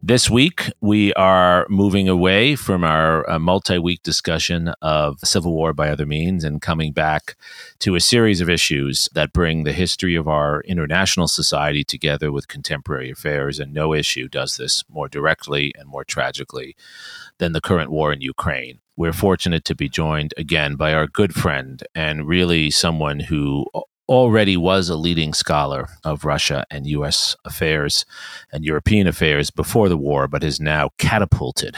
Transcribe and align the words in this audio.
This 0.00 0.30
week, 0.30 0.70
we 0.80 1.12
are 1.14 1.66
moving 1.68 2.08
away 2.08 2.54
from 2.54 2.84
our 2.84 3.28
uh, 3.28 3.38
multi 3.40 3.78
week 3.78 4.04
discussion 4.04 4.68
of 4.80 5.18
Civil 5.24 5.52
War 5.52 5.72
by 5.72 5.90
other 5.90 6.06
means 6.06 6.44
and 6.44 6.62
coming 6.62 6.92
back 6.92 7.36
to 7.80 7.96
a 7.96 8.00
series 8.00 8.40
of 8.40 8.48
issues 8.48 9.08
that 9.14 9.32
bring 9.32 9.64
the 9.64 9.72
history 9.72 10.14
of 10.14 10.28
our 10.28 10.60
international 10.62 11.26
society 11.26 11.82
together 11.82 12.30
with 12.30 12.46
contemporary 12.46 13.10
affairs. 13.10 13.58
And 13.58 13.74
no 13.74 13.92
issue 13.92 14.28
does 14.28 14.56
this 14.56 14.84
more 14.88 15.08
directly 15.08 15.74
and 15.76 15.88
more 15.88 16.04
tragically 16.04 16.76
than 17.38 17.52
the 17.52 17.60
current 17.60 17.90
war 17.90 18.12
in 18.12 18.20
Ukraine. 18.20 18.78
We're 18.96 19.12
fortunate 19.12 19.64
to 19.64 19.74
be 19.74 19.88
joined 19.88 20.32
again 20.36 20.76
by 20.76 20.94
our 20.94 21.08
good 21.08 21.34
friend 21.34 21.82
and 21.96 22.26
really 22.26 22.70
someone 22.70 23.18
who 23.18 23.66
already 24.08 24.56
was 24.56 24.88
a 24.88 24.96
leading 24.96 25.34
scholar 25.34 25.88
of 26.04 26.24
Russia 26.24 26.64
and 26.70 26.86
U.S. 26.86 27.36
affairs 27.44 28.06
and 28.52 28.64
European 28.64 29.06
affairs 29.06 29.50
before 29.50 29.88
the 29.88 29.96
war, 29.96 30.26
but 30.26 30.42
is 30.42 30.60
now 30.60 30.90
catapulted, 30.98 31.76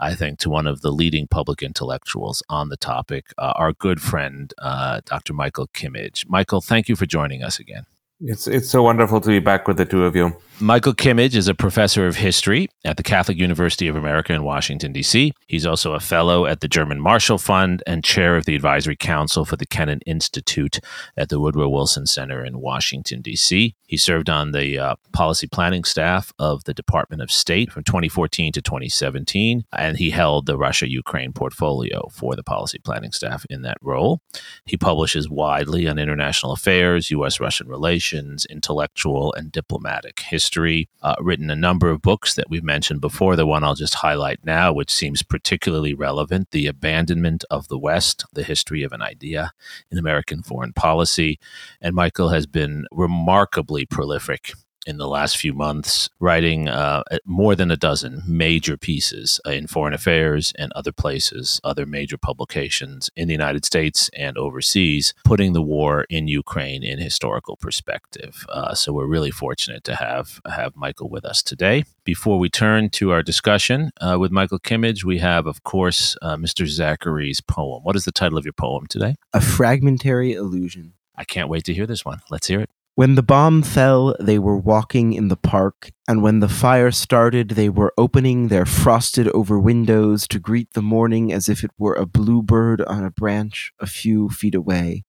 I 0.00 0.14
think, 0.14 0.38
to 0.40 0.50
one 0.50 0.66
of 0.66 0.80
the 0.80 0.90
leading 0.90 1.26
public 1.26 1.62
intellectuals 1.62 2.42
on 2.48 2.68
the 2.68 2.76
topic, 2.76 3.32
uh, 3.38 3.52
our 3.56 3.72
good 3.72 4.00
friend, 4.00 4.52
uh, 4.58 5.00
Dr. 5.04 5.32
Michael 5.32 5.68
Kimmage. 5.68 6.28
Michael, 6.28 6.60
thank 6.60 6.88
you 6.88 6.96
for 6.96 7.06
joining 7.06 7.42
us 7.42 7.58
again. 7.58 7.86
It's, 8.20 8.48
it's 8.48 8.68
so 8.68 8.82
wonderful 8.82 9.20
to 9.20 9.28
be 9.28 9.38
back 9.38 9.68
with 9.68 9.76
the 9.76 9.84
two 9.84 10.04
of 10.04 10.16
you. 10.16 10.36
Michael 10.60 10.92
Kimmage 10.92 11.36
is 11.36 11.46
a 11.46 11.54
professor 11.54 12.08
of 12.08 12.16
history 12.16 12.68
at 12.84 12.96
the 12.96 13.04
Catholic 13.04 13.38
University 13.38 13.86
of 13.86 13.94
America 13.94 14.32
in 14.32 14.42
Washington, 14.42 14.92
D.C. 14.92 15.32
He's 15.46 15.64
also 15.64 15.92
a 15.92 16.00
fellow 16.00 16.46
at 16.46 16.60
the 16.60 16.66
German 16.66 17.00
Marshall 17.00 17.38
Fund 17.38 17.80
and 17.86 18.02
chair 18.02 18.36
of 18.36 18.44
the 18.44 18.56
advisory 18.56 18.96
council 18.96 19.44
for 19.44 19.54
the 19.54 19.66
Kennan 19.66 20.00
Institute 20.04 20.80
at 21.16 21.28
the 21.28 21.38
Woodrow 21.38 21.68
Wilson 21.68 22.06
Center 22.06 22.44
in 22.44 22.60
Washington, 22.60 23.22
D.C. 23.22 23.76
He 23.86 23.96
served 23.96 24.28
on 24.28 24.50
the 24.50 24.78
uh, 24.78 24.96
policy 25.12 25.46
planning 25.46 25.84
staff 25.84 26.32
of 26.40 26.64
the 26.64 26.74
Department 26.74 27.22
of 27.22 27.30
State 27.30 27.70
from 27.70 27.84
2014 27.84 28.52
to 28.52 28.60
2017, 28.60 29.64
and 29.72 29.96
he 29.96 30.10
held 30.10 30.46
the 30.46 30.58
Russia 30.58 30.90
Ukraine 30.90 31.32
portfolio 31.32 32.08
for 32.08 32.34
the 32.34 32.42
policy 32.42 32.80
planning 32.80 33.12
staff 33.12 33.46
in 33.48 33.62
that 33.62 33.78
role. 33.80 34.20
He 34.64 34.76
publishes 34.76 35.30
widely 35.30 35.86
on 35.86 36.00
international 36.00 36.52
affairs, 36.52 37.12
U.S. 37.12 37.38
Russian 37.38 37.68
relations, 37.68 38.44
intellectual, 38.44 39.32
and 39.34 39.52
diplomatic 39.52 40.18
history 40.18 40.47
history, 40.48 40.88
uh, 41.02 41.14
written 41.20 41.50
a 41.50 41.56
number 41.56 41.90
of 41.90 42.00
books 42.00 42.34
that 42.34 42.48
we've 42.48 42.64
mentioned 42.64 43.02
before. 43.02 43.36
The 43.36 43.44
one 43.44 43.62
I'll 43.62 43.74
just 43.74 43.96
highlight 43.96 44.40
now, 44.44 44.72
which 44.72 44.90
seems 44.90 45.22
particularly 45.22 45.92
relevant 45.92 46.52
The 46.52 46.66
Abandonment 46.66 47.44
of 47.50 47.68
the 47.68 47.78
West, 47.78 48.24
The 48.32 48.42
History 48.42 48.82
of 48.82 48.92
an 48.92 49.02
Idea 49.02 49.52
in 49.90 49.98
American 49.98 50.42
Foreign 50.42 50.72
Policy. 50.72 51.38
And 51.82 51.94
Michael 51.94 52.30
has 52.30 52.46
been 52.46 52.86
remarkably 52.90 53.84
prolific 53.84 54.52
in 54.86 54.96
the 54.96 55.08
last 55.08 55.36
few 55.36 55.52
months, 55.52 56.08
writing 56.20 56.68
uh, 56.68 57.02
more 57.24 57.54
than 57.54 57.70
a 57.70 57.76
dozen 57.76 58.22
major 58.26 58.76
pieces 58.76 59.40
uh, 59.46 59.50
in 59.50 59.66
foreign 59.66 59.94
affairs 59.94 60.52
and 60.58 60.72
other 60.72 60.92
places, 60.92 61.60
other 61.64 61.86
major 61.86 62.16
publications 62.16 63.10
in 63.16 63.28
the 63.28 63.34
United 63.34 63.64
States 63.64 64.10
and 64.16 64.38
overseas, 64.38 65.14
putting 65.24 65.52
the 65.52 65.62
war 65.62 66.06
in 66.08 66.28
Ukraine 66.28 66.82
in 66.82 66.98
historical 66.98 67.56
perspective. 67.56 68.46
Uh, 68.48 68.74
so 68.74 68.92
we're 68.92 69.06
really 69.06 69.30
fortunate 69.30 69.84
to 69.84 69.94
have 69.96 70.40
have 70.50 70.76
Michael 70.76 71.08
with 71.08 71.24
us 71.24 71.42
today. 71.42 71.84
Before 72.04 72.38
we 72.38 72.48
turn 72.48 72.88
to 72.90 73.10
our 73.10 73.22
discussion 73.22 73.90
uh, 74.00 74.16
with 74.18 74.32
Michael 74.32 74.58
Kimmage, 74.58 75.04
we 75.04 75.18
have, 75.18 75.46
of 75.46 75.64
course, 75.64 76.16
uh, 76.22 76.36
Mr. 76.36 76.66
Zachary's 76.66 77.40
poem. 77.40 77.82
What 77.82 77.96
is 77.96 78.04
the 78.04 78.12
title 78.12 78.38
of 78.38 78.44
your 78.44 78.52
poem 78.52 78.86
today? 78.86 79.16
A 79.34 79.40
Fragmentary 79.40 80.32
Illusion. 80.32 80.94
I 81.14 81.24
can't 81.24 81.48
wait 81.48 81.64
to 81.64 81.74
hear 81.74 81.86
this 81.86 82.04
one. 82.04 82.20
Let's 82.30 82.46
hear 82.46 82.60
it. 82.60 82.70
When 82.98 83.14
the 83.14 83.22
bomb 83.22 83.62
fell, 83.62 84.16
they 84.18 84.40
were 84.40 84.56
walking 84.56 85.12
in 85.12 85.28
the 85.28 85.36
park, 85.36 85.92
and 86.08 86.20
when 86.20 86.40
the 86.40 86.48
fire 86.48 86.90
started, 86.90 87.50
they 87.50 87.68
were 87.68 87.94
opening 87.96 88.48
their 88.48 88.66
frosted 88.66 89.28
over 89.28 89.56
windows 89.56 90.26
to 90.26 90.40
greet 90.40 90.72
the 90.72 90.82
morning 90.82 91.32
as 91.32 91.48
if 91.48 91.62
it 91.62 91.70
were 91.78 91.94
a 91.94 92.06
bluebird 92.06 92.82
on 92.82 93.04
a 93.04 93.12
branch 93.12 93.72
a 93.78 93.86
few 93.86 94.30
feet 94.30 94.56
away. 94.56 95.04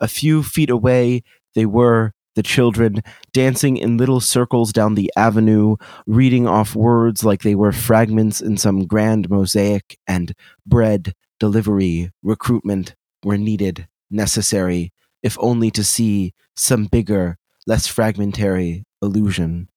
A 0.00 0.08
few 0.08 0.42
feet 0.42 0.70
away, 0.70 1.22
they 1.54 1.66
were, 1.66 2.14
the 2.34 2.42
children, 2.42 3.02
dancing 3.34 3.76
in 3.76 3.98
little 3.98 4.20
circles 4.20 4.72
down 4.72 4.94
the 4.94 5.12
avenue, 5.14 5.76
reading 6.06 6.48
off 6.48 6.74
words 6.74 7.22
like 7.22 7.42
they 7.42 7.54
were 7.54 7.72
fragments 7.72 8.40
in 8.40 8.56
some 8.56 8.86
grand 8.86 9.28
mosaic, 9.28 9.98
and 10.06 10.32
bread, 10.64 11.12
delivery, 11.38 12.10
recruitment 12.22 12.94
were 13.22 13.36
needed, 13.36 13.86
necessary, 14.10 14.94
if 15.22 15.36
only 15.40 15.70
to 15.72 15.84
see 15.84 16.34
some 16.56 16.86
bigger, 16.86 17.38
less 17.66 17.86
fragmentary 17.86 18.84
illusion. 19.00 19.68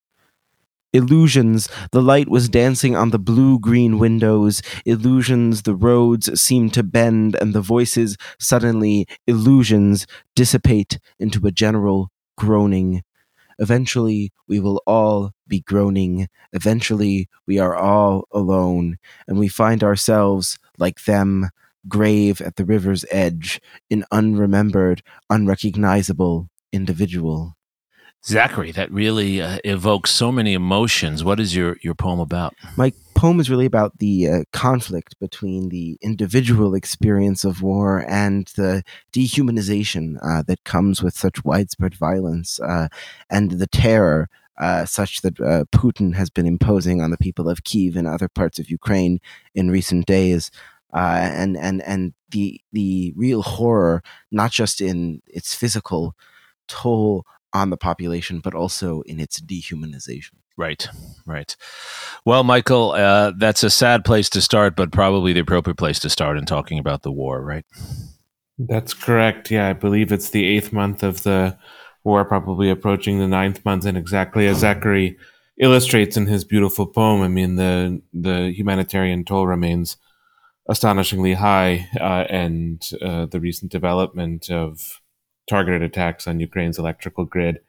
Illusions, 0.94 1.68
the 1.92 2.02
light 2.02 2.30
was 2.30 2.48
dancing 2.48 2.96
on 2.96 3.10
the 3.10 3.20
blue 3.20 3.60
green 3.60 4.00
windows. 4.00 4.62
Illusions, 4.86 5.64
the 5.64 5.76
roads 5.76 6.40
seemed 6.40 6.74
to 6.74 6.84
bend, 6.84 7.36
and 7.42 7.54
the 7.54 7.60
voices 7.60 8.16
suddenly, 8.40 9.06
illusions, 9.28 10.08
dissipate 10.36 10.98
into 11.20 11.46
a 11.46 11.52
general 11.52 12.12
groaning. 12.38 13.04
Eventually, 13.60 14.32
we 14.48 14.60
will 14.62 14.82
all 14.88 15.32
be 15.48 15.60
groaning. 15.62 16.28
Eventually, 16.54 17.28
we 17.46 17.60
are 17.60 17.76
all 17.76 18.26
alone, 18.32 18.98
and 19.28 19.38
we 19.38 19.50
find 19.50 19.84
ourselves, 19.84 20.58
like 20.78 21.04
them, 21.04 21.50
grave 21.88 22.42
at 22.42 22.56
the 22.56 22.66
river's 22.66 23.06
edge, 23.12 23.62
an 23.90 24.06
unremembered, 24.12 25.02
unrecognizable 25.30 26.50
individual. 26.72 27.56
Zachary, 28.26 28.72
that 28.72 28.92
really 28.92 29.40
uh, 29.40 29.60
evokes 29.64 30.10
so 30.10 30.32
many 30.32 30.54
emotions. 30.54 31.24
What 31.24 31.40
is 31.40 31.56
your, 31.56 31.78
your 31.84 31.94
poem 31.94 32.20
about? 32.20 32.56
My 32.76 32.92
poem 33.14 33.40
is 33.40 33.52
really 33.52 33.68
about 33.68 34.00
the 34.00 34.28
uh, 34.28 34.44
conflict 34.52 35.14
between 35.20 35.70
the 35.70 35.98
individual 36.02 36.74
experience 36.74 37.44
of 37.44 37.62
war 37.62 38.04
and 38.10 38.48
the 38.56 38.82
dehumanization 39.14 40.18
uh, 40.24 40.42
that 40.48 40.64
comes 40.64 41.04
with 41.04 41.16
such 41.16 41.46
widespread 41.46 41.94
violence 41.94 42.60
uh, 42.62 42.88
and 43.30 43.52
the 43.52 43.68
terror 43.68 44.28
uh, 44.58 44.86
such 44.86 45.22
that 45.22 45.40
uh, 45.40 45.66
Putin 45.72 46.16
has 46.16 46.30
been 46.30 46.46
imposing 46.46 47.02
on 47.02 47.12
the 47.12 47.18
people 47.18 47.50
of 47.50 47.64
Kiev 47.64 47.96
and 47.96 48.08
other 48.08 48.30
parts 48.30 48.58
of 48.58 48.70
Ukraine 48.70 49.20
in 49.54 49.70
recent 49.70 50.06
days 50.06 50.50
uh, 50.96 51.20
and 51.22 51.58
and 51.58 51.82
and 51.84 52.14
the 52.32 52.62
the 52.72 53.14
real 53.16 53.42
horror, 53.42 54.02
not 54.32 54.52
just 54.52 54.80
in 54.80 55.22
its 55.28 55.54
physical 55.54 56.16
toll 56.68 57.26
on 57.54 57.70
the 57.70 57.78
population, 57.78 58.40
but 58.40 58.54
also 58.54 59.02
in 59.02 59.20
its 59.20 59.40
dehumanization. 59.42 60.34
Right, 60.58 60.88
right. 61.26 61.56
Well, 62.24 62.46
Michael, 62.46 62.92
uh, 62.92 63.34
that's 63.38 63.64
a 63.64 63.70
sad 63.70 64.06
place 64.06 64.30
to 64.30 64.42
start, 64.42 64.78
but 64.78 64.92
probably 64.92 65.34
the 65.34 65.42
appropriate 65.42 65.76
place 65.78 66.00
to 66.00 66.10
start 66.10 66.38
in 66.38 66.46
talking 66.46 66.80
about 66.80 67.02
the 67.02 67.12
war, 67.12 67.42
right? 67.42 67.66
That's 68.58 68.94
correct. 68.94 69.52
Yeah, 69.52 69.68
I 69.68 69.74
believe 69.74 70.14
it's 70.14 70.30
the 70.30 70.46
eighth 70.46 70.72
month 70.72 71.04
of 71.04 71.24
the 71.24 71.58
war, 72.06 72.24
probably 72.24 72.70
approaching 72.70 73.20
the 73.20 73.28
ninth 73.28 73.66
month, 73.66 73.86
and 73.86 73.98
exactly 73.98 74.48
as 74.48 74.60
Zachary 74.60 75.18
illustrates 75.60 76.16
in 76.16 76.28
his 76.28 76.46
beautiful 76.46 76.88
poem. 76.88 77.22
I 77.22 77.28
mean, 77.28 77.56
the 77.56 78.02
the 78.14 78.52
humanitarian 78.52 79.26
toll 79.26 79.46
remains 79.46 79.98
astonishingly 80.68 81.34
high, 81.34 81.88
uh, 82.00 82.26
and 82.30 82.90
uh, 83.02 83.26
the 83.26 83.40
recent 83.40 83.72
development 83.72 84.50
of 84.50 85.02
targeted 85.48 85.84
attacks 85.84 86.28
on 86.28 86.40
Ukraine's 86.40 86.80
electrical 86.80 87.26
grid 87.26 87.60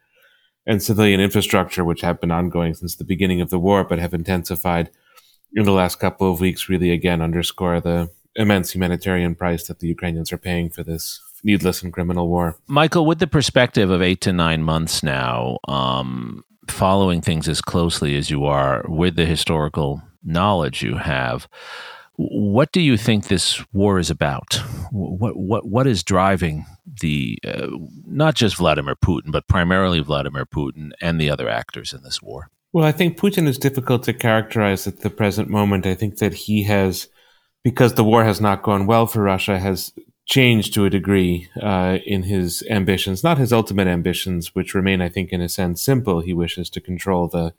and 0.67 0.83
civilian 0.83 1.21
infrastructure, 1.21 1.85
which 1.85 2.01
have 2.01 2.21
been 2.21 2.31
ongoing 2.31 2.75
since 2.75 2.97
the 2.97 3.05
beginning 3.05 3.41
of 3.41 3.51
the 3.51 3.59
war, 3.59 3.85
but 3.85 3.99
have 3.99 4.15
intensified 4.15 4.91
in 5.55 5.65
the 5.65 5.73
last 5.73 6.01
couple 6.01 6.31
of 6.31 6.41
weeks, 6.41 6.69
really 6.69 6.91
again 6.91 7.23
underscore 7.23 7.81
the 7.81 8.11
immense 8.35 8.75
humanitarian 8.75 9.35
price 9.35 9.67
that 9.67 9.79
the 9.79 9.89
Ukrainians 9.89 10.33
are 10.33 10.39
paying 10.39 10.69
for 10.69 10.83
this 10.83 11.21
needless 11.45 11.83
and 11.83 11.93
criminal 11.93 12.29
war. 12.29 12.57
Michael, 12.67 13.07
with 13.07 13.19
the 13.19 13.27
perspective 13.27 13.91
of 13.91 14.03
eight 14.03 14.21
to 14.23 14.33
nine 14.33 14.63
months 14.63 15.03
now, 15.03 15.59
um, 15.69 16.45
following 16.69 17.21
things 17.21 17.49
as 17.49 17.61
closely 17.61 18.17
as 18.17 18.31
you 18.31 18.45
are 18.45 18.85
with 18.89 19.17
the 19.17 19.25
historical 19.25 20.03
knowledge 20.25 20.83
you 20.83 20.97
have, 20.97 21.49
what 22.17 22.73
do 22.73 22.81
you 22.81 22.97
think 22.97 23.29
this 23.29 23.63
war 23.73 23.99
is 23.99 24.11
about? 24.11 24.55
What 24.91 25.37
what 25.37 25.67
what 25.67 25.87
is 25.87 26.03
driving 26.03 26.65
the 27.01 27.39
uh, 27.47 27.69
not 28.07 28.35
just 28.35 28.57
Vladimir 28.57 28.97
Putin, 28.97 29.31
but 29.31 29.49
primarily 29.49 30.01
Vladimir 30.01 30.47
Putin 30.47 30.91
and 31.01 31.21
the 31.21 31.31
other 31.31 31.49
actors 31.49 31.93
in 31.93 32.03
this 32.03 32.23
war? 32.23 32.51
Well, 32.73 32.85
I 32.85 32.93
think 32.93 33.19
Putin 33.19 33.47
is 33.47 33.59
difficult 33.59 34.03
to 34.05 34.13
characterize 34.13 34.87
at 34.87 35.01
the 35.01 35.11
present 35.11 35.49
moment. 35.49 35.87
I 35.87 35.95
think 35.95 36.19
that 36.19 36.35
he 36.35 36.65
has, 36.65 37.09
because 37.65 37.95
the 37.95 38.05
war 38.05 38.25
has 38.25 38.41
not 38.41 38.63
gone 38.63 38.87
well 38.87 39.07
for 39.07 39.23
Russia, 39.23 39.59
has 39.59 39.93
changed 40.27 40.75
to 40.75 40.85
a 40.85 40.91
degree 40.91 41.49
uh, 41.63 41.99
in 42.05 42.25
his 42.25 42.63
ambitions, 42.69 43.23
not 43.23 43.39
his 43.39 43.53
ultimate 43.53 43.87
ambitions, 43.87 44.55
which 44.55 44.75
remain, 44.75 45.01
I 45.01 45.09
think, 45.09 45.33
in 45.33 45.41
a 45.41 45.49
sense, 45.49 45.81
simple. 45.81 46.21
He 46.21 46.35
wishes 46.35 46.69
to 46.71 46.81
control 46.81 47.29
the 47.29 47.55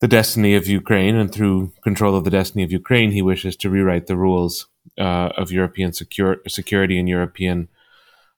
the 0.00 0.08
destiny 0.08 0.54
of 0.54 0.66
Ukraine, 0.66 1.16
and 1.16 1.32
through 1.32 1.72
control 1.82 2.16
of 2.16 2.24
the 2.24 2.30
destiny 2.30 2.64
of 2.64 2.72
Ukraine, 2.72 3.12
he 3.12 3.22
wishes 3.22 3.56
to 3.56 3.70
rewrite 3.70 4.06
the 4.06 4.16
rules 4.16 4.66
uh, 4.98 5.30
of 5.36 5.52
European 5.52 5.92
secure, 5.92 6.38
security 6.48 6.98
and 6.98 7.08
European 7.08 7.68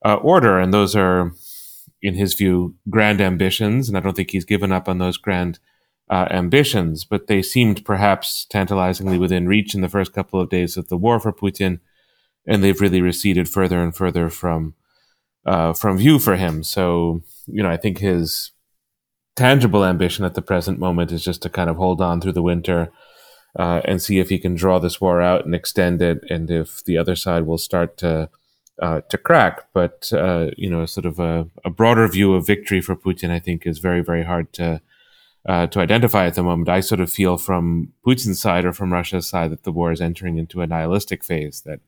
uh, 0.05 0.17
order. 0.17 0.59
And 0.59 0.75
those 0.75 0.97
are, 0.97 1.33
in 2.01 2.15
his 2.15 2.35
view, 2.35 2.75
grand 2.91 3.21
ambitions. 3.21 3.89
And 3.89 3.97
I 3.97 4.01
don't 4.01 4.17
think 4.17 4.31
he's 4.31 4.45
given 4.45 4.73
up 4.73 4.89
on 4.89 4.99
those 4.99 5.17
grand 5.17 5.61
uh, 6.11 6.27
ambitions, 6.31 7.05
but 7.05 7.27
they 7.27 7.43
seemed 7.43 7.85
perhaps 7.85 8.45
tantalizingly 8.51 9.19
within 9.19 9.47
reach 9.47 9.75
in 9.75 9.81
the 9.81 9.89
first 9.89 10.13
couple 10.13 10.41
of 10.41 10.51
days 10.51 10.77
of 10.77 10.89
the 10.89 10.97
war 10.97 11.21
for 11.21 11.33
Putin 11.33 11.79
and 12.47 12.63
they've 12.63 12.81
really 12.81 13.01
receded 13.01 13.49
further 13.49 13.83
and 13.83 13.95
further 13.95 14.29
from 14.29 14.75
uh, 15.45 15.73
from 15.73 15.99
view 15.99 16.19
for 16.19 16.37
him. 16.37 16.63
So 16.63 17.23
you 17.47 17.63
know, 17.63 17.71
I 17.71 17.77
think 17.77 17.99
his 17.99 18.53
tangible 19.37 19.85
ambition 19.85 20.25
at 20.25 20.35
the 20.35 20.43
present 20.43 20.79
moment 20.79 21.13
is 21.13 21.25
just 21.25 21.43
to 21.43 21.49
kind 21.49 21.71
of 21.71 21.77
hold 21.77 22.01
on 22.01 22.21
through 22.21 22.33
the 22.33 22.43
winter 22.43 22.93
uh, 23.59 23.81
and 23.85 24.03
see 24.03 24.19
if 24.19 24.29
he 24.29 24.39
can 24.39 24.55
draw 24.55 24.79
this 24.79 25.01
war 25.01 25.21
out 25.21 25.45
and 25.45 25.55
extend 25.55 26.01
it, 26.01 26.23
and 26.31 26.51
if 26.51 26.83
the 26.85 26.97
other 26.97 27.15
side 27.15 27.47
will 27.47 27.59
start 27.59 27.97
to 27.99 28.29
uh, 28.81 29.01
to 29.03 29.19
crack. 29.19 29.69
But 29.75 30.11
uh, 30.13 30.51
you 30.57 30.71
know, 30.71 30.87
sort 30.87 31.07
of 31.07 31.19
a, 31.19 31.47
a, 31.65 31.71
broader 31.71 32.09
view 32.09 32.35
of 32.35 32.47
victory 32.47 32.81
for 32.81 32.97
Putin, 32.97 33.31
I 33.31 33.39
think, 33.39 33.67
is 33.67 33.79
very 33.79 34.03
very 34.03 34.25
hard 34.25 34.53
to. 34.55 34.81
Uh, 35.45 35.67
to 35.67 35.81
identify 35.81 36.25
at 36.25 36.37
the 36.37 36.43
moment, 36.43 36.69
I 36.69 36.79
sort 36.79 37.01
of 37.01 37.11
feel 37.11 37.37
from 37.37 37.93
Putin's 38.07 38.41
side 38.41 38.65
or 38.65 38.73
from 38.73 38.93
Russia's 38.93 39.27
side 39.27 39.51
that 39.51 39.65
the 39.65 39.73
war 39.73 39.91
is 39.91 40.01
entering 40.01 40.39
into 40.39 40.61
a 40.61 40.69
nihilistic 40.69 41.25
phase. 41.25 41.63
That 41.63 41.81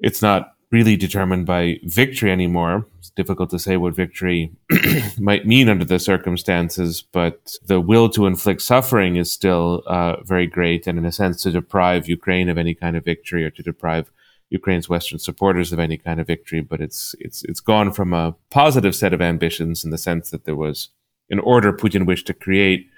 it's 0.00 0.22
not 0.22 0.53
really 0.74 0.96
determined 0.96 1.46
by 1.46 1.78
victory 1.84 2.32
anymore. 2.32 2.84
It's 2.98 3.10
difficult 3.10 3.50
to 3.50 3.60
say 3.60 3.76
what 3.76 3.94
victory 3.94 4.50
might 5.18 5.46
mean 5.46 5.68
under 5.68 5.84
the 5.84 6.00
circumstances, 6.00 7.00
but 7.00 7.54
the 7.64 7.80
will 7.80 8.08
to 8.10 8.26
inflict 8.26 8.60
suffering 8.60 9.14
is 9.14 9.30
still 9.30 9.84
uh, 9.86 10.16
very 10.24 10.48
great, 10.48 10.88
and 10.88 10.98
in 10.98 11.04
a 11.04 11.12
sense, 11.12 11.42
to 11.42 11.52
deprive 11.52 12.08
Ukraine 12.08 12.48
of 12.48 12.58
any 12.58 12.74
kind 12.74 12.96
of 12.96 13.04
victory 13.04 13.44
or 13.44 13.50
to 13.50 13.62
deprive 13.62 14.10
Ukraine's 14.50 14.88
Western 14.88 15.20
supporters 15.20 15.72
of 15.72 15.78
any 15.78 15.96
kind 15.96 16.18
of 16.20 16.26
victory. 16.26 16.60
But 16.60 16.80
it's 16.80 17.14
it's 17.20 17.44
it's 17.44 17.60
gone 17.60 17.92
from 17.92 18.12
a 18.12 18.34
positive 18.50 18.96
set 18.96 19.14
of 19.14 19.22
ambitions 19.22 19.84
in 19.84 19.90
the 19.92 20.04
sense 20.08 20.30
that 20.30 20.44
there 20.44 20.56
was 20.66 20.88
an 21.30 21.38
order 21.38 21.72
Putin 21.72 22.04
wished 22.04 22.26
to 22.26 22.34
create 22.34 22.90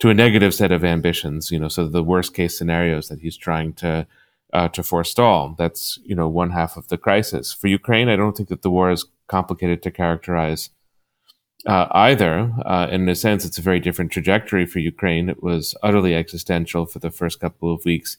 to 0.00 0.10
a 0.10 0.14
negative 0.14 0.52
set 0.52 0.72
of 0.72 0.84
ambitions. 0.84 1.52
You 1.52 1.60
know, 1.60 1.68
so 1.68 1.86
the 1.86 2.02
worst 2.12 2.34
case 2.34 2.58
scenarios 2.58 3.06
that 3.08 3.20
he's 3.20 3.36
trying 3.36 3.72
to 3.84 4.08
uh, 4.54 4.68
to 4.68 4.82
forestall. 4.82 5.54
That's 5.58 5.98
you 6.04 6.14
know 6.14 6.28
one 6.28 6.50
half 6.50 6.76
of 6.76 6.88
the 6.88 6.96
crisis. 6.96 7.52
For 7.52 7.66
Ukraine, 7.66 8.08
I 8.08 8.16
don't 8.16 8.36
think 8.36 8.48
that 8.48 8.62
the 8.62 8.70
war 8.70 8.90
is 8.90 9.04
complicated 9.26 9.82
to 9.82 9.90
characterize 9.90 10.70
uh, 11.66 11.86
either. 11.90 12.52
Uh, 12.64 12.86
in 12.90 13.08
a 13.08 13.14
sense, 13.14 13.44
it's 13.44 13.58
a 13.58 13.62
very 13.62 13.80
different 13.80 14.12
trajectory 14.12 14.64
for 14.64 14.78
Ukraine. 14.78 15.28
It 15.28 15.42
was 15.42 15.74
utterly 15.82 16.14
existential 16.14 16.86
for 16.86 17.00
the 17.00 17.10
first 17.10 17.40
couple 17.40 17.74
of 17.74 17.84
weeks 17.84 18.16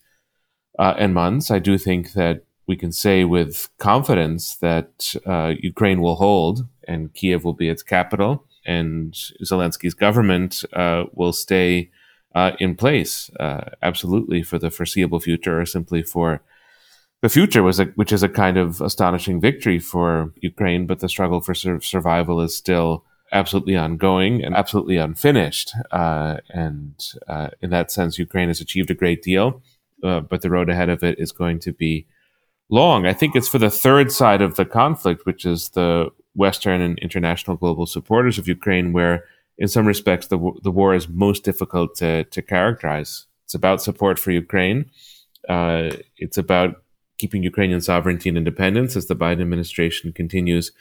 uh, 0.78 0.94
and 0.98 1.14
months. 1.14 1.50
I 1.50 1.60
do 1.60 1.78
think 1.78 2.14
that 2.14 2.44
we 2.68 2.76
can 2.76 2.92
say 2.92 3.24
with 3.24 3.70
confidence 3.78 4.56
that 4.56 5.16
uh, 5.26 5.54
Ukraine 5.60 6.02
will 6.02 6.16
hold 6.16 6.68
and 6.88 7.14
Kiev 7.14 7.44
will 7.44 7.54
be 7.54 7.70
its 7.70 7.84
capital, 7.84 8.46
and 8.66 9.14
Zelensky's 9.44 9.94
government 9.94 10.66
uh, 10.74 11.06
will 11.14 11.34
stay 11.34 11.92
uh, 12.36 12.52
in 12.60 12.76
place, 12.76 13.32
uh, 13.40 13.70
absolutely 13.82 14.44
for 14.44 14.60
the 14.60 14.70
foreseeable 14.70 15.20
future, 15.20 15.62
or 15.62 15.66
simply 15.66 16.04
for 16.04 16.42
the 17.22 17.30
future, 17.30 17.64
was 17.64 17.80
a, 17.80 17.86
which 17.96 18.12
is 18.12 18.24
a 18.24 18.30
kind 18.30 18.58
of 18.58 18.82
astonishing 18.82 19.40
victory 19.40 19.80
for 19.80 20.34
Ukraine. 20.42 20.86
But 20.86 21.00
the 21.00 21.10
struggle 21.10 21.42
for 21.42 21.54
sur- 21.54 21.80
survival 21.80 22.42
is 22.42 22.56
still 22.56 23.06
absolutely 23.32 23.76
ongoing 23.76 24.44
and 24.44 24.54
absolutely 24.54 24.98
unfinished. 24.98 25.74
Uh, 25.92 26.38
and 26.50 26.94
uh, 27.28 27.50
in 27.62 27.70
that 27.70 27.92
sense, 27.92 28.20
Ukraine 28.20 28.50
has 28.50 28.62
achieved 28.62 28.92
a 28.92 28.96
great 28.96 29.24
deal, 29.24 29.64
uh, 30.04 30.20
but 30.20 30.42
the 30.42 30.50
road 30.50 30.70
ahead 30.70 30.90
of 30.90 31.04
it 31.04 31.18
is 31.18 31.32
going 31.32 31.60
to 31.60 31.72
be 31.72 32.06
long. 32.70 33.06
I 33.06 33.14
think 33.14 33.36
it's 33.36 33.48
for 33.48 33.60
the 33.60 33.72
third 33.72 34.12
side 34.12 34.42
of 34.42 34.58
the 34.58 34.66
conflict, 34.66 35.26
which 35.26 35.46
is 35.46 35.70
the 35.70 36.10
Western 36.36 36.82
and 36.82 37.00
international 37.00 37.56
global 37.56 37.86
supporters 37.86 38.38
of 38.38 38.48
Ukraine, 38.48 38.92
where 38.92 39.24
in 39.58 39.68
some 39.68 39.86
respects, 39.86 40.28
the, 40.28 40.52
the 40.64 40.72
war 40.72 40.94
is 40.94 41.08
most 41.08 41.44
difficult 41.44 41.96
to, 41.96 42.24
to 42.26 42.42
characterize. 42.42 43.26
It's 43.46 43.54
about 43.54 43.82
support 43.82 44.20
for 44.20 44.32
Ukraine. 44.32 44.90
Uh, 45.48 45.92
it's 46.18 46.38
about 46.38 46.84
keeping 47.18 47.44
Ukrainian 47.44 47.82
sovereignty 47.82 48.30
and 48.30 48.38
independence, 48.38 48.96
as 48.96 49.08
the 49.08 49.16
Biden 49.16 49.42
administration 49.42 50.12
continues 50.12 50.72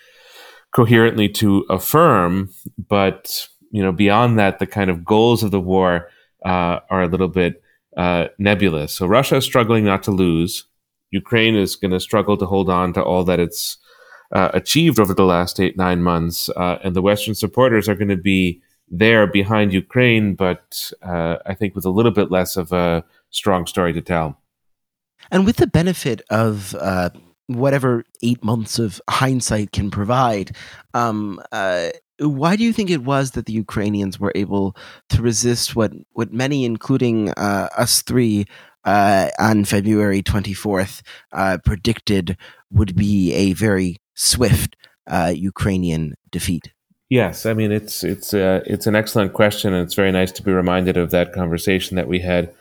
coherently 0.72 1.28
to 1.28 1.64
affirm. 1.70 2.50
But 2.88 3.48
you 3.70 3.82
know, 3.82 3.92
beyond 3.92 4.38
that, 4.38 4.58
the 4.58 4.66
kind 4.66 4.90
of 4.90 5.04
goals 5.04 5.42
of 5.42 5.50
the 5.50 5.60
war 5.60 6.08
uh, 6.44 6.80
are 6.90 7.02
a 7.02 7.08
little 7.08 7.28
bit 7.28 7.62
uh, 7.96 8.26
nebulous. 8.38 8.92
So 8.92 9.06
Russia 9.06 9.36
is 9.36 9.44
struggling 9.44 9.84
not 9.84 10.02
to 10.04 10.10
lose. 10.10 10.66
Ukraine 11.10 11.54
is 11.54 11.76
going 11.76 11.92
to 11.92 12.00
struggle 12.00 12.36
to 12.36 12.46
hold 12.46 12.68
on 12.68 12.92
to 12.94 13.02
all 13.02 13.24
that 13.24 13.38
it's 13.38 13.78
uh, 14.32 14.50
achieved 14.52 14.98
over 14.98 15.14
the 15.14 15.24
last 15.24 15.60
eight 15.60 15.76
nine 15.76 16.02
months, 16.02 16.48
uh, 16.50 16.78
and 16.82 16.94
the 16.94 17.02
Western 17.02 17.34
supporters 17.34 17.88
are 17.88 17.94
going 17.94 18.08
to 18.08 18.16
be 18.16 18.62
there 18.88 19.26
behind 19.26 19.72
Ukraine, 19.72 20.34
but 20.34 20.92
uh, 21.02 21.36
I 21.46 21.54
think 21.54 21.74
with 21.74 21.84
a 21.84 21.90
little 21.90 22.12
bit 22.12 22.30
less 22.30 22.56
of 22.56 22.72
a 22.72 23.04
strong 23.30 23.66
story 23.66 23.92
to 23.92 24.02
tell. 24.02 24.40
And 25.30 25.46
with 25.46 25.56
the 25.56 25.66
benefit 25.66 26.20
of 26.28 26.74
uh, 26.74 27.10
whatever 27.46 28.04
eight 28.22 28.44
months 28.44 28.78
of 28.78 29.00
hindsight 29.08 29.72
can 29.72 29.90
provide, 29.90 30.54
um, 30.92 31.40
why 32.18 32.56
do 32.56 32.62
you 32.62 32.72
think 32.72 32.90
it 32.90 33.02
was 33.02 33.32
that 33.32 33.46
the 33.46 33.52
Ukrainians 33.52 34.20
were 34.20 34.32
able 34.34 34.76
to 35.08 35.22
resist 35.22 35.74
what, 35.74 35.92
what 36.12 36.32
many, 36.32 36.64
including 36.64 37.30
uh, 37.30 37.68
us 37.76 38.02
three, 38.02 38.46
uh, 38.84 39.30
on 39.38 39.64
February 39.64 40.22
24th, 40.22 41.02
uh, 41.32 41.58
predicted 41.64 42.36
would 42.70 42.94
be 42.94 43.32
a 43.32 43.52
very 43.54 43.96
swift 44.14 44.76
Ukrainian 45.34 46.14
defeat? 46.30 46.72
Yes, 47.10 47.46
I 47.46 47.52
mean 47.52 47.70
it's 47.70 48.02
it's 48.02 48.32
uh, 48.32 48.62
it's 48.66 48.86
an 48.86 48.96
excellent 48.96 49.34
question, 49.34 49.74
and 49.74 49.84
it's 49.84 49.94
very 49.94 50.10
nice 50.10 50.32
to 50.32 50.42
be 50.42 50.52
reminded 50.52 50.96
of 50.96 51.10
that 51.10 51.32
conversation 51.32 51.96
that 51.96 52.08
we 52.08 52.20
had 52.20 52.52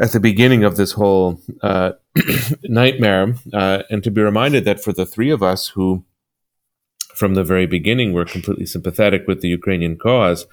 at 0.00 0.12
the 0.12 0.20
beginning 0.20 0.64
of 0.64 0.76
this 0.76 0.92
whole 0.92 1.40
uh, 1.62 1.92
nightmare, 2.64 3.34
uh, 3.52 3.82
and 3.90 4.04
to 4.04 4.10
be 4.10 4.20
reminded 4.20 4.64
that 4.64 4.82
for 4.82 4.92
the 4.92 5.06
three 5.06 5.30
of 5.30 5.42
us 5.42 5.68
who, 5.68 6.04
from 7.14 7.34
the 7.34 7.44
very 7.44 7.66
beginning, 7.66 8.12
were 8.12 8.24
completely 8.24 8.66
sympathetic 8.66 9.26
with 9.26 9.40
the 9.40 9.48
Ukrainian 9.48 9.96
cause, 9.96 10.46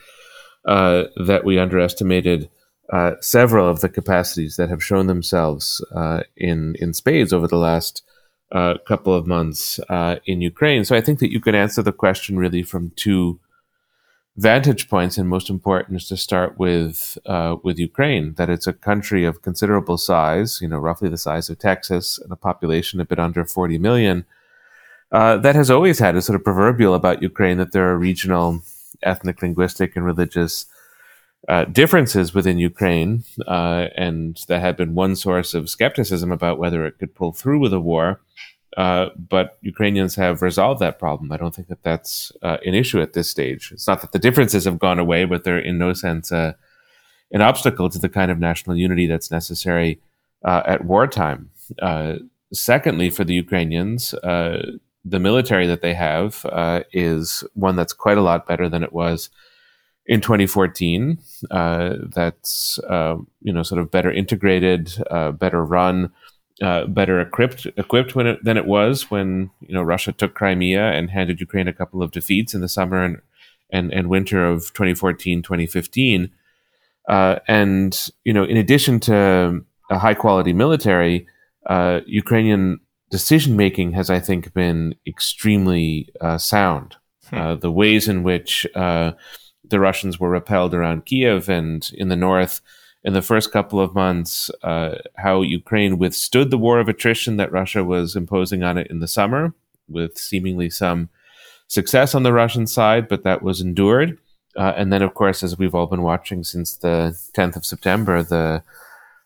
uh, 0.65 1.03
that 1.15 1.45
we 1.45 1.59
underestimated 1.59 2.49
uh, 2.91 3.11
several 3.21 3.69
of 3.69 3.81
the 3.81 3.89
capacities 3.89 4.55
that 4.55 4.69
have 4.69 4.83
shown 4.83 5.07
themselves 5.07 5.83
uh, 5.93 6.23
in 6.35 6.75
in 6.79 6.93
spades 6.93 7.33
over 7.33 7.47
the 7.47 7.57
last 7.57 8.03
uh, 8.51 8.75
couple 8.87 9.13
of 9.13 9.27
months 9.27 9.79
uh, 9.89 10.17
in 10.25 10.41
Ukraine. 10.41 10.85
So 10.85 10.95
I 10.95 11.01
think 11.01 11.19
that 11.19 11.31
you 11.31 11.39
can 11.39 11.55
answer 11.55 11.81
the 11.81 11.91
question 11.91 12.37
really 12.37 12.63
from 12.63 12.91
two 12.95 13.39
vantage 14.37 14.87
points, 14.87 15.17
and 15.17 15.27
most 15.27 15.49
important 15.49 16.01
is 16.01 16.07
to 16.07 16.17
start 16.17 16.57
with 16.57 17.17
uh, 17.25 17.57
with 17.63 17.79
Ukraine. 17.79 18.35
That 18.35 18.49
it's 18.49 18.67
a 18.67 18.73
country 18.73 19.25
of 19.25 19.41
considerable 19.41 19.97
size, 19.97 20.59
you 20.61 20.67
know, 20.67 20.77
roughly 20.77 21.09
the 21.09 21.17
size 21.17 21.49
of 21.49 21.59
Texas, 21.59 22.17
and 22.17 22.31
a 22.31 22.35
population 22.35 23.01
a 23.01 23.05
bit 23.05 23.19
under 23.19 23.43
40 23.43 23.77
million. 23.79 24.25
Uh, 25.11 25.37
that 25.37 25.55
has 25.55 25.71
always 25.71 25.99
had 25.99 26.15
a 26.15 26.21
sort 26.21 26.35
of 26.35 26.43
proverbial 26.43 26.93
about 26.93 27.21
Ukraine 27.21 27.57
that 27.57 27.71
there 27.71 27.89
are 27.89 27.97
regional, 27.97 28.61
ethnic, 29.01 29.41
linguistic, 29.41 29.95
and 29.95 30.05
religious 30.05 30.65
uh, 31.47 31.63
differences 31.65 32.33
within 32.33 32.57
Ukraine, 32.57 33.23
uh, 33.47 33.87
and 33.95 34.43
that 34.47 34.59
had 34.59 34.75
been 34.75 34.95
one 34.95 35.15
source 35.15 35.53
of 35.53 35.69
skepticism 35.69 36.31
about 36.31 36.59
whether 36.59 36.85
it 36.85 36.97
could 36.99 37.15
pull 37.15 37.31
through 37.31 37.59
with 37.59 37.73
a 37.73 37.79
war. 37.79 38.19
Uh, 38.75 39.09
but 39.17 39.57
Ukrainians 39.61 40.15
have 40.15 40.41
resolved 40.41 40.81
that 40.81 40.99
problem. 40.99 41.31
I 41.31 41.37
don't 41.37 41.55
think 41.55 41.69
that 41.69 41.83
that's 41.83 42.31
uh, 42.43 42.57
an 42.65 42.73
issue 42.73 43.01
at 43.01 43.13
this 43.13 43.29
stage. 43.29 43.71
It's 43.71 43.87
not 43.87 44.01
that 44.01 44.11
the 44.11 44.19
differences 44.19 44.65
have 44.65 44.77
gone 44.77 44.99
away, 44.99 45.25
but 45.25 45.43
they're 45.43 45.57
in 45.57 45.77
no 45.77 45.93
sense 45.93 46.31
uh, 46.31 46.53
an 47.31 47.41
obstacle 47.41 47.89
to 47.89 47.97
the 47.97 48.09
kind 48.09 48.29
of 48.29 48.39
national 48.39 48.75
unity 48.75 49.07
that's 49.07 49.31
necessary 49.31 50.01
at 50.43 50.85
wartime. 50.85 51.49
secondly, 52.53 53.09
for 53.09 53.23
the 53.23 53.33
Ukrainians, 53.33 54.11
the 54.11 54.79
military 55.19 55.67
that 55.67 55.81
they 55.81 55.93
have 55.93 56.45
is 56.93 57.43
one 57.53 57.75
that's 57.75 57.93
quite 57.93 58.17
a 58.17 58.21
lot 58.21 58.47
better 58.47 58.69
than 58.69 58.83
it 58.83 58.93
was 58.93 59.29
in 60.07 60.21
2014 60.21 61.19
uh, 61.51 61.95
that's 62.13 62.79
uh, 62.89 63.17
you 63.41 63.53
know 63.53 63.63
sort 63.63 63.81
of 63.81 63.91
better 63.91 64.11
integrated, 64.11 64.93
uh, 65.11 65.31
better 65.31 65.63
run, 65.63 66.11
uh, 66.61 66.85
better 66.85 67.19
equipped 67.19 67.67
equipped 67.77 68.15
when 68.15 68.27
it, 68.27 68.43
than 68.43 68.57
it 68.57 68.65
was 68.65 69.11
when 69.11 69.49
you 69.61 69.73
know 69.73 69.81
Russia 69.81 70.11
took 70.11 70.33
Crimea 70.33 70.91
and 70.91 71.09
handed 71.09 71.39
Ukraine 71.39 71.67
a 71.67 71.73
couple 71.73 72.01
of 72.01 72.11
defeats 72.11 72.53
in 72.53 72.61
the 72.61 72.69
summer 72.69 73.03
and 73.03 73.17
and, 73.69 73.91
and 73.91 74.09
winter 74.09 74.45
of 74.45 74.73
2014 74.73 75.41
2015 75.43 76.31
uh, 77.09 77.39
and 77.47 78.09
you 78.23 78.33
know 78.33 78.43
in 78.43 78.57
addition 78.57 78.99
to 79.01 79.63
a 79.89 79.99
high 79.99 80.13
quality 80.13 80.53
military 80.53 81.27
uh, 81.67 81.99
Ukrainian 82.05 82.79
decision 83.09 83.55
making 83.55 83.93
has, 83.93 84.09
I 84.09 84.19
think, 84.19 84.53
been 84.53 84.95
extremely 85.05 86.09
uh, 86.21 86.37
sound. 86.37 86.95
Hmm. 87.29 87.35
Uh, 87.35 87.55
the 87.55 87.71
ways 87.71 88.07
in 88.07 88.23
which 88.23 88.65
uh, 88.75 89.11
the 89.69 89.79
Russians 89.79 90.19
were 90.19 90.29
repelled 90.29 90.73
around 90.73 91.05
Kiev 91.05 91.49
and 91.49 91.89
in 91.93 92.09
the 92.09 92.15
north 92.15 92.61
in 93.03 93.13
the 93.13 93.21
first 93.21 93.51
couple 93.51 93.79
of 93.79 93.95
months, 93.95 94.49
uh, 94.63 94.95
how 95.15 95.41
Ukraine 95.41 95.97
withstood 95.97 96.51
the 96.51 96.57
war 96.57 96.79
of 96.79 96.89
attrition 96.89 97.37
that 97.37 97.51
Russia 97.51 97.83
was 97.83 98.15
imposing 98.15 98.63
on 98.63 98.77
it 98.77 98.87
in 98.87 98.99
the 98.99 99.07
summer, 99.07 99.53
with 99.87 100.17
seemingly 100.17 100.69
some 100.69 101.09
success 101.67 102.15
on 102.15 102.23
the 102.23 102.33
Russian 102.33 102.67
side, 102.67 103.07
but 103.07 103.23
that 103.23 103.41
was 103.41 103.61
endured. 103.61 104.17
Uh, 104.57 104.73
and 104.75 104.91
then, 104.91 105.01
of 105.01 105.13
course, 105.13 105.43
as 105.43 105.57
we've 105.57 105.75
all 105.75 105.85
been 105.85 106.01
watching 106.01 106.43
since 106.43 106.75
the 106.75 107.17
10th 107.33 107.55
of 107.55 107.65
September, 107.65 108.23
the 108.23 108.63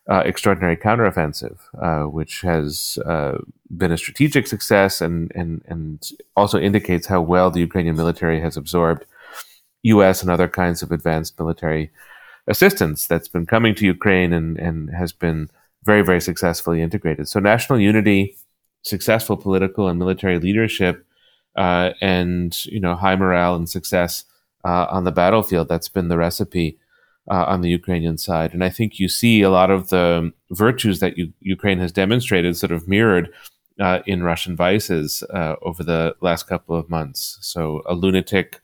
uh, 0.08 0.22
extraordinary 0.24 0.76
counteroffensive, 0.76 1.58
uh, 1.80 2.08
which 2.08 2.42
has 2.42 2.98
uh, 3.06 3.38
been 3.76 3.92
a 3.92 3.96
strategic 3.96 4.46
success 4.46 5.00
and, 5.00 5.32
and, 5.34 5.62
and 5.66 6.10
also 6.36 6.58
indicates 6.58 7.06
how 7.06 7.20
well 7.20 7.50
the 7.50 7.60
Ukrainian 7.60 7.96
military 7.96 8.40
has 8.40 8.56
absorbed 8.56 9.06
U.S. 9.82 10.22
and 10.22 10.30
other 10.30 10.48
kinds 10.48 10.82
of 10.82 10.92
advanced 10.92 11.38
military 11.38 11.90
assistance 12.46 13.06
that's 13.06 13.28
been 13.28 13.46
coming 13.46 13.74
to 13.76 13.86
Ukraine 13.86 14.32
and, 14.32 14.58
and 14.58 14.90
has 14.90 15.12
been 15.12 15.48
very, 15.84 16.02
very 16.02 16.20
successfully 16.20 16.82
integrated. 16.82 17.28
So, 17.28 17.40
national 17.40 17.80
unity, 17.80 18.36
successful 18.82 19.36
political 19.36 19.88
and 19.88 19.98
military 19.98 20.38
leadership, 20.38 21.06
uh, 21.56 21.90
and 22.00 22.64
you 22.66 22.80
know 22.80 22.94
high 22.94 23.16
morale 23.16 23.54
and 23.54 23.68
success 23.68 24.24
uh, 24.64 24.86
on 24.90 25.04
the 25.04 25.12
battlefield. 25.12 25.68
That's 25.68 25.88
been 25.88 26.08
the 26.08 26.16
recipe 26.16 26.78
uh, 27.30 27.44
on 27.44 27.60
the 27.60 27.70
Ukrainian 27.70 28.18
side. 28.18 28.52
And 28.52 28.64
I 28.64 28.70
think 28.70 28.98
you 28.98 29.08
see 29.08 29.42
a 29.42 29.50
lot 29.50 29.70
of 29.70 29.88
the 29.88 30.32
virtues 30.50 31.00
that 31.00 31.16
U- 31.18 31.32
Ukraine 31.40 31.78
has 31.78 31.92
demonstrated 31.92 32.56
sort 32.56 32.72
of 32.72 32.88
mirrored 32.88 33.30
uh, 33.80 34.00
in 34.06 34.22
Russian 34.22 34.56
vices 34.56 35.22
uh, 35.30 35.56
over 35.62 35.82
the 35.82 36.14
last 36.20 36.44
couple 36.44 36.76
of 36.76 36.90
months. 36.90 37.38
So 37.40 37.82
a 37.86 37.94
lunatic 37.94 38.60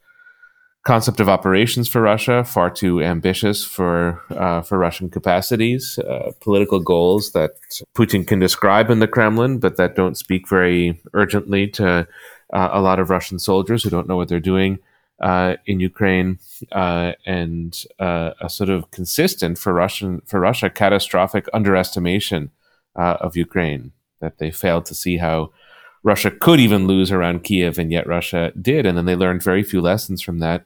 concept 0.85 1.21
of 1.21 1.29
operations 1.29 1.89
for 1.89 2.01
Russia, 2.01 2.45
far 2.45 2.71
too 2.71 3.03
ambitious 3.03 3.65
for 3.65 4.23
uh, 4.31 4.63
for 4.63 4.79
Russian 4.79 5.11
capacities, 5.11 5.99
uh, 5.99 6.33
political 6.41 6.81
goals 6.81 7.33
that 7.33 7.53
Putin 7.95 8.27
can 8.27 8.39
describe 8.39 8.91
in 8.91 8.99
the 9.01 9.09
Kremlin, 9.09 9.59
but 9.59 9.77
that 9.77 9.97
don't 9.97 10.17
speak 10.17 10.49
very 10.49 11.01
urgently 11.15 11.67
to 11.69 12.07
uh, 12.53 12.69
a 12.73 12.81
lot 12.81 12.99
of 12.99 13.11
Russian 13.11 13.39
soldiers 13.39 13.83
who 13.83 13.91
don't 13.91 14.09
know 14.09 14.17
what 14.17 14.29
they're 14.29 14.41
doing 14.41 14.79
uh, 15.21 15.57
in 15.67 15.81
Ukraine, 15.81 16.39
uh, 16.73 17.13
and 17.27 17.85
uh, 17.99 18.31
a 18.41 18.49
sort 18.49 18.71
of 18.71 18.91
consistent 18.91 19.59
for 19.59 19.73
Russian 19.73 20.23
for 20.27 20.41
Russia 20.41 20.71
catastrophic 20.71 21.49
underestimation 21.53 22.51
of 22.95 23.37
Ukraine. 23.37 23.93
That 24.21 24.39
they 24.39 24.51
failed 24.51 24.87
to 24.87 24.95
see 24.95 25.19
how 25.19 25.53
Russia 26.03 26.31
could 26.31 26.61
even 26.61 26.87
lose 26.87 27.11
around 27.11 27.45
Kiev, 27.45 27.79
and 27.79 27.93
yet 27.93 28.07
Russia 28.07 28.53
did, 28.61 28.87
and 28.87 28.97
then 28.97 29.07
they 29.07 29.17
learned 29.17 29.43
very 29.43 29.63
few 29.63 29.81
lessons 29.81 30.23
from 30.23 30.39
that, 30.39 30.65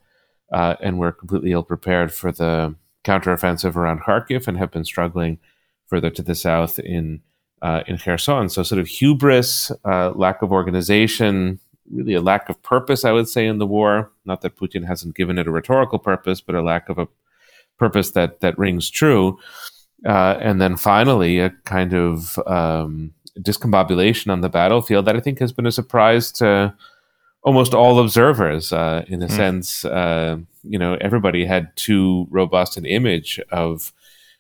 uh, 0.53 0.77
and 0.81 0.99
were 0.99 1.13
completely 1.13 1.53
ill 1.53 1.63
prepared 1.63 2.13
for 2.13 2.33
the 2.33 2.75
counteroffensive 3.05 3.77
around 3.77 4.01
Kharkiv, 4.01 4.47
and 4.47 4.59
have 4.59 4.71
been 4.71 4.85
struggling 4.85 5.39
further 5.87 6.11
to 6.11 6.23
the 6.23 6.35
south 6.35 6.79
in. 6.79 7.23
Uh, 7.63 7.85
in 7.87 7.97
Kherson, 7.97 8.49
so 8.49 8.65
sort 8.65 8.81
of 8.81 8.89
hubris, 8.89 9.71
lack 9.85 10.43
of 10.43 10.51
organization, 10.51 11.61
really 11.93 12.15
a 12.15 12.21
lack 12.21 12.49
of 12.49 12.61
purpose, 12.63 13.05
I 13.05 13.13
would 13.13 13.29
say, 13.29 13.47
in 13.47 13.59
the 13.59 13.67
war. 13.67 14.11
Not 14.25 14.41
that 14.41 14.57
Putin 14.57 14.85
hasn't 14.85 15.15
given 15.15 15.39
it 15.39 15.47
a 15.47 15.53
rhetorical 15.53 16.01
purpose, 16.01 16.41
but 16.41 16.55
a 16.57 16.63
lack 16.63 16.89
of 16.89 16.99
a 16.99 17.07
purpose 17.79 18.11
that 18.13 18.41
that 18.41 18.59
rings 18.59 18.91
true. 18.91 19.39
Uh, 20.05 20.37
and 20.41 20.61
then 20.61 20.77
finally, 20.77 21.39
a 21.39 21.51
kind 21.65 21.95
of 21.95 22.37
um, 22.47 23.15
discombobulation 23.39 24.31
on 24.31 24.41
the 24.41 24.49
battlefield 24.49 25.07
that 25.07 25.17
I 25.17 25.21
think 25.21 25.39
has 25.39 25.53
been 25.53 25.67
a 25.67 25.73
surprise 25.73 26.31
to 26.33 26.75
almost 27.43 27.75
all 27.75 27.99
observers. 27.99 28.73
Uh, 28.73 29.05
in 29.09 29.23
a 29.23 29.27
mm. 29.27 29.31
sense, 29.31 29.85
uh, 29.85 30.39
you 30.63 30.79
know, 30.79 30.97
everybody 31.01 31.45
had 31.45 31.75
too 31.77 32.27
robust 32.31 32.77
an 32.77 32.87
image 32.87 33.41
of. 33.51 33.93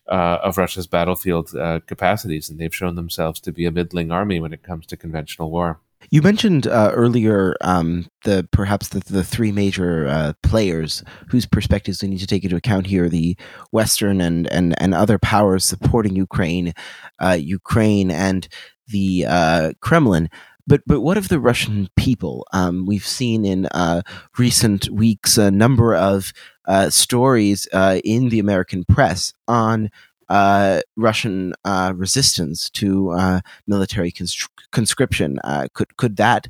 Uh, 0.09 0.41
of 0.43 0.59
Russia's 0.59 0.89
battlefield 0.89 1.55
uh, 1.55 1.79
capacities, 1.87 2.51
and 2.51 2.59
they've 2.59 2.75
shown 2.75 2.97
themselves 2.97 3.39
to 3.39 3.53
be 3.53 3.67
a 3.67 3.71
middling 3.71 4.11
army 4.11 4.41
when 4.41 4.53
it 4.53 4.65
comes 4.65 4.85
to 4.87 4.97
conventional 4.97 5.49
war. 5.49 5.81
You 6.11 6.23
mentioned 6.23 6.67
uh, 6.67 6.91
earlier 6.93 7.57
um, 7.61 8.07
the 8.25 8.47
perhaps 8.51 8.89
the, 8.89 9.01
the 9.01 9.25
three 9.25 9.53
major 9.53 10.07
uh, 10.09 10.33
players 10.43 11.03
whose 11.29 11.47
perspectives 11.47 12.03
we 12.03 12.09
need 12.09 12.19
to 12.19 12.27
take 12.27 12.45
into 12.45 12.57
account 12.57 12.87
here: 12.87 13.09
the 13.09 13.37
Western 13.71 14.21
and 14.21 14.51
and, 14.53 14.75
and 14.83 14.95
other 14.95 15.19
powers 15.19 15.65
supporting 15.65 16.17
Ukraine, 16.17 16.73
uh, 17.21 17.39
Ukraine, 17.41 18.11
and 18.11 18.49
the 18.93 19.27
uh, 19.29 19.73
Kremlin. 19.81 20.31
But 20.67 20.83
but 20.87 21.01
what 21.01 21.19
of 21.19 21.29
the 21.29 21.41
Russian 21.41 21.89
people? 21.97 22.47
Um, 22.53 22.87
we've 22.87 23.07
seen 23.07 23.45
in 23.45 23.67
uh, 23.67 24.03
recent 24.39 24.89
weeks 24.91 25.37
a 25.37 25.51
number 25.51 25.95
of 25.95 26.33
uh, 26.67 26.89
stories 26.91 27.67
in 28.05 28.29
the 28.29 28.39
American 28.39 28.85
press 28.85 29.35
on 29.49 29.91
uh, 30.33 30.81
Russian 30.97 31.53
uh, 31.65 31.93
resistance 31.95 32.71
to 32.71 33.11
uh, 33.11 33.41
military 33.67 34.11
conscription 34.11 34.49
conscription. 34.71 35.39
Uh, 35.45 35.69
could 35.75 35.95
could 35.99 36.17
that 36.17 36.49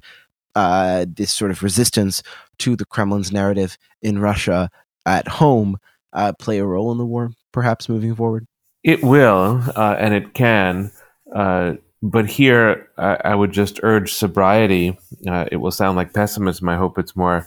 uh, 0.54 1.04
this 1.08 1.32
sort 1.32 1.50
of 1.50 1.64
resistance 1.64 2.22
to 2.58 2.76
the 2.76 2.84
Kremlin's 2.84 3.32
narrative 3.32 3.76
in 4.00 4.20
Russia 4.20 4.70
at 5.04 5.26
home 5.26 5.78
uh, 6.12 6.32
play 6.38 6.58
a 6.58 6.64
role 6.64 6.92
in 6.92 6.98
the 6.98 7.06
war, 7.06 7.32
perhaps 7.50 7.88
moving 7.88 8.14
forward? 8.14 8.46
It 8.84 9.02
will, 9.02 9.60
and 9.76 10.14
it 10.14 10.34
can. 10.34 10.92
But 12.02 12.26
here, 12.26 12.88
I 12.98 13.34
would 13.34 13.52
just 13.52 13.80
urge 13.82 14.12
sobriety. 14.12 14.98
it 15.24 15.60
will 15.60 15.70
sound 15.70 15.96
like 15.96 16.12
pessimism. 16.12 16.68
I 16.68 16.76
hope 16.76 16.98
it's 16.98 17.16
more 17.16 17.46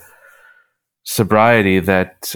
sobriety 1.03 1.79
that 1.79 2.33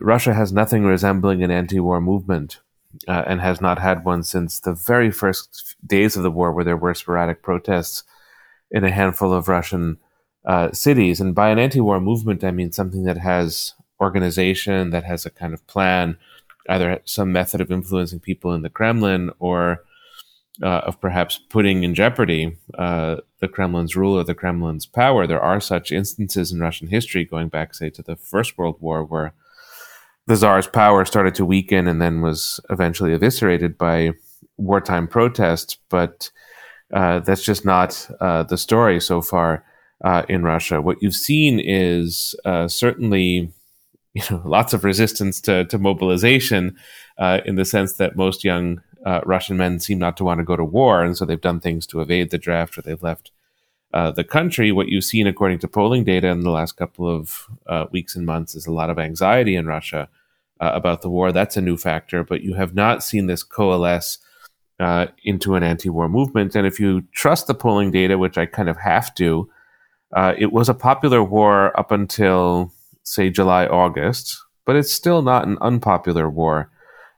Russia 0.00 0.34
has 0.34 0.52
nothing 0.52 0.84
resembling 0.84 1.42
an 1.42 1.50
anti-war 1.50 2.00
movement 2.00 2.60
uh, 3.06 3.24
and 3.26 3.40
has 3.40 3.60
not 3.60 3.78
had 3.78 4.04
one 4.04 4.22
since 4.22 4.60
the 4.60 4.72
very 4.72 5.10
first 5.10 5.76
days 5.86 6.16
of 6.16 6.22
the 6.22 6.30
war, 6.30 6.52
where 6.52 6.64
there 6.64 6.76
were 6.76 6.94
sporadic 6.94 7.42
protests 7.42 8.04
in 8.70 8.84
a 8.84 8.90
handful 8.90 9.32
of 9.32 9.48
Russian 9.48 9.98
uh, 10.44 10.72
cities. 10.72 11.20
And 11.20 11.34
by 11.34 11.50
an 11.50 11.58
anti 11.58 11.80
war 11.80 12.00
movement, 12.00 12.44
I 12.44 12.50
mean 12.50 12.72
something 12.72 13.04
that 13.04 13.18
has 13.18 13.74
organization, 14.00 14.90
that 14.90 15.04
has 15.04 15.26
a 15.26 15.30
kind 15.30 15.52
of 15.52 15.66
plan, 15.66 16.16
either 16.68 17.00
some 17.04 17.32
method 17.32 17.60
of 17.60 17.70
influencing 17.70 18.20
people 18.20 18.54
in 18.54 18.62
the 18.62 18.70
Kremlin 18.70 19.30
or 19.38 19.82
uh, 20.62 20.82
of 20.84 21.00
perhaps 21.00 21.38
putting 21.38 21.82
in 21.84 21.94
jeopardy 21.94 22.56
uh, 22.76 23.16
the 23.40 23.48
Kremlin's 23.48 23.96
rule 23.96 24.18
or 24.18 24.24
the 24.24 24.34
Kremlin's 24.34 24.86
power. 24.86 25.26
There 25.26 25.40
are 25.40 25.60
such 25.60 25.92
instances 25.92 26.52
in 26.52 26.60
Russian 26.60 26.88
history 26.88 27.24
going 27.24 27.48
back, 27.48 27.74
say, 27.74 27.90
to 27.90 28.02
the 28.02 28.16
First 28.16 28.58
World 28.58 28.76
War, 28.80 29.04
where 29.04 29.34
the 30.26 30.36
czar's 30.36 30.66
power 30.66 31.04
started 31.04 31.34
to 31.36 31.46
weaken 31.46 31.86
and 31.86 32.02
then 32.02 32.20
was 32.20 32.60
eventually 32.70 33.12
eviscerated 33.12 33.78
by 33.78 34.12
wartime 34.56 35.08
protests. 35.08 35.78
But 35.88 36.30
uh, 36.92 37.20
that's 37.20 37.42
just 37.42 37.64
not 37.64 38.08
uh, 38.20 38.42
the 38.42 38.58
story 38.58 39.00
so 39.00 39.22
far 39.22 39.64
uh, 40.04 40.22
in 40.28 40.42
Russia. 40.42 40.80
What 40.80 40.98
you've 41.00 41.14
seen 41.14 41.60
is 41.60 42.34
uh, 42.44 42.68
certainly 42.68 43.52
you 44.14 44.22
know 44.30 44.42
lots 44.44 44.72
of 44.72 44.84
resistance 44.84 45.40
to, 45.42 45.64
to 45.66 45.78
mobilization 45.78 46.76
uh, 47.18 47.40
in 47.44 47.56
the 47.56 47.64
sense 47.64 47.94
that 47.94 48.16
most 48.16 48.44
young 48.44 48.80
uh, 49.08 49.20
Russian 49.24 49.56
men 49.56 49.80
seem 49.80 49.98
not 49.98 50.16
to 50.18 50.24
want 50.24 50.38
to 50.38 50.44
go 50.44 50.56
to 50.56 50.64
war, 50.64 51.02
and 51.02 51.16
so 51.16 51.24
they've 51.24 51.48
done 51.48 51.60
things 51.60 51.86
to 51.86 52.00
evade 52.00 52.30
the 52.30 52.38
draft 52.38 52.76
or 52.76 52.82
they've 52.82 53.02
left. 53.02 53.30
the 53.92 54.24
country, 54.24 54.70
what 54.72 54.88
you've 54.88 55.10
seen 55.12 55.26
according 55.26 55.58
to 55.60 55.68
polling 55.68 56.04
data 56.04 56.28
in 56.28 56.40
the 56.40 56.56
last 56.58 56.76
couple 56.76 57.06
of 57.16 57.48
weeks 57.90 58.16
and 58.16 58.26
months, 58.26 58.54
is 58.54 58.66
a 58.66 58.72
lot 58.80 58.90
of 58.90 58.98
anxiety 58.98 59.54
in 59.56 59.66
Russia 59.66 60.08
uh, 60.60 60.72
about 60.74 61.02
the 61.02 61.10
war. 61.10 61.32
That's 61.32 61.56
a 61.56 61.62
new 61.62 61.76
factor, 61.76 62.24
but 62.24 62.42
you 62.42 62.54
have 62.54 62.74
not 62.74 63.02
seen 63.02 63.26
this 63.26 63.42
coalesce 63.42 64.18
uh, 64.80 65.06
into 65.24 65.54
an 65.54 65.62
anti 65.62 65.88
war 65.88 66.08
movement. 66.08 66.54
And 66.54 66.66
if 66.66 66.78
you 66.80 67.02
trust 67.12 67.46
the 67.46 67.54
polling 67.54 67.90
data, 67.90 68.18
which 68.18 68.38
I 68.38 68.46
kind 68.46 68.68
of 68.68 68.76
have 68.78 69.14
to, 69.16 69.48
uh, 70.14 70.34
it 70.38 70.52
was 70.52 70.68
a 70.68 70.74
popular 70.74 71.22
war 71.22 71.78
up 71.78 71.90
until, 71.90 72.72
say, 73.02 73.30
July, 73.30 73.66
August, 73.66 74.38
but 74.64 74.76
it's 74.76 74.92
still 74.92 75.22
not 75.22 75.46
an 75.46 75.58
unpopular 75.60 76.28
war. 76.28 76.70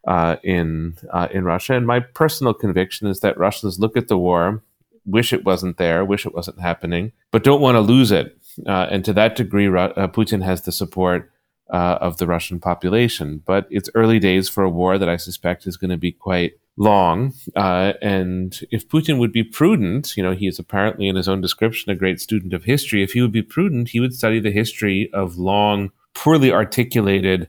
Uh, 0.07 0.37
in 0.43 0.97
uh, 1.13 1.29
in 1.31 1.45
Russia, 1.45 1.75
and 1.75 1.87
my 1.87 2.01
personal 2.01 2.55
conviction 2.55 3.07
is 3.07 3.21
that 3.21 3.37
Russians 3.37 3.79
look 3.79 3.99
at 3.99 4.09
the 4.09 4.17
war, 4.17 4.63
wish 5.05 5.31
it 5.31 5.45
wasn't 5.45 5.77
there, 5.77 6.07
wish 6.07 6.25
it 6.25 6.35
wasn't 6.35 6.59
happening, 6.59 7.13
but 7.31 7.45
don't 7.45 7.61
want 7.61 7.77
to 7.77 7.81
lose 7.81 8.11
it. 8.11 8.35
Uh, 8.67 8.87
and 8.91 9.05
to 9.05 9.13
that 9.13 9.37
degree, 9.37 9.67
Putin 9.67 10.43
has 10.43 10.63
the 10.63 10.73
support 10.73 11.31
uh, 11.73 11.99
of 12.01 12.19
the 12.19 12.27
Russian 12.27 12.59
population. 12.59 13.43
But 13.45 13.67
it's 13.71 13.91
early 13.95 14.19
days 14.19 14.49
for 14.49 14.65
a 14.65 14.71
war 14.71 14.99
that 14.99 15.09
I 15.09 15.17
suspect 15.17 15.67
is 15.67 15.77
going 15.77 15.91
to 15.91 15.97
be 15.97 16.13
quite 16.13 16.55
long. 16.77 17.33
Uh, 17.55 17.93
and 18.03 18.59
if 18.71 18.89
Putin 18.89 19.19
would 19.19 19.33
be 19.33 19.45
prudent, 19.45 20.17
you 20.17 20.23
know, 20.23 20.33
he 20.33 20.47
is 20.47 20.59
apparently 20.59 21.09
in 21.09 21.17
his 21.17 21.29
own 21.29 21.41
description 21.41 21.91
a 21.91 21.97
great 21.97 22.21
student 22.21 22.53
of 22.53 22.65
history. 22.65 23.03
If 23.03 23.13
he 23.13 23.21
would 23.23 23.33
be 23.33 23.43
prudent, 23.43 23.91
he 23.91 24.01
would 24.01 24.15
study 24.15 24.41
the 24.41 24.51
history 24.51 25.11
of 25.13 25.39
long, 25.39 25.93
poorly 26.15 26.53
articulated 26.53 27.49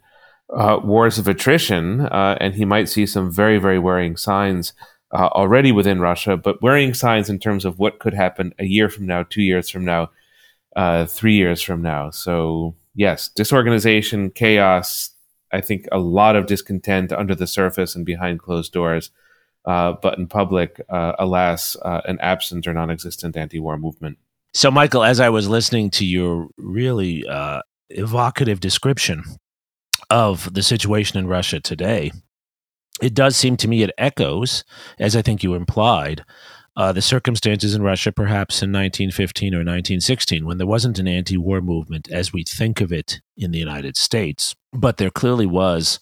uh, 0.55 0.79
wars 0.83 1.17
of 1.17 1.27
attrition, 1.27 2.01
uh, 2.01 2.37
and 2.39 2.55
he 2.55 2.65
might 2.65 2.89
see 2.89 3.05
some 3.05 3.31
very, 3.31 3.57
very 3.57 3.79
worrying 3.79 4.17
signs 4.17 4.73
uh, 5.13 5.27
already 5.27 5.71
within 5.71 5.99
Russia, 5.99 6.37
but 6.37 6.61
worrying 6.61 6.93
signs 6.93 7.29
in 7.29 7.39
terms 7.39 7.65
of 7.65 7.79
what 7.79 7.99
could 7.99 8.13
happen 8.13 8.53
a 8.59 8.65
year 8.65 8.89
from 8.89 9.05
now, 9.05 9.23
two 9.23 9.41
years 9.41 9.69
from 9.69 9.85
now, 9.85 10.09
uh, 10.75 11.05
three 11.05 11.35
years 11.35 11.61
from 11.61 11.81
now. 11.81 12.09
So, 12.09 12.75
yes, 12.95 13.29
disorganization, 13.29 14.31
chaos, 14.31 15.11
I 15.53 15.61
think 15.61 15.85
a 15.91 15.99
lot 15.99 16.35
of 16.35 16.45
discontent 16.45 17.11
under 17.11 17.35
the 17.35 17.47
surface 17.47 17.95
and 17.95 18.05
behind 18.05 18.39
closed 18.39 18.71
doors. 18.71 19.11
Uh, 19.63 19.93
but 20.01 20.17
in 20.17 20.25
public, 20.25 20.81
uh, 20.89 21.13
alas, 21.19 21.77
an 21.83 22.17
absent 22.19 22.65
or 22.65 22.73
non 22.73 22.89
existent 22.89 23.37
anti 23.37 23.59
war 23.59 23.77
movement. 23.77 24.17
So, 24.53 24.71
Michael, 24.71 25.03
as 25.03 25.19
I 25.19 25.29
was 25.29 25.47
listening 25.47 25.91
to 25.91 26.05
your 26.05 26.47
really 26.57 27.23
evocative 27.89 28.59
description 28.59 29.23
of 30.11 30.53
the 30.53 30.61
situation 30.61 31.17
in 31.17 31.25
Russia 31.25 31.59
today, 31.59 32.11
it 33.01 33.15
does 33.15 33.35
seem 33.35 33.57
to 33.57 33.67
me 33.67 33.81
it 33.81 33.91
echoes, 33.97 34.63
as 34.99 35.15
I 35.15 35.23
think 35.23 35.41
you 35.41 35.55
implied, 35.55 36.23
uh, 36.75 36.91
the 36.91 37.01
circumstances 37.01 37.73
in 37.73 37.81
Russia 37.81 38.11
perhaps 38.11 38.61
in 38.61 38.71
1915 38.71 39.53
or 39.53 39.57
1916 39.57 40.45
when 40.45 40.57
there 40.57 40.67
wasn't 40.67 40.99
an 40.99 41.07
anti 41.07 41.37
war 41.37 41.61
movement 41.61 42.09
as 42.11 42.31
we 42.31 42.43
think 42.43 42.79
of 42.79 42.91
it 42.91 43.21
in 43.35 43.51
the 43.51 43.59
United 43.59 43.97
States. 43.97 44.55
But 44.71 44.97
there 44.97 45.09
clearly 45.09 45.45
was 45.45 45.99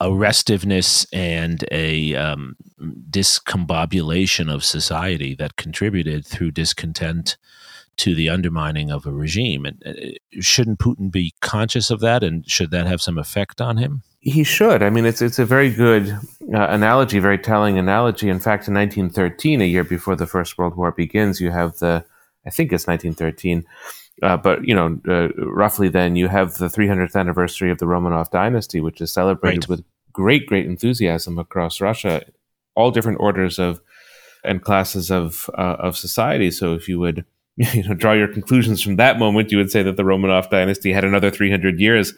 a 0.00 0.12
restiveness 0.12 1.06
and 1.12 1.64
a 1.72 2.14
um, 2.14 2.56
discombobulation 3.10 4.52
of 4.52 4.64
society 4.64 5.34
that 5.34 5.56
contributed 5.56 6.24
through 6.24 6.52
discontent 6.52 7.36
to 7.98 8.14
the 8.14 8.28
undermining 8.28 8.90
of 8.90 9.06
a 9.06 9.12
regime. 9.12 9.64
And 9.64 9.82
uh, 9.84 10.40
shouldn't 10.40 10.78
Putin 10.78 11.10
be 11.10 11.34
conscious 11.40 11.90
of 11.90 12.00
that? 12.00 12.24
And 12.24 12.48
should 12.48 12.70
that 12.70 12.86
have 12.86 13.02
some 13.02 13.18
effect 13.18 13.60
on 13.60 13.76
him? 13.76 14.02
He 14.20 14.44
should. 14.44 14.82
I 14.82 14.90
mean, 14.90 15.06
it's 15.06 15.22
it's 15.22 15.38
a 15.38 15.44
very 15.44 15.70
good 15.70 16.10
uh, 16.10 16.66
analogy, 16.68 17.18
very 17.18 17.38
telling 17.38 17.78
analogy. 17.78 18.28
In 18.28 18.40
fact, 18.40 18.66
in 18.66 18.74
1913, 18.74 19.60
a 19.60 19.64
year 19.64 19.84
before 19.84 20.16
the 20.16 20.26
First 20.26 20.58
World 20.58 20.76
War 20.76 20.90
begins, 20.90 21.40
you 21.40 21.50
have 21.50 21.78
the, 21.78 22.04
I 22.44 22.50
think 22.50 22.72
it's 22.72 22.86
1913, 22.86 23.64
uh, 24.22 24.36
but 24.36 24.66
you 24.66 24.74
know, 24.74 24.98
uh, 25.08 25.28
roughly 25.46 25.88
then 25.88 26.16
you 26.16 26.26
have 26.26 26.54
the 26.54 26.66
300th 26.66 27.14
anniversary 27.14 27.70
of 27.70 27.78
the 27.78 27.86
Romanov 27.86 28.30
dynasty, 28.30 28.80
which 28.80 29.00
is 29.00 29.12
celebrated 29.12 29.64
right. 29.64 29.68
with 29.68 29.84
great, 30.12 30.46
great 30.46 30.66
enthusiasm 30.66 31.38
across 31.38 31.80
Russia, 31.80 32.22
all 32.74 32.90
different 32.90 33.20
orders 33.20 33.58
of 33.58 33.80
and 34.44 34.62
classes 34.62 35.10
of 35.10 35.48
uh, 35.56 35.76
of 35.78 35.96
society. 35.96 36.50
So, 36.50 36.74
if 36.74 36.88
you 36.88 36.98
would 36.98 37.24
you 37.74 37.82
know 37.82 37.94
draw 37.94 38.12
your 38.12 38.28
conclusions 38.28 38.80
from 38.80 38.96
that 38.96 39.18
moment, 39.18 39.50
you 39.50 39.58
would 39.58 39.70
say 39.70 39.82
that 39.82 39.96
the 39.96 40.04
Romanov 40.04 40.48
dynasty 40.48 40.92
had 40.92 41.04
another 41.04 41.28
300 41.28 41.80
years 41.80 42.14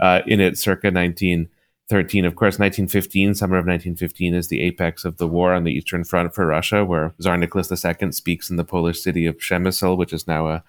uh, 0.00 0.20
in 0.26 0.38
it, 0.38 0.58
circa 0.58 0.88
1913. 0.88 2.26
Of 2.26 2.36
course, 2.36 2.58
1915, 2.58 3.34
summer 3.34 3.56
of 3.56 3.64
1915, 3.64 4.34
is 4.34 4.48
the 4.48 4.60
apex 4.60 5.06
of 5.06 5.16
the 5.16 5.26
war 5.26 5.54
on 5.54 5.64
the 5.64 5.72
Eastern 5.72 6.04
Front 6.04 6.34
for 6.34 6.46
Russia, 6.46 6.84
where 6.84 7.14
Tsar 7.18 7.38
Nicholas 7.38 7.72
II 7.72 8.12
speaks 8.12 8.50
in 8.50 8.56
the 8.56 8.64
Polish 8.64 9.00
city 9.00 9.24
of 9.24 9.38
Przemysl, 9.38 9.96
which 9.96 10.12
is 10.12 10.28
now 10.28 10.48
a 10.48 10.62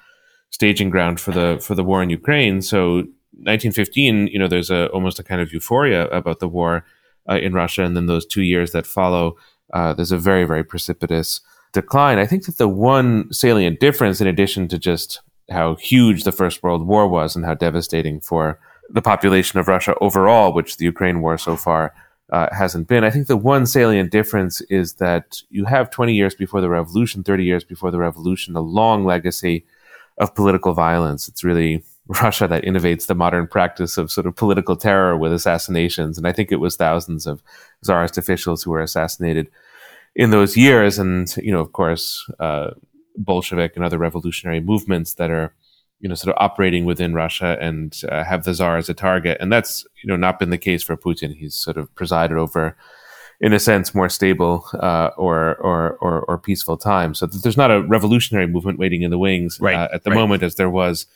staging 0.52 0.90
ground 0.90 1.20
for 1.20 1.32
the 1.32 1.60
for 1.62 1.76
the 1.76 1.84
war 1.84 2.02
in 2.02 2.10
Ukraine. 2.10 2.62
So 2.62 3.08
1915, 3.44 4.28
you 4.28 4.40
know, 4.40 4.48
there's 4.48 4.72
a 4.72 4.88
almost 4.92 5.20
a 5.20 5.24
kind 5.24 5.42
of 5.42 5.52
euphoria 5.52 6.08
about 6.12 6.40
the 6.40 6.48
war 6.48 6.86
uh, 7.30 7.40
in 7.40 7.52
Russia, 7.52 7.84
and 7.84 7.98
then 7.98 8.06
those 8.06 8.26
two 8.26 8.44
years 8.44 8.72
that 8.72 8.88
follow, 8.88 9.36
uh, 9.74 9.92
there's 9.94 10.14
a 10.14 10.18
very 10.18 10.46
very 10.46 10.64
precipitous 10.64 11.42
decline. 11.74 12.20
I 12.20 12.26
think 12.26 12.46
that 12.46 12.58
the 12.58 12.68
one 12.68 13.32
salient 13.34 13.80
difference, 13.80 14.22
in 14.22 14.28
addition 14.28 14.68
to 14.70 14.80
just 14.80 15.22
how 15.52 15.76
huge 15.76 16.24
the 16.24 16.32
First 16.32 16.64
World 16.64 16.88
War 16.88 17.08
was 17.08 17.36
and 17.36 17.44
how 17.44 17.56
devastating 17.56 18.22
for 18.22 18.60
the 18.90 19.02
population 19.02 19.60
of 19.60 19.68
Russia 19.68 19.96
overall, 20.00 20.54
which 20.54 20.78
the 20.78 20.86
Ukraine 20.86 21.22
war 21.22 21.38
so 21.38 21.56
far 21.58 21.94
uh, 22.32 22.48
hasn't 22.52 22.88
been, 22.88 23.04
I 23.04 23.10
think 23.10 23.28
the 23.28 23.38
one 23.38 23.66
salient 23.66 24.12
difference 24.12 24.62
is 24.62 24.94
that 24.94 25.42
you 25.50 25.66
have 25.66 25.90
20 25.90 26.14
years 26.14 26.36
before 26.36 26.62
the 26.62 26.70
revolution, 26.70 27.24
30 27.24 27.44
years 27.44 27.64
before 27.64 27.92
the 27.92 28.00
revolution, 28.00 28.56
a 28.56 28.62
long 28.62 29.06
legacy 29.06 29.66
of 30.18 30.36
political 30.36 30.74
violence. 30.74 31.28
It's 31.28 31.44
really 31.44 31.84
Russia 32.08 32.48
that 32.48 32.64
innovates 32.64 33.08
the 33.08 33.16
modern 33.16 33.48
practice 33.48 33.98
of 33.98 34.12
sort 34.12 34.28
of 34.28 34.36
political 34.36 34.76
terror 34.76 35.18
with 35.18 35.34
assassinations. 35.34 36.18
And 36.18 36.28
I 36.28 36.32
think 36.32 36.52
it 36.52 36.58
was 36.58 36.76
thousands 36.76 37.26
of 37.26 37.42
czarist 37.84 38.18
officials 38.18 38.64
who 38.64 38.72
were 38.72 38.82
assassinated 38.82 39.50
in 40.16 40.30
those 40.30 40.56
years, 40.56 41.00
and 41.00 41.36
you 41.38 41.52
know, 41.52 41.60
of 41.60 41.74
course, 41.74 42.30
uh, 42.40 42.72
Bolshevik 43.18 43.76
and 43.76 43.84
other 43.84 43.98
revolutionary 43.98 44.60
movements 44.60 45.16
that 45.16 45.32
are 45.32 45.54
you 46.00 46.10
know 46.10 46.16
sort 46.16 46.36
of 46.36 46.42
operating 46.42 46.86
within 46.86 47.14
Russia 47.14 47.58
and 47.60 48.02
uh, 48.12 48.24
have 48.24 48.44
the 48.44 48.54
czar 48.54 48.78
as 48.78 48.90
a 48.90 48.94
target, 48.94 49.38
and 49.40 49.52
that's 49.52 49.86
you 50.04 50.08
know 50.08 50.18
not 50.18 50.40
been 50.40 50.50
the 50.50 50.58
case 50.58 50.84
for 50.84 50.98
Putin. 50.98 51.36
He's 51.36 51.56
sort 51.56 51.78
of 51.78 51.94
presided 51.96 52.38
over, 52.38 52.78
in 53.40 53.54
a 53.54 53.60
sense, 53.60 53.96
more 53.96 54.10
stable 54.10 54.68
uh, 54.74 55.10
or, 55.18 55.56
or, 55.56 55.98
or 56.02 56.22
or 56.22 56.38
peaceful 56.38 56.78
times. 56.78 57.20
So 57.20 57.26
there's 57.26 57.58
not 57.58 57.72
a 57.72 57.82
revolutionary 57.82 58.48
movement 58.48 58.80
waiting 58.80 59.02
in 59.02 59.12
the 59.12 59.18
wings 59.18 59.60
right, 59.60 59.76
uh, 59.76 59.88
at 59.94 60.04
the 60.04 60.12
right. 60.12 60.20
moment 60.20 60.44
as 60.44 60.56
there 60.56 60.70
was 60.70 61.08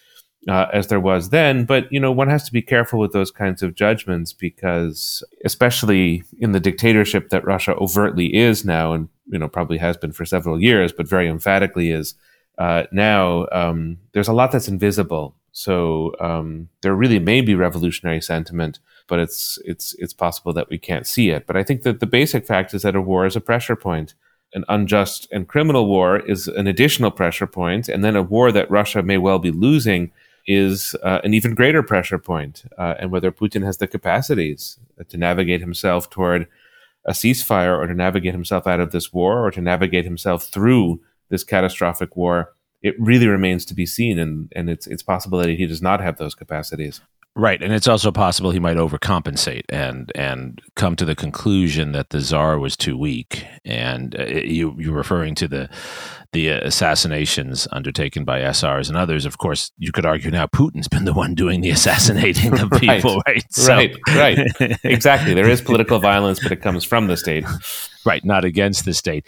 uh, 0.47 0.67
as 0.73 0.87
there 0.87 0.99
was 0.99 1.29
then. 1.29 1.65
But 1.65 1.91
you 1.91 1.99
know, 1.99 2.11
one 2.11 2.29
has 2.29 2.43
to 2.45 2.53
be 2.53 2.61
careful 2.61 2.99
with 2.99 3.11
those 3.11 3.31
kinds 3.31 3.61
of 3.61 3.75
judgments 3.75 4.33
because, 4.33 5.23
especially 5.43 6.23
in 6.39 6.51
the 6.51 6.59
dictatorship 6.59 7.29
that 7.29 7.45
Russia 7.45 7.75
overtly 7.75 8.35
is 8.35 8.65
now, 8.65 8.93
and 8.93 9.09
you 9.27 9.39
know 9.39 9.47
probably 9.47 9.77
has 9.77 9.97
been 9.97 10.11
for 10.11 10.25
several 10.25 10.61
years, 10.61 10.91
but 10.91 11.07
very 11.07 11.27
emphatically 11.27 11.91
is 11.91 12.15
uh, 12.57 12.83
now. 12.91 13.47
Um, 13.51 13.97
there's 14.13 14.29
a 14.29 14.33
lot 14.33 14.51
that's 14.51 14.67
invisible. 14.67 15.35
So 15.51 16.13
um, 16.19 16.69
there 16.81 16.93
really 16.93 17.17
may 17.17 17.41
be 17.41 17.55
revolutionary 17.55 18.21
sentiment, 18.21 18.79
but 19.07 19.19
it's 19.19 19.57
it's 19.65 19.95
it's 19.97 20.13
possible 20.13 20.53
that 20.53 20.69
we 20.69 20.77
can't 20.77 21.07
see 21.07 21.31
it. 21.31 21.47
But 21.47 21.57
I 21.57 21.63
think 21.63 21.81
that 21.81 21.99
the 21.99 22.05
basic 22.05 22.45
fact 22.45 22.73
is 22.73 22.83
that 22.83 22.95
a 22.95 23.01
war 23.01 23.25
is 23.25 23.35
a 23.35 23.41
pressure 23.41 23.75
point 23.75 24.13
an 24.53 24.63
unjust 24.69 25.27
and 25.31 25.47
criminal 25.47 25.87
war 25.87 26.19
is 26.19 26.47
an 26.47 26.67
additional 26.67 27.11
pressure 27.11 27.47
point, 27.47 27.89
and 27.89 28.03
then 28.03 28.15
a 28.15 28.23
war 28.23 28.51
that 28.51 28.71
Russia 28.71 29.03
may 29.03 29.17
well 29.17 29.39
be 29.39 29.51
losing 29.51 30.11
is 30.47 30.95
uh, 31.03 31.19
an 31.23 31.33
even 31.33 31.53
greater 31.53 31.83
pressure 31.83 32.17
point, 32.17 32.63
uh, 32.77 32.95
and 32.99 33.11
whether 33.11 33.31
Putin 33.31 33.63
has 33.63 33.77
the 33.77 33.87
capacities 33.87 34.79
to 35.09 35.17
navigate 35.17 35.59
himself 35.59 36.09
toward 36.09 36.47
a 37.05 37.11
ceasefire 37.11 37.77
or 37.77 37.87
to 37.87 37.93
navigate 37.93 38.33
himself 38.33 38.65
out 38.65 38.79
of 38.79 38.91
this 38.91 39.13
war 39.13 39.45
or 39.45 39.51
to 39.51 39.61
navigate 39.61 40.05
himself 40.05 40.45
through 40.45 41.01
this 41.29 41.43
catastrophic 41.43 42.15
war, 42.15 42.53
it 42.81 42.95
really 42.99 43.27
remains 43.27 43.65
to 43.65 43.73
be 43.73 43.85
seen. 43.85 44.19
And, 44.19 44.51
and 44.55 44.69
it's, 44.69 44.87
it's 44.87 45.03
possible 45.03 45.39
that 45.39 45.49
he 45.49 45.65
does 45.65 45.81
not 45.81 46.01
have 46.01 46.17
those 46.17 46.35
capacities. 46.35 47.01
Right, 47.37 47.61
and 47.61 47.71
it's 47.71 47.87
also 47.87 48.11
possible 48.11 48.49
he 48.49 48.59
might 48.59 48.77
overcompensate 48.77 49.65
and 49.69 50.11
and 50.15 50.59
come 50.75 50.95
to 50.95 51.05
the 51.05 51.13
conclusion 51.13 51.91
that 51.91 52.09
the 52.09 52.19
czar 52.19 52.57
was 52.57 52.75
too 52.75 52.97
weak. 52.97 53.45
And 53.63 54.19
uh, 54.19 54.25
you 54.25 54.75
you're 54.79 54.95
referring 54.95 55.35
to 55.35 55.47
the 55.47 55.69
the 56.33 56.47
assassinations 56.47 57.67
undertaken 57.71 58.25
by 58.25 58.39
SRs 58.39 58.87
and 58.87 58.97
others. 58.97 59.23
Of 59.23 59.37
course, 59.37 59.71
you 59.77 59.91
could 59.91 60.03
argue 60.03 60.31
now 60.31 60.47
Putin's 60.47 60.87
been 60.87 61.05
the 61.05 61.13
one 61.13 61.35
doing 61.35 61.61
the 61.61 61.69
assassinating 61.77 62.59
of 62.59 62.71
people, 62.71 63.21
right? 63.27 63.35
Right, 63.35 63.53
so. 63.53 63.75
right, 63.75 63.95
right. 64.15 64.79
exactly. 64.83 65.35
There 65.35 65.47
is 65.47 65.61
political 65.61 65.99
violence, 65.99 66.39
but 66.41 66.51
it 66.51 66.63
comes 66.63 66.83
from 66.83 67.05
the 67.05 67.17
state, 67.17 67.45
right? 68.03 68.25
Not 68.25 68.45
against 68.45 68.83
the 68.83 68.95
state. 68.95 69.27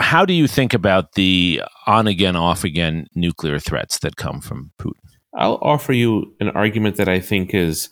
How 0.00 0.26
do 0.26 0.34
you 0.34 0.48
think 0.48 0.74
about 0.74 1.14
the 1.14 1.62
on 1.86 2.08
again, 2.08 2.36
off 2.36 2.62
again 2.62 3.06
nuclear 3.14 3.58
threats 3.58 4.00
that 4.00 4.16
come 4.16 4.42
from 4.42 4.70
Putin? 4.78 5.07
I'll 5.38 5.58
offer 5.62 5.92
you 5.92 6.34
an 6.40 6.50
argument 6.50 6.96
that 6.96 7.08
I 7.08 7.20
think 7.20 7.54
is 7.54 7.88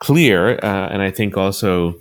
clear, 0.00 0.58
uh, 0.62 0.88
and 0.88 1.02
I 1.02 1.10
think 1.10 1.36
also 1.36 1.94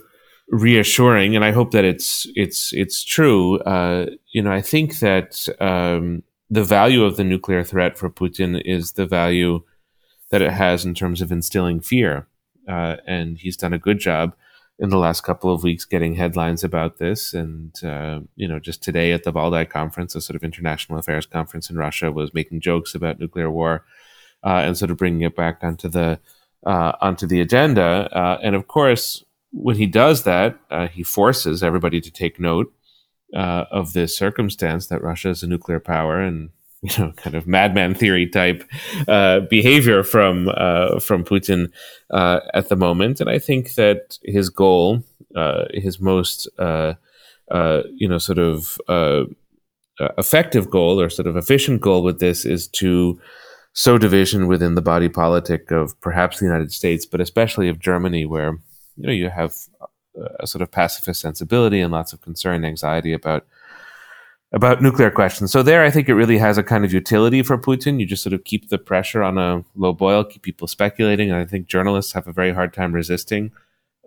reassuring, 0.47 1.35
and 1.35 1.43
I 1.43 1.51
hope 1.51 1.71
that 1.71 1.85
it's 1.85 2.25
it's 2.35 2.71
it's 2.73 3.03
true. 3.03 3.59
Uh, 3.59 4.07
you 4.31 4.41
know, 4.41 4.51
I 4.51 4.61
think 4.61 4.99
that 4.99 5.47
um, 5.59 6.23
the 6.49 6.63
value 6.63 7.03
of 7.03 7.17
the 7.17 7.23
nuclear 7.23 7.63
threat 7.63 7.97
for 7.97 8.09
Putin 8.09 8.61
is 8.65 8.93
the 8.93 9.05
value 9.05 9.61
that 10.31 10.41
it 10.41 10.51
has 10.51 10.85
in 10.85 10.93
terms 10.93 11.21
of 11.21 11.31
instilling 11.31 11.81
fear, 11.81 12.27
uh, 12.67 12.97
and 13.05 13.37
he's 13.37 13.57
done 13.57 13.73
a 13.73 13.79
good 13.79 13.99
job 13.99 14.33
in 14.79 14.89
the 14.89 14.97
last 14.97 15.21
couple 15.21 15.53
of 15.53 15.61
weeks 15.61 15.85
getting 15.85 16.15
headlines 16.15 16.63
about 16.63 16.97
this. 16.97 17.33
And 17.33 17.71
uh, 17.83 18.21
you 18.35 18.47
know, 18.47 18.59
just 18.59 18.81
today 18.81 19.11
at 19.11 19.23
the 19.23 19.33
Valdai 19.33 19.69
conference, 19.69 20.15
a 20.15 20.21
sort 20.21 20.35
of 20.37 20.43
international 20.43 20.99
affairs 20.99 21.25
conference 21.25 21.69
in 21.69 21.75
Russia, 21.75 22.11
was 22.11 22.33
making 22.33 22.61
jokes 22.61 22.95
about 22.95 23.19
nuclear 23.19 23.51
war 23.51 23.83
uh, 24.43 24.61
and 24.65 24.77
sort 24.77 24.91
of 24.91 24.97
bringing 24.97 25.21
it 25.21 25.35
back 25.35 25.59
onto 25.63 25.87
the 25.87 26.19
uh, 26.65 26.93
onto 27.01 27.27
the 27.27 27.41
agenda. 27.41 28.09
Uh, 28.11 28.39
and 28.41 28.55
of 28.55 28.67
course, 28.67 29.23
when 29.51 29.75
he 29.75 29.85
does 29.85 30.23
that, 30.23 30.57
uh, 30.71 30.87
he 30.87 31.03
forces 31.03 31.61
everybody 31.61 31.99
to 32.01 32.11
take 32.11 32.39
note 32.39 32.73
uh, 33.35 33.65
of 33.71 33.93
this 33.93 34.17
circumstance 34.17 34.87
that 34.87 35.03
Russia 35.03 35.29
is 35.29 35.43
a 35.43 35.47
nuclear 35.47 35.79
power 35.79 36.19
and 36.19 36.49
you 36.81 36.89
know, 36.99 37.11
kind 37.13 37.35
of 37.35 37.47
madman 37.47 37.95
theory 37.95 38.27
type 38.27 38.69
uh, 39.07 39.39
behavior 39.41 40.03
from 40.03 40.45
from 40.99 41.23
Putin 41.23 41.71
at 42.11 42.67
the 42.67 42.75
moment. 42.75 43.21
And 43.21 43.29
I 43.29 43.39
think 43.39 43.75
that 43.75 44.17
his 44.23 44.49
goal, 44.49 45.01
his 45.73 46.01
most 46.01 46.49
you 46.57 46.97
know, 48.09 48.17
sort 48.17 48.39
of 48.39 48.77
effective 50.17 50.69
goal 50.69 50.99
or 50.99 51.09
sort 51.09 51.27
of 51.27 51.37
efficient 51.37 51.79
goal 51.79 52.03
with 52.03 52.19
this 52.19 52.43
is 52.43 52.67
to 52.67 53.17
sow 53.73 53.97
division 53.97 54.47
within 54.47 54.75
the 54.75 54.81
body 54.81 55.09
politic 55.09 55.71
of 55.71 55.99
perhaps 55.99 56.39
the 56.39 56.45
United 56.45 56.71
States, 56.71 57.05
but 57.05 57.19
especially 57.19 57.67
of 57.67 57.79
Germany, 57.79 58.25
where 58.25 58.57
you 58.95 59.07
know 59.07 59.11
you 59.11 59.29
have 59.29 59.55
a 60.39 60.45
sort 60.47 60.61
of 60.61 60.71
pacifist 60.71 61.21
sensibility 61.21 61.81
and 61.81 61.91
lots 61.91 62.13
of 62.13 62.21
concern 62.21 62.55
and 62.55 62.65
anxiety 62.65 63.13
about 63.13 63.45
about 64.51 64.83
nuclear 64.83 65.09
questions. 65.09 65.51
So 65.51 65.63
there, 65.63 65.83
I 65.83 65.89
think 65.89 66.07
it 66.07 66.13
really 66.13 66.37
has 66.37 66.59
a 66.59 66.63
kind 66.63 66.85
of 66.85 66.93
utility 66.93 67.41
for 67.41 67.57
Putin. 67.57 67.99
You 67.99 68.05
just 68.05 68.21
sort 68.21 68.33
of 68.33 68.43
keep 68.43 68.69
the 68.69 68.77
pressure 68.77 69.23
on 69.23 69.39
a 69.39 69.63
low 69.75 69.93
boil, 69.93 70.23
keep 70.23 70.43
people 70.43 70.67
speculating, 70.67 71.31
and 71.31 71.39
I 71.39 71.45
think 71.45 71.67
journalists 71.67 72.13
have 72.13 72.27
a 72.27 72.33
very 72.33 72.53
hard 72.53 72.73
time 72.73 72.93
resisting 72.93 73.51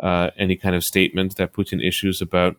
uh, 0.01 0.31
any 0.39 0.57
kind 0.57 0.77
of 0.77 0.85
statement 0.85 1.37
that 1.37 1.53
Putin 1.53 1.87
issues 1.87 2.23
about 2.23 2.57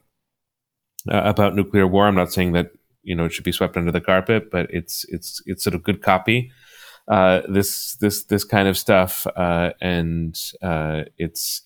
uh, 1.10 1.22
about 1.24 1.56
nuclear 1.56 1.88
war. 1.88 2.08
I'm 2.08 2.16
not 2.16 2.34
saying 2.34 2.52
that 2.54 2.72
you 3.04 3.16
know 3.16 3.26
it 3.26 3.32
should 3.32 3.46
be 3.46 3.54
swept 3.54 3.78
under 3.78 3.92
the 3.92 4.02
carpet, 4.02 4.52
but 4.52 4.70
it's 4.70 5.06
it's 5.06 5.42
it's 5.46 5.64
sort 5.64 5.74
of 5.74 5.84
good 5.84 6.02
copy. 6.02 6.52
Uh, 7.08 7.42
this 7.48 7.96
this 7.96 8.24
this 8.24 8.44
kind 8.44 8.68
of 8.68 8.78
stuff, 8.78 9.26
uh, 9.36 9.72
and 9.80 10.38
uh, 10.62 11.04
it's 11.18 11.62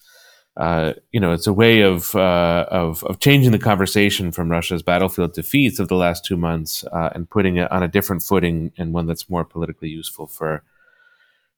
uh, 0.57 0.93
you 1.11 1.19
know 1.19 1.31
it's 1.31 1.47
a 1.47 1.53
way 1.53 1.81
of, 1.81 2.15
uh, 2.15 2.65
of 2.69 3.03
of 3.05 3.19
changing 3.19 3.51
the 3.51 3.59
conversation 3.59 4.31
from 4.31 4.51
Russia's 4.51 4.83
battlefield 4.83 5.33
defeats 5.33 5.79
of 5.79 5.87
the 5.87 5.95
last 5.95 6.23
two 6.23 6.37
months 6.37 6.85
and 6.91 7.29
putting 7.29 7.57
it 7.57 7.71
on 7.71 7.81
a 7.81 7.87
different 7.87 8.21
footing 8.21 8.71
and 8.77 8.93
one 8.93 9.07
that's 9.07 9.29
more 9.29 9.43
politically 9.43 9.89
useful 9.89 10.27
for 10.27 10.63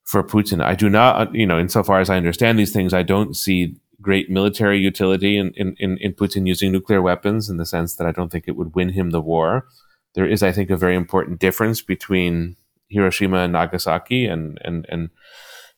for 0.04 0.24
Putin. 0.24 0.64
I 0.64 0.76
do 0.76 0.90
not, 0.90 1.34
you 1.34 1.46
know, 1.46 1.60
insofar 1.60 2.00
as 2.00 2.10
I 2.10 2.18
understand 2.18 2.60
these 2.60 2.74
things, 2.74 2.94
I 2.94 3.04
don't 3.04 3.36
see 3.36 3.76
great 4.02 4.30
military 4.30 4.80
utility 4.80 5.38
in, 5.38 5.54
in, 5.54 5.76
in, 5.98 6.14
Putin 6.14 6.46
using 6.46 6.72
nuclear 6.72 7.02
weapons 7.02 7.50
in 7.50 7.56
the 7.56 7.66
sense 7.66 7.96
that 7.96 8.06
I 8.06 8.12
don't 8.12 8.30
think 8.30 8.46
it 8.48 8.58
would 8.58 8.76
win 8.76 8.90
him 8.90 9.12
the 9.12 9.22
war. 9.22 9.66
There 10.14 10.28
is, 10.28 10.44
I 10.44 10.52
think, 10.52 10.70
a 10.70 10.78
very 10.78 10.96
important 10.96 11.40
difference 11.40 11.82
between 11.82 12.58
Hiroshima 12.94 13.40
and 13.40 13.54
Nagasaki 13.54 14.26
and, 14.26 14.60
and, 14.64 14.86
and, 14.90 15.10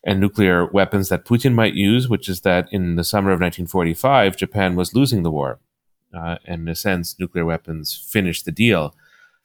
and 0.04 0.20
nuclear 0.20 0.68
weapons 0.68 1.10
that 1.10 1.26
Putin 1.26 1.54
might 1.54 1.74
use, 1.74 2.08
which 2.08 2.30
is 2.30 2.42
that 2.42 2.68
in 2.72 2.96
the 2.96 3.04
summer 3.04 3.32
of 3.32 3.40
1945, 3.40 4.38
Japan 4.38 4.76
was 4.76 4.94
losing 4.94 5.24
the 5.24 5.32
war. 5.32 5.60
Uh, 6.16 6.38
and 6.46 6.62
in 6.62 6.68
a 6.70 6.76
sense, 6.76 7.20
nuclear 7.20 7.46
weapons 7.46 8.08
finished 8.12 8.46
the 8.46 8.52
deal. 8.52 8.96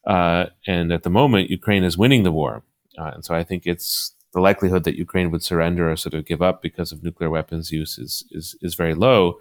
Uh, 0.06 0.46
and 0.66 0.92
at 0.92 1.02
the 1.02 1.11
moment, 1.11 1.50
Ukraine 1.50 1.85
is 1.85 1.98
winning 1.98 2.22
the 2.22 2.33
war. 2.33 2.62
Uh, 2.98 3.11
and 3.14 3.24
so 3.24 3.35
I 3.35 3.44
think 3.44 3.66
it's 3.66 4.14
the 4.33 4.40
likelihood 4.40 4.85
that 4.85 4.96
Ukraine 4.96 5.30
would 5.30 5.42
surrender 5.42 5.90
or 5.90 5.96
sort 5.96 6.14
of 6.14 6.26
give 6.26 6.42
up 6.42 6.62
because 6.62 6.92
of 6.92 7.02
nuclear 7.02 7.30
weapons 7.30 7.72
use 7.72 7.98
is 7.98 8.24
is 8.30 8.56
is 8.62 8.74
very 8.74 8.94
low. 8.94 9.40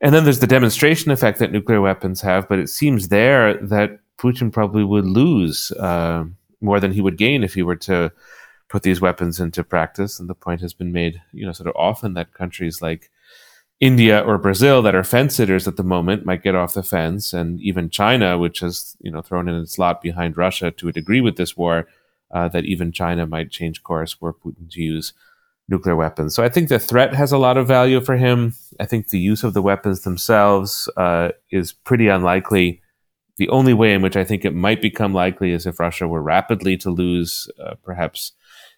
And 0.00 0.14
then 0.14 0.24
there's 0.24 0.40
the 0.40 0.46
demonstration 0.46 1.10
effect 1.10 1.38
that 1.38 1.52
nuclear 1.52 1.80
weapons 1.80 2.20
have, 2.20 2.48
but 2.48 2.58
it 2.58 2.68
seems 2.68 3.08
there 3.08 3.54
that 3.54 3.98
Putin 4.18 4.52
probably 4.52 4.84
would 4.84 5.06
lose 5.06 5.72
uh, 5.72 6.24
more 6.60 6.80
than 6.80 6.92
he 6.92 7.00
would 7.00 7.18
gain 7.18 7.44
if 7.44 7.54
he 7.54 7.62
were 7.62 7.76
to 7.76 8.12
put 8.68 8.82
these 8.82 9.00
weapons 9.00 9.38
into 9.40 9.62
practice. 9.62 10.18
And 10.18 10.28
the 10.28 10.34
point 10.34 10.60
has 10.60 10.74
been 10.74 10.92
made, 10.92 11.22
you 11.32 11.46
know, 11.46 11.52
sort 11.52 11.68
of 11.68 11.76
often 11.76 12.14
that 12.14 12.34
countries 12.34 12.82
like 12.82 13.10
India 13.80 14.20
or 14.20 14.38
Brazil 14.38 14.80
that 14.82 14.94
are 14.94 15.04
fence 15.04 15.36
sitters 15.36 15.68
at 15.68 15.76
the 15.76 15.82
moment 15.82 16.24
might 16.24 16.42
get 16.42 16.54
off 16.54 16.74
the 16.74 16.82
fence, 16.82 17.34
and 17.34 17.60
even 17.60 17.90
China, 17.90 18.38
which 18.38 18.60
has 18.60 18.96
you 19.00 19.10
know 19.10 19.20
thrown 19.20 19.48
in 19.48 19.60
its 19.60 19.78
lot 19.78 20.00
behind 20.00 20.36
Russia 20.36 20.70
to 20.70 20.88
a 20.88 20.92
degree 20.92 21.20
with 21.20 21.36
this 21.36 21.56
war, 21.56 21.86
uh, 22.30 22.48
that 22.48 22.64
even 22.64 22.90
China 22.90 23.26
might 23.26 23.50
change 23.50 23.82
course 23.82 24.20
were 24.20 24.32
Putin 24.32 24.70
to 24.70 24.80
use 24.80 25.12
nuclear 25.68 25.96
weapons. 25.96 26.34
So 26.34 26.42
I 26.42 26.48
think 26.48 26.68
the 26.68 26.78
threat 26.78 27.12
has 27.14 27.32
a 27.32 27.38
lot 27.38 27.58
of 27.58 27.68
value 27.68 28.00
for 28.00 28.16
him. 28.16 28.54
I 28.80 28.86
think 28.86 29.08
the 29.08 29.18
use 29.18 29.44
of 29.44 29.52
the 29.52 29.62
weapons 29.62 30.02
themselves 30.02 30.88
uh, 30.96 31.30
is 31.50 31.72
pretty 31.72 32.08
unlikely. 32.08 32.80
The 33.38 33.48
only 33.50 33.74
way 33.74 33.92
in 33.92 34.02
which 34.02 34.16
I 34.16 34.24
think 34.24 34.44
it 34.44 34.54
might 34.54 34.80
become 34.80 35.12
likely 35.12 35.52
is 35.52 35.66
if 35.66 35.78
Russia 35.78 36.08
were 36.08 36.22
rapidly 36.22 36.76
to 36.78 36.90
lose, 36.90 37.48
uh, 37.62 37.74
perhaps 37.82 38.32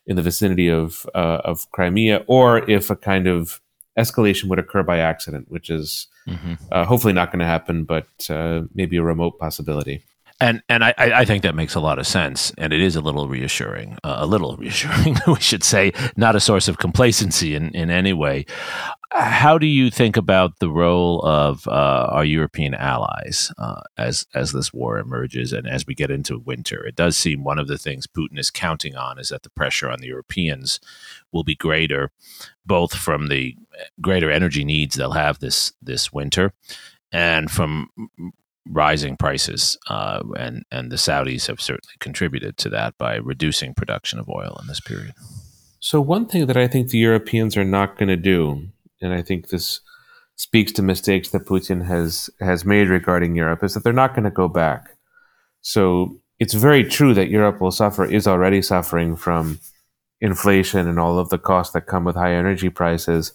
in 0.07 0.16
the 0.16 0.23
vicinity 0.23 0.68
of 0.68 1.07
uh, 1.14 1.40
of 1.44 1.71
Crimea, 1.71 2.25
or 2.27 2.68
if 2.68 2.90
a 2.90 2.97
kind 2.97 3.29
of 3.29 3.61
escalation 3.99 4.49
would 4.49 4.59
occur 4.59 4.83
by 4.83 4.99
accident, 4.99 5.51
which 5.51 5.71
is 5.71 6.07
mm-hmm. 6.27 6.55
Uh, 6.71 6.85
hopefully 6.85 7.12
not 7.12 7.31
going 7.31 7.40
to 7.40 7.44
happen, 7.44 7.85
but 7.85 8.09
uh, 8.31 8.62
maybe 8.75 8.97
a 8.97 9.03
remote 9.03 9.38
possibility. 9.38 10.03
And 10.40 10.62
and 10.68 10.85
I, 10.85 10.94
I 10.96 11.24
think 11.24 11.42
that 11.42 11.57
makes 11.57 11.74
a 11.74 11.81
lot 11.81 11.98
of 11.98 12.07
sense, 12.07 12.53
and 12.57 12.72
it 12.72 12.81
is 12.81 12.94
a 12.94 13.01
little 13.01 13.27
reassuring, 13.29 13.98
uh, 14.05 14.18
a 14.18 14.27
little 14.27 14.57
reassuring, 14.59 15.16
we 15.27 15.40
should 15.40 15.64
say, 15.64 15.92
not 16.16 16.37
a 16.37 16.40
source 16.40 16.68
of 16.68 16.79
complacency 16.79 17.57
in, 17.57 17.70
in 17.74 17.90
any 17.90 18.12
way. 18.12 18.46
How 19.11 19.59
do 19.59 19.66
you 19.66 19.90
think 19.90 20.16
about 20.16 20.61
the 20.61 20.70
role 20.70 21.22
of 21.22 21.66
uh, 21.66 22.09
our 22.12 22.24
European 22.24 22.74
allies 22.74 23.51
uh, 23.59 23.81
as 23.96 24.27
as 24.33 24.53
this 24.53 24.72
war 24.72 24.98
emerges 24.98 25.53
and 25.53 25.66
as 25.66 25.87
we 25.87 25.94
get 25.94 26.11
into 26.11 26.38
winter? 26.38 26.87
It 26.87 26.94
does 26.94 27.16
seem 27.16 27.42
one 27.42 27.59
of 27.59 27.66
the 27.66 27.79
things 27.79 28.07
Putin 28.07 28.38
is 28.38 28.51
counting 28.51 28.94
on 28.94 29.18
is 29.18 29.31
that 29.31 29.42
the 29.42 29.51
pressure 29.51 29.90
on 29.90 29.98
the 30.01 30.09
Europeans 30.09 30.79
will 31.33 31.44
be 31.44 31.57
greater, 31.57 32.12
both 32.64 32.94
from 32.94 33.27
the 33.27 33.57
greater 34.01 34.31
energy 34.31 34.64
needs 34.64 34.94
they'll 34.94 35.12
have 35.12 35.40
this 35.40 35.72
this 35.83 36.12
winter, 36.12 36.53
and 37.11 37.51
from 37.51 37.90
rising 38.70 39.16
prices, 39.16 39.78
uh, 39.88 40.22
and 40.37 40.64
and 40.70 40.90
the 40.90 40.96
Saudis 40.96 41.46
have 41.46 41.61
certainly 41.61 41.94
contributed 42.00 42.57
to 42.59 42.68
that 42.70 42.96
by 42.98 43.16
reducing 43.16 43.74
production 43.74 44.18
of 44.18 44.28
oil 44.28 44.59
in 44.61 44.66
this 44.66 44.81
period. 44.81 45.14
So 45.81 46.00
one 46.00 46.26
thing 46.26 46.46
that 46.46 46.57
I 46.57 46.68
think 46.68 46.88
the 46.88 46.98
Europeans 46.98 47.57
are 47.57 47.64
not 47.64 47.98
going 47.98 48.09
to 48.09 48.16
do, 48.16 48.68
and 49.00 49.12
I 49.14 49.22
think 49.22 49.48
this 49.48 49.81
speaks 50.37 50.72
to 50.72 50.83
mistakes 50.83 51.31
that 51.31 51.46
Putin 51.46 51.87
has 51.87 52.31
has 52.40 52.64
made 52.64 52.88
regarding 52.88 53.37
Europe, 53.37 53.64
is 53.64 53.74
that 53.74 53.85
they're 53.85 53.92
not 53.92 54.14
going 54.14 54.24
to 54.24 54.31
go 54.31 54.48
back. 54.48 54.96
So 55.61 56.20
it's 56.38 56.54
very 56.54 56.85
true 56.85 57.14
that 57.14 57.31
Europe 57.31 57.61
will 57.61 57.72
suffer, 57.72 58.04
is 58.04 58.26
already 58.26 58.62
suffering 58.62 59.16
from 59.16 59.59
inflation 60.20 60.88
and 60.88 60.98
all 60.98 61.18
of 61.18 61.28
the 61.31 61.38
costs 61.38 61.72
that 61.72 61.87
come 61.87 62.04
with 62.04 62.16
high 62.16 62.35
energy 62.35 62.68
prices. 62.68 63.33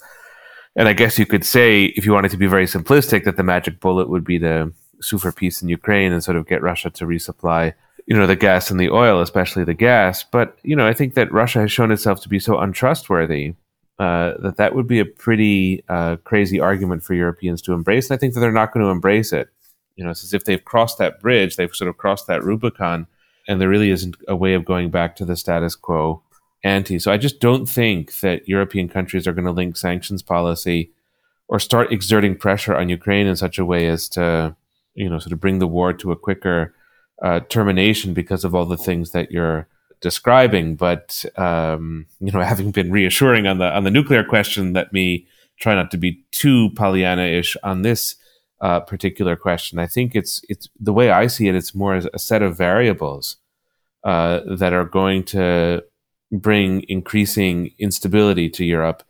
And 0.75 0.87
I 0.87 0.93
guess 0.93 1.19
you 1.19 1.25
could 1.25 1.45
say, 1.45 1.85
if 1.85 2.05
you 2.05 2.13
wanted 2.13 2.31
to 2.31 2.37
be 2.37 2.47
very 2.47 2.65
simplistic, 2.65 3.25
that 3.25 3.37
the 3.37 3.43
magic 3.43 3.79
bullet 3.79 4.09
would 4.09 4.23
be 4.23 4.39
to 4.39 4.73
sue 5.03 5.17
for 5.17 5.31
peace 5.31 5.61
in 5.61 5.69
Ukraine 5.69 6.11
and 6.11 6.23
sort 6.23 6.37
of 6.37 6.47
get 6.47 6.61
Russia 6.61 6.89
to 6.91 7.05
resupply, 7.05 7.73
you 8.05 8.15
know, 8.15 8.27
the 8.27 8.35
gas 8.35 8.71
and 8.71 8.79
the 8.79 8.89
oil, 8.89 9.21
especially 9.21 9.63
the 9.63 9.73
gas. 9.73 10.23
But 10.23 10.57
you 10.63 10.75
know, 10.75 10.87
I 10.87 10.93
think 10.93 11.13
that 11.15 11.31
Russia 11.31 11.59
has 11.61 11.71
shown 11.71 11.91
itself 11.91 12.21
to 12.21 12.29
be 12.29 12.39
so 12.39 12.57
untrustworthy 12.57 13.55
uh, 13.99 14.33
that 14.39 14.57
that 14.57 14.75
would 14.75 14.87
be 14.87 14.99
a 14.99 15.05
pretty 15.05 15.83
uh, 15.87 16.17
crazy 16.23 16.59
argument 16.59 17.03
for 17.03 17.13
Europeans 17.13 17.61
to 17.61 17.73
embrace. 17.73 18.09
And 18.09 18.15
I 18.15 18.19
think 18.19 18.33
that 18.33 18.39
they're 18.39 18.51
not 18.51 18.73
going 18.73 18.83
to 18.83 18.91
embrace 18.91 19.31
it. 19.31 19.49
You 19.95 20.03
know, 20.03 20.11
it's 20.11 20.23
as 20.23 20.33
if 20.33 20.45
they've 20.45 20.63
crossed 20.63 20.97
that 20.97 21.21
bridge, 21.21 21.55
they've 21.55 21.73
sort 21.73 21.89
of 21.89 21.97
crossed 21.97 22.27
that 22.27 22.43
Rubicon, 22.43 23.05
and 23.47 23.61
there 23.61 23.69
really 23.69 23.91
isn't 23.91 24.15
a 24.27 24.35
way 24.35 24.55
of 24.55 24.65
going 24.65 24.89
back 24.89 25.15
to 25.17 25.25
the 25.25 25.35
status 25.35 25.75
quo 25.75 26.23
ante. 26.63 26.97
So 26.97 27.11
I 27.11 27.17
just 27.17 27.39
don't 27.39 27.67
think 27.67 28.19
that 28.21 28.47
European 28.47 28.89
countries 28.89 29.27
are 29.27 29.33
going 29.33 29.45
to 29.45 29.51
link 29.51 29.77
sanctions 29.77 30.23
policy 30.23 30.91
or 31.47 31.59
start 31.59 31.91
exerting 31.91 32.35
pressure 32.35 32.75
on 32.75 32.89
Ukraine 32.89 33.27
in 33.27 33.35
such 33.35 33.59
a 33.59 33.65
way 33.65 33.87
as 33.87 34.09
to 34.09 34.55
you 34.95 35.10
know, 35.10 35.19
sort 35.19 35.34
of 35.34 35.39
bring 35.39 35.60
the 35.60 35.67
war 35.67 35.93
to 35.93 36.12
a 36.12 36.15
quicker 36.15 36.73
uh, 37.21 37.39
termination 37.49 38.13
because 38.13 38.43
of 38.43 38.53
all 38.53 38.65
the 38.65 38.77
things 38.77 39.12
that 39.12 39.32
you're 39.32 39.67
describing. 40.01 40.75
But 40.75 41.25
um, 41.38 42.06
you 42.19 42.32
know, 42.32 42.41
having 42.53 42.71
been 42.71 42.91
reassuring 42.91 43.47
on 43.47 43.58
the 43.58 43.65
on 43.65 43.84
the 43.84 43.91
nuclear 43.91 44.23
question, 44.23 44.73
let 44.73 44.93
me 44.93 45.27
try 45.60 45.75
not 45.75 45.91
to 45.91 45.97
be 45.97 46.23
too 46.32 46.71
Pollyanna-ish 46.75 47.56
on 47.63 47.84
this 47.84 48.15
uh, 48.62 48.79
particular 48.79 49.36
question. 49.36 49.79
I 49.79 49.88
think 49.88 50.15
it's 50.15 50.41
it's 50.49 50.69
the 50.79 50.93
way 50.93 51.12
I 51.12 51.27
see 51.27 51.47
it. 51.47 51.56
It's 51.56 51.75
more 51.75 51.95
as 51.95 52.08
a 52.13 52.19
set 52.19 52.41
of 52.41 52.58
variables 52.58 53.38
uh, 54.03 54.41
that 54.58 54.73
are 54.73 54.86
going 54.86 55.23
to 55.23 55.84
bring 56.32 56.84
increasing 56.89 57.71
instability 57.77 58.49
to 58.49 58.65
Europe 58.65 59.03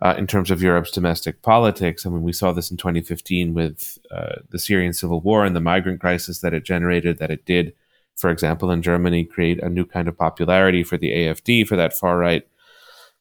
uh, 0.00 0.14
in 0.16 0.26
terms 0.26 0.50
of 0.50 0.62
Europe's 0.62 0.90
domestic 0.90 1.42
politics. 1.42 2.06
I 2.06 2.10
mean, 2.10 2.22
we 2.22 2.32
saw 2.32 2.52
this 2.52 2.70
in 2.70 2.76
2015 2.76 3.54
with 3.54 3.98
uh, 4.10 4.36
the 4.50 4.58
Syrian 4.58 4.92
civil 4.92 5.20
war 5.20 5.44
and 5.44 5.56
the 5.56 5.60
migrant 5.60 6.00
crisis 6.00 6.40
that 6.40 6.54
it 6.54 6.64
generated, 6.64 7.18
that 7.18 7.30
it 7.30 7.44
did, 7.44 7.72
for 8.16 8.30
example, 8.30 8.70
in 8.70 8.82
Germany, 8.82 9.24
create 9.24 9.62
a 9.62 9.68
new 9.68 9.84
kind 9.84 10.08
of 10.08 10.16
popularity 10.16 10.84
for 10.84 10.96
the 10.96 11.10
AFD, 11.10 11.66
for 11.66 11.76
that 11.76 11.94
far 11.94 12.18
right 12.18 12.46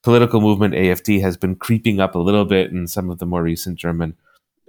political 0.04 0.40
movement. 0.40 0.76
AFD 0.76 1.22
has 1.22 1.36
been 1.36 1.56
creeping 1.56 2.00
up 2.00 2.16
a 2.16 2.20
little 2.20 2.46
bit 2.46 2.72
in 2.72 2.88
some 2.88 3.10
of 3.10 3.20
the 3.20 3.26
more 3.26 3.42
recent 3.42 3.78
German 3.78 4.16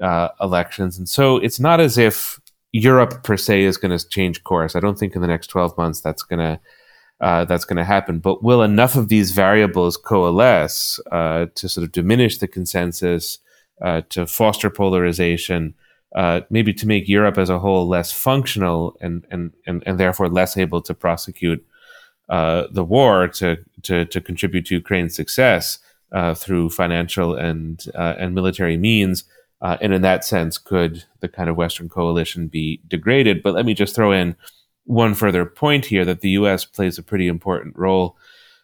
uh, 0.00 0.28
elections. 0.40 0.96
And 0.96 1.08
so 1.08 1.36
it's 1.36 1.60
not 1.60 1.80
as 1.80 1.98
if 1.98 2.40
Europe 2.72 3.22
per 3.22 3.36
se 3.36 3.64
is 3.64 3.76
going 3.76 3.96
to 3.96 4.08
change 4.08 4.44
course. 4.44 4.74
I 4.76 4.80
don't 4.80 4.98
think 4.98 5.14
in 5.14 5.20
the 5.20 5.28
next 5.28 5.48
12 5.48 5.76
months 5.76 6.00
that's 6.00 6.22
going 6.22 6.40
to 6.40 6.60
uh, 7.20 7.44
that's 7.44 7.64
going 7.64 7.76
to 7.76 7.84
happen. 7.84 8.18
But 8.18 8.42
will 8.42 8.62
enough 8.62 8.94
of 8.94 9.08
these 9.08 9.32
variables 9.32 9.96
coalesce 9.96 11.00
uh, 11.10 11.46
to 11.54 11.68
sort 11.68 11.84
of 11.84 11.92
diminish 11.92 12.38
the 12.38 12.48
consensus, 12.48 13.38
uh, 13.82 14.02
to 14.10 14.26
foster 14.26 14.70
polarization, 14.70 15.74
uh, 16.14 16.42
maybe 16.50 16.72
to 16.72 16.86
make 16.86 17.08
Europe 17.08 17.38
as 17.38 17.50
a 17.50 17.58
whole 17.58 17.88
less 17.88 18.12
functional 18.12 18.96
and 19.00 19.26
and 19.30 19.52
and, 19.66 19.82
and 19.86 19.98
therefore 19.98 20.28
less 20.28 20.56
able 20.56 20.80
to 20.82 20.94
prosecute 20.94 21.64
uh, 22.28 22.64
the 22.70 22.84
war 22.84 23.28
to, 23.28 23.58
to 23.82 24.04
to 24.04 24.20
contribute 24.20 24.66
to 24.66 24.74
Ukraine's 24.74 25.14
success 25.14 25.78
through 26.36 26.70
financial 26.70 27.34
and 27.34 27.84
and 27.94 28.34
military 28.34 28.76
means? 28.76 29.24
and 29.60 29.92
in 29.92 30.02
that 30.02 30.24
sense, 30.24 30.56
could 30.56 31.04
the 31.18 31.28
kind 31.28 31.50
of 31.50 31.56
Western 31.56 31.88
coalition 31.88 32.46
be 32.46 32.80
degraded? 32.86 33.42
But 33.42 33.54
let 33.54 33.66
me 33.66 33.74
just 33.74 33.94
throw 33.94 34.12
in 34.12 34.36
one 34.88 35.14
further 35.14 35.44
point 35.44 35.84
here 35.84 36.04
that 36.06 36.22
the 36.22 36.30
U.S. 36.30 36.64
plays 36.64 36.96
a 36.98 37.02
pretty 37.02 37.28
important 37.28 37.76
role 37.76 38.16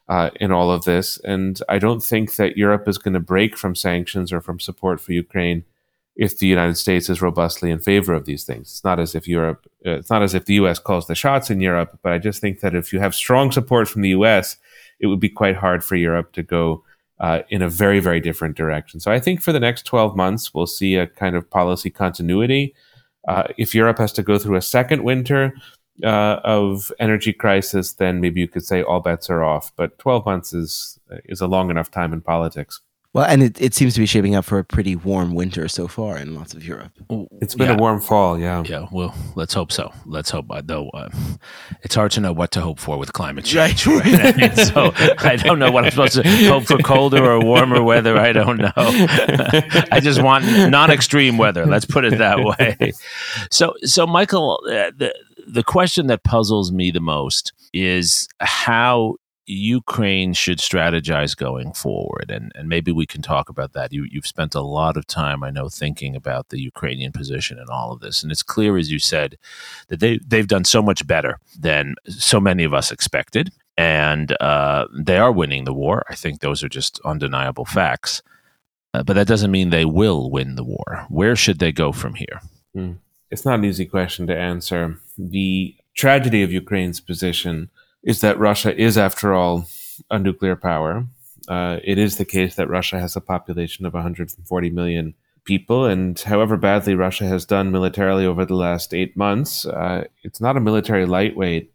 uh, 0.09 0.31
in 0.41 0.51
all 0.51 0.71
of 0.71 0.85
this, 0.85 1.19
and 1.19 1.61
I 1.69 1.79
don't 1.79 2.03
think 2.03 2.37
that 2.37 2.57
Europe 2.57 2.89
is 2.89 2.99
going 2.99 3.15
to 3.15 3.21
break 3.21 3.57
from 3.57 3.75
sanctions 3.75 4.33
or 4.33 4.41
from 4.41 4.59
support 4.59 5.01
for 5.01 5.13
Ukraine 5.13 5.65
if 6.17 6.39
the 6.39 6.47
United 6.47 6.77
States 6.77 7.11
is 7.11 7.21
robustly 7.21 7.71
in 7.71 7.79
favor 7.79 8.15
of 8.15 8.25
these 8.25 8.45
things. 8.45 8.69
It's 8.69 8.85
not 8.85 9.01
as 9.01 9.15
if 9.15 9.29
Europe, 9.29 9.67
uh, 9.85 9.99
it's 9.99 10.11
not 10.11 10.23
as 10.23 10.35
if 10.35 10.47
the 10.47 10.55
U.S. 10.55 10.79
calls 10.79 11.07
the 11.07 11.15
shots 11.15 11.51
in 11.51 11.61
Europe, 11.61 11.99
but 12.03 12.13
I 12.13 12.19
just 12.19 12.41
think 12.41 12.61
that 12.61 12.75
if 12.75 12.93
you 12.93 13.01
have 13.01 13.15
strong 13.15 13.53
support 13.53 13.89
from 13.89 14.03
the 14.03 14.11
U.S., 14.11 14.57
it 15.01 15.09
would 15.09 15.21
be 15.21 15.29
quite 15.29 15.57
hard 15.57 15.85
for 15.85 15.97
Europe 15.97 16.33
to 16.33 16.43
go 16.43 16.85
uh, 17.21 17.41
in 17.51 17.61
a 17.63 17.69
very, 17.69 18.01
very 18.01 18.21
different 18.21 18.57
direction. 18.57 19.01
So 19.01 19.11
I 19.11 19.21
think 19.21 19.43
for 19.43 19.53
the 19.53 19.61
next 19.61 19.85
12 19.85 20.17
months, 20.17 20.55
we'll 20.55 20.67
see 20.67 20.97
a 20.97 21.07
kind 21.07 21.37
of 21.37 21.51
policy 21.51 21.91
continuity. 21.91 22.75
Uh, 23.29 23.45
if 23.59 23.75
Europe 23.75 23.99
has 23.99 24.13
to 24.13 24.23
go 24.23 24.39
through 24.39 24.57
a 24.57 24.63
second 24.63 25.03
winter 25.03 25.55
uh, 26.03 26.41
of 26.43 26.91
energy 26.99 27.33
crisis, 27.33 27.93
then 27.93 28.21
maybe 28.21 28.41
you 28.41 28.49
could 28.49 28.65
say 28.65 28.83
all 28.83 29.01
bets 29.01 29.31
are 29.31 29.45
off. 29.45 29.73
But 29.77 29.99
12 29.99 30.27
months 30.27 30.53
is 30.53 30.99
is 31.27 31.41
a 31.41 31.47
long 31.47 31.71
enough 31.71 31.91
time 31.91 32.13
in 32.13 32.21
politics. 32.21 32.81
Well, 33.13 33.27
and 33.27 33.45
it, 33.45 33.61
it 33.63 33.75
seems 33.75 33.95
to 33.95 34.01
be 34.01 34.07
shaping 34.07 34.35
up 34.35 34.45
for 34.45 34.59
a 34.59 34.65
pretty 34.65 34.97
warm 34.97 35.35
winter 35.37 35.69
so 35.69 35.87
far 35.87 36.19
in 36.19 36.35
lots 36.35 36.53
of 36.53 36.67
Europe. 36.67 36.91
It's 37.41 37.55
been 37.55 37.69
Yeah. 37.69 37.75
a 37.77 37.79
warm 37.79 38.01
fall, 38.01 38.37
yeah. 38.41 38.65
Yeah, 38.67 38.89
well, 38.91 39.15
let's 39.37 39.55
hope 39.55 39.71
so. 39.71 39.93
Let's 40.05 40.31
hope. 40.31 40.47
uh, 40.51 40.63
Though 40.65 40.89
uh, 40.89 41.11
it's 41.83 41.95
hard 41.95 42.11
to 42.13 42.21
know 42.21 42.33
what 42.33 42.51
to 42.51 42.61
hope 42.61 42.81
for 42.81 42.99
with 42.99 43.13
climate 43.13 43.45
change. 43.55 43.87
Right? 43.87 44.05
I 44.05 44.33
mean, 44.33 44.57
so 44.73 44.93
I 45.19 45.37
don't 45.37 45.61
know 45.61 45.71
what 45.71 45.85
I'm 45.85 45.93
supposed 45.93 46.15
to 46.15 46.29
hope 46.49 46.65
for 46.65 46.79
colder 46.79 47.25
or 47.25 47.39
warmer 47.39 47.85
weather. 47.85 48.19
I 48.19 48.33
don't 48.33 48.57
know. 48.59 48.73
I 48.77 50.01
just 50.03 50.21
want 50.21 50.45
non-extreme 50.45 51.39
weather. 51.39 51.67
Let's 51.67 51.85
put 51.85 52.05
it 52.05 52.19
that 52.19 52.43
way. 52.43 52.91
So, 53.53 53.75
so 53.85 54.09
Michael, 54.09 54.59
uh, 54.67 54.91
the 54.97 55.15
the 55.47 55.65
question 55.65 56.07
that 56.09 56.25
puzzles 56.25 56.73
me 56.73 56.91
the 56.91 57.01
most 57.01 57.53
is 57.73 58.29
how 58.41 59.17
Ukraine 59.47 60.33
should 60.33 60.59
strategize 60.59 61.37
going 61.37 61.73
forward, 61.75 62.31
and 62.31 62.51
and 62.55 62.69
maybe 62.69 62.93
we 62.93 63.05
can 63.05 63.21
talk 63.21 63.49
about 63.49 63.75
that. 63.75 63.93
You 63.93 64.07
you've 64.11 64.27
spent 64.27 64.55
a 64.55 64.63
lot 64.63 64.97
of 64.97 65.07
time, 65.07 65.45
I 65.45 65.51
know, 65.51 65.69
thinking 65.69 66.17
about 66.17 66.49
the 66.49 66.61
Ukrainian 66.61 67.13
position 67.13 67.59
and 67.59 67.69
all 67.69 67.93
of 67.93 68.01
this, 68.01 68.23
and 68.23 68.33
it's 68.33 68.43
clear, 68.43 68.79
as 68.79 68.91
you 68.91 68.99
said, 68.99 69.37
that 69.89 70.01
they 70.01 70.19
they've 70.27 70.49
done 70.49 70.65
so 70.65 70.81
much 70.81 71.07
better 71.07 71.39
than 71.59 71.95
so 72.09 72.41
many 72.41 72.65
of 72.65 72.73
us 72.73 72.91
expected, 72.91 73.53
and 73.77 74.35
uh, 74.41 74.87
they 74.95 75.19
are 75.19 75.33
winning 75.33 75.65
the 75.65 75.75
war. 75.75 76.05
I 76.09 76.15
think 76.15 76.41
those 76.41 76.63
are 76.65 76.69
just 76.71 77.01
undeniable 77.05 77.67
facts. 77.67 78.23
Uh, 78.95 79.03
but 79.03 79.15
that 79.15 79.27
doesn't 79.27 79.51
mean 79.51 79.71
they 79.71 79.85
will 79.85 80.31
win 80.31 80.55
the 80.55 80.65
war. 80.65 81.05
Where 81.09 81.35
should 81.35 81.59
they 81.59 81.73
go 81.73 81.91
from 81.91 82.15
here? 82.15 82.41
It's 83.31 83.45
not 83.45 83.59
an 83.59 83.65
easy 83.65 83.87
question 83.87 84.29
to 84.29 84.37
answer. 84.37 85.01
The 85.19 85.77
tragedy 85.95 86.43
of 86.43 86.53
Ukraine's 86.53 87.01
position 87.01 87.71
is 88.03 88.21
that 88.21 88.39
Russia 88.39 88.77
is, 88.77 88.99
after 88.99 89.35
all, 89.35 89.67
a 90.11 90.19
nuclear 90.19 90.57
power. 90.57 91.07
Uh, 91.49 91.79
it 91.85 91.99
is 91.99 92.17
the 92.17 92.25
case 92.25 92.55
that 92.57 92.69
Russia 92.69 92.99
has 92.99 93.17
a 93.17 93.21
population 93.21 93.87
of 93.87 93.95
140 93.95 94.71
million 94.71 95.15
people, 95.45 95.85
and 95.85 96.19
however 96.21 96.57
badly 96.57 96.95
Russia 96.95 97.27
has 97.27 97.45
done 97.45 97.71
militarily 97.71 98.27
over 98.27 98.45
the 98.45 98.55
last 98.55 98.95
eight 98.95 99.17
months, 99.17 99.67
uh, 99.67 100.05
it's 100.23 100.41
not 100.41 100.57
a 100.57 100.61
military 100.61 101.07
lightweight. 101.07 101.71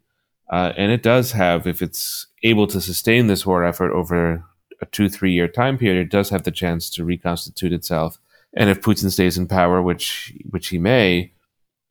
Uh, 0.50 0.72
and 0.76 0.90
it 0.90 1.02
does 1.02 1.32
have, 1.32 1.66
if 1.66 1.80
it's 1.80 2.26
able 2.42 2.66
to 2.66 2.80
sustain 2.80 3.28
this 3.28 3.46
war 3.46 3.64
effort 3.64 3.92
over 3.92 4.44
a 4.80 4.86
two, 4.86 5.08
three 5.08 5.32
year 5.32 5.46
time 5.46 5.78
period, 5.78 6.00
it 6.00 6.10
does 6.10 6.30
have 6.30 6.42
the 6.42 6.50
chance 6.50 6.90
to 6.90 7.04
reconstitute 7.04 7.72
itself. 7.72 8.18
And 8.52 8.68
if 8.68 8.80
Putin 8.80 9.12
stays 9.12 9.38
in 9.38 9.46
power, 9.46 9.80
which 9.80 10.34
which 10.50 10.68
he 10.68 10.78
may, 10.78 11.32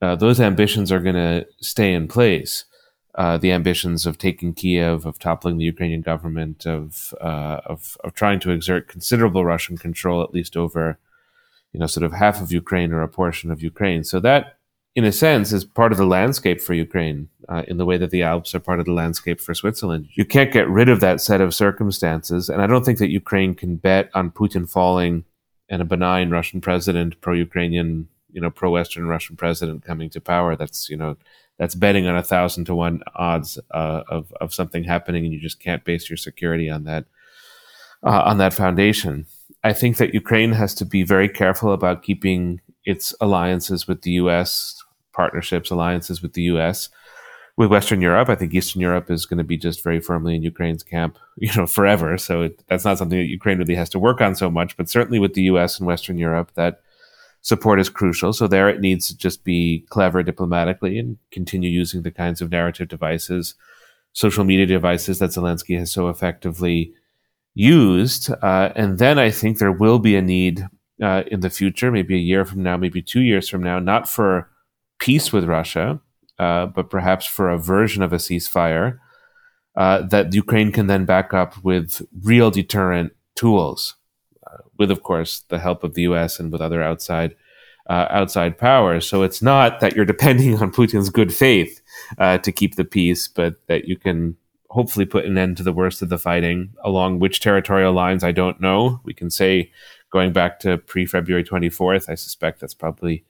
uh, 0.01 0.15
those 0.15 0.39
ambitions 0.39 0.91
are 0.91 0.99
going 0.99 1.15
to 1.15 1.45
stay 1.61 1.93
in 1.93 2.07
place. 2.07 2.65
Uh, 3.15 3.37
the 3.37 3.51
ambitions 3.51 4.05
of 4.05 4.17
taking 4.17 4.53
Kiev, 4.53 5.05
of 5.05 5.19
toppling 5.19 5.57
the 5.57 5.65
Ukrainian 5.65 6.01
government, 6.01 6.65
of, 6.65 7.13
uh, 7.19 7.59
of 7.65 7.97
of 8.03 8.13
trying 8.13 8.39
to 8.41 8.51
exert 8.51 8.87
considerable 8.87 9.43
Russian 9.43 9.77
control, 9.77 10.21
at 10.21 10.33
least 10.33 10.55
over, 10.55 10.99
you 11.73 11.79
know, 11.79 11.87
sort 11.87 12.05
of 12.05 12.13
half 12.13 12.39
of 12.41 12.51
Ukraine 12.51 12.93
or 12.93 13.01
a 13.01 13.09
portion 13.09 13.51
of 13.51 13.63
Ukraine. 13.63 14.03
So 14.03 14.19
that, 14.21 14.57
in 14.95 15.03
a 15.03 15.11
sense, 15.11 15.51
is 15.51 15.65
part 15.65 15.91
of 15.91 15.97
the 15.97 16.05
landscape 16.05 16.61
for 16.61 16.73
Ukraine, 16.75 17.29
uh, 17.49 17.63
in 17.67 17.77
the 17.77 17.85
way 17.85 17.97
that 17.97 18.11
the 18.11 18.23
Alps 18.23 18.53
are 18.55 18.59
part 18.59 18.79
of 18.79 18.85
the 18.85 18.93
landscape 18.93 19.41
for 19.41 19.53
Switzerland. 19.53 20.07
You 20.13 20.23
can't 20.23 20.53
get 20.53 20.69
rid 20.69 20.87
of 20.87 20.99
that 21.01 21.19
set 21.19 21.41
of 21.41 21.53
circumstances, 21.53 22.47
and 22.47 22.61
I 22.61 22.67
don't 22.67 22.85
think 22.85 22.99
that 22.99 23.09
Ukraine 23.09 23.53
can 23.55 23.75
bet 23.75 24.11
on 24.13 24.31
Putin 24.31 24.69
falling 24.69 25.25
and 25.67 25.81
a 25.81 25.85
benign 25.85 26.29
Russian 26.29 26.61
president, 26.61 27.19
pro-Ukrainian, 27.21 28.07
you 28.31 28.41
know, 28.41 28.49
pro-Western 28.49 29.07
Russian 29.07 29.35
president 29.35 29.83
coming 29.83 30.09
to 30.11 30.21
power. 30.21 30.55
That's 30.55 30.89
you 30.89 30.97
know, 30.97 31.17
that's 31.57 31.75
betting 31.75 32.07
on 32.07 32.17
a 32.17 32.23
thousand 32.23 32.65
to 32.65 32.75
one 32.75 33.01
odds 33.15 33.59
uh, 33.71 34.03
of 34.07 34.33
of 34.41 34.53
something 34.53 34.83
happening, 34.83 35.25
and 35.25 35.33
you 35.33 35.39
just 35.39 35.59
can't 35.59 35.83
base 35.83 36.09
your 36.09 36.17
security 36.17 36.69
on 36.69 36.83
that 36.85 37.05
uh, 38.03 38.21
on 38.25 38.37
that 38.37 38.53
foundation. 38.53 39.25
I 39.63 39.73
think 39.73 39.97
that 39.97 40.13
Ukraine 40.13 40.53
has 40.53 40.73
to 40.75 40.85
be 40.85 41.03
very 41.03 41.27
careful 41.27 41.73
about 41.73 42.03
keeping 42.03 42.61
its 42.85 43.13
alliances 43.19 43.87
with 43.87 44.03
the 44.03 44.11
U.S. 44.11 44.81
partnerships, 45.13 45.69
alliances 45.69 46.21
with 46.21 46.33
the 46.33 46.43
U.S. 46.43 46.89
With 47.57 47.69
Western 47.69 48.01
Europe, 48.01 48.29
I 48.29 48.35
think 48.35 48.53
Eastern 48.53 48.79
Europe 48.79 49.11
is 49.11 49.25
going 49.25 49.37
to 49.37 49.43
be 49.43 49.57
just 49.57 49.83
very 49.83 49.99
firmly 49.99 50.33
in 50.33 50.43
Ukraine's 50.43 50.81
camp, 50.81 51.17
you 51.37 51.51
know, 51.57 51.67
forever. 51.67 52.17
So 52.17 52.43
it, 52.43 52.63
that's 52.67 52.85
not 52.85 52.97
something 52.97 53.19
that 53.19 53.25
Ukraine 53.25 53.57
really 53.57 53.75
has 53.75 53.89
to 53.89 53.99
work 53.99 54.21
on 54.21 54.33
so 54.35 54.49
much. 54.49 54.77
But 54.77 54.89
certainly 54.89 55.19
with 55.19 55.33
the 55.33 55.43
U.S. 55.43 55.77
and 55.77 55.85
Western 55.85 56.17
Europe, 56.17 56.51
that 56.55 56.81
support 57.41 57.79
is 57.79 57.89
crucial. 57.89 58.33
So 58.33 58.47
there, 58.47 58.69
it 58.69 58.81
needs 58.81 59.07
to 59.07 59.17
just 59.17 59.43
be 59.43 59.85
clever 59.89 60.23
diplomatically 60.23 60.99
and 60.99 61.17
continue 61.31 61.69
using 61.69 62.01
the 62.01 62.11
kinds 62.11 62.41
of 62.41 62.51
narrative 62.51 62.87
devices, 62.87 63.55
social 64.13 64.43
media 64.43 64.65
devices 64.65 65.19
that 65.19 65.31
Zelensky 65.31 65.77
has 65.77 65.91
so 65.91 66.09
effectively 66.09 66.93
used. 67.53 68.31
Uh, 68.41 68.71
and 68.75 68.99
then 68.99 69.17
I 69.17 69.31
think 69.31 69.57
there 69.57 69.71
will 69.71 69.99
be 69.99 70.15
a 70.15 70.21
need 70.21 70.67
uh, 71.01 71.23
in 71.27 71.39
the 71.39 71.49
future, 71.49 71.91
maybe 71.91 72.15
a 72.15 72.19
year 72.19 72.45
from 72.45 72.63
now, 72.63 72.77
maybe 72.77 73.01
two 73.01 73.21
years 73.21 73.47
from 73.47 73.63
now, 73.63 73.79
not 73.79 74.09
for 74.09 74.49
peace 74.99 75.31
with 75.31 75.45
Russia, 75.45 76.01
uh, 76.37 76.65
but 76.65 76.89
perhaps 76.89 77.25
for 77.25 77.49
a 77.49 77.57
version 77.57 78.03
of 78.03 78.13
a 78.13 78.17
ceasefire 78.17 78.99
uh, 79.75 80.01
that 80.07 80.33
Ukraine 80.33 80.71
can 80.71 80.87
then 80.87 81.05
back 81.05 81.33
up 81.33 81.63
with 81.63 82.01
real 82.23 82.51
deterrent 82.51 83.13
tools, 83.35 83.95
with, 84.77 84.91
of 84.91 85.03
course, 85.03 85.39
the 85.49 85.59
help 85.59 85.83
of 85.83 85.93
the 85.93 86.03
U.S. 86.03 86.39
and 86.39 86.51
with 86.51 86.61
other 86.61 86.81
outside 86.81 87.35
uh, 87.89 88.07
outside 88.11 88.57
powers. 88.57 89.07
So 89.07 89.23
it's 89.23 89.41
not 89.41 89.79
that 89.79 89.95
you're 89.95 90.05
depending 90.05 90.57
on 90.61 90.71
Putin's 90.71 91.09
good 91.09 91.33
faith 91.33 91.81
uh, 92.17 92.37
to 92.39 92.51
keep 92.51 92.75
the 92.75 92.85
peace, 92.85 93.27
but 93.27 93.55
that 93.67 93.85
you 93.85 93.97
can 93.97 94.37
hopefully 94.69 95.05
put 95.05 95.25
an 95.25 95.37
end 95.37 95.57
to 95.57 95.63
the 95.63 95.73
worst 95.73 96.01
of 96.01 96.09
the 96.09 96.19
fighting. 96.19 96.71
Along 96.83 97.19
which 97.19 97.39
territorial 97.39 97.93
lines, 97.93 98.23
I 98.23 98.31
don't 98.31 98.61
know. 98.61 99.01
We 99.03 99.13
can 99.13 99.29
say 99.29 99.71
going 100.11 100.33
back 100.33 100.59
to 100.59 100.77
pre 100.77 101.05
February 101.05 101.43
24th, 101.43 102.09
I 102.09 102.15
suspect 102.15 102.59
that's 102.59 102.75
probably 102.75 103.25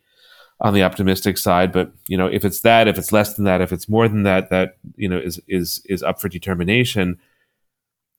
on 0.61 0.73
the 0.73 0.83
optimistic 0.83 1.37
side. 1.37 1.71
But 1.71 1.91
you 2.07 2.17
know, 2.17 2.27
if 2.27 2.43
it's 2.43 2.61
that, 2.61 2.87
if 2.87 2.97
it's 2.97 3.13
less 3.13 3.35
than 3.35 3.45
that, 3.45 3.61
if 3.61 3.71
it's 3.71 3.87
more 3.87 4.07
than 4.07 4.23
that, 4.23 4.49
that 4.49 4.77
you 4.95 5.07
know 5.07 5.17
is 5.17 5.39
is 5.47 5.81
is 5.85 6.03
up 6.03 6.19
for 6.19 6.29
determination. 6.29 7.17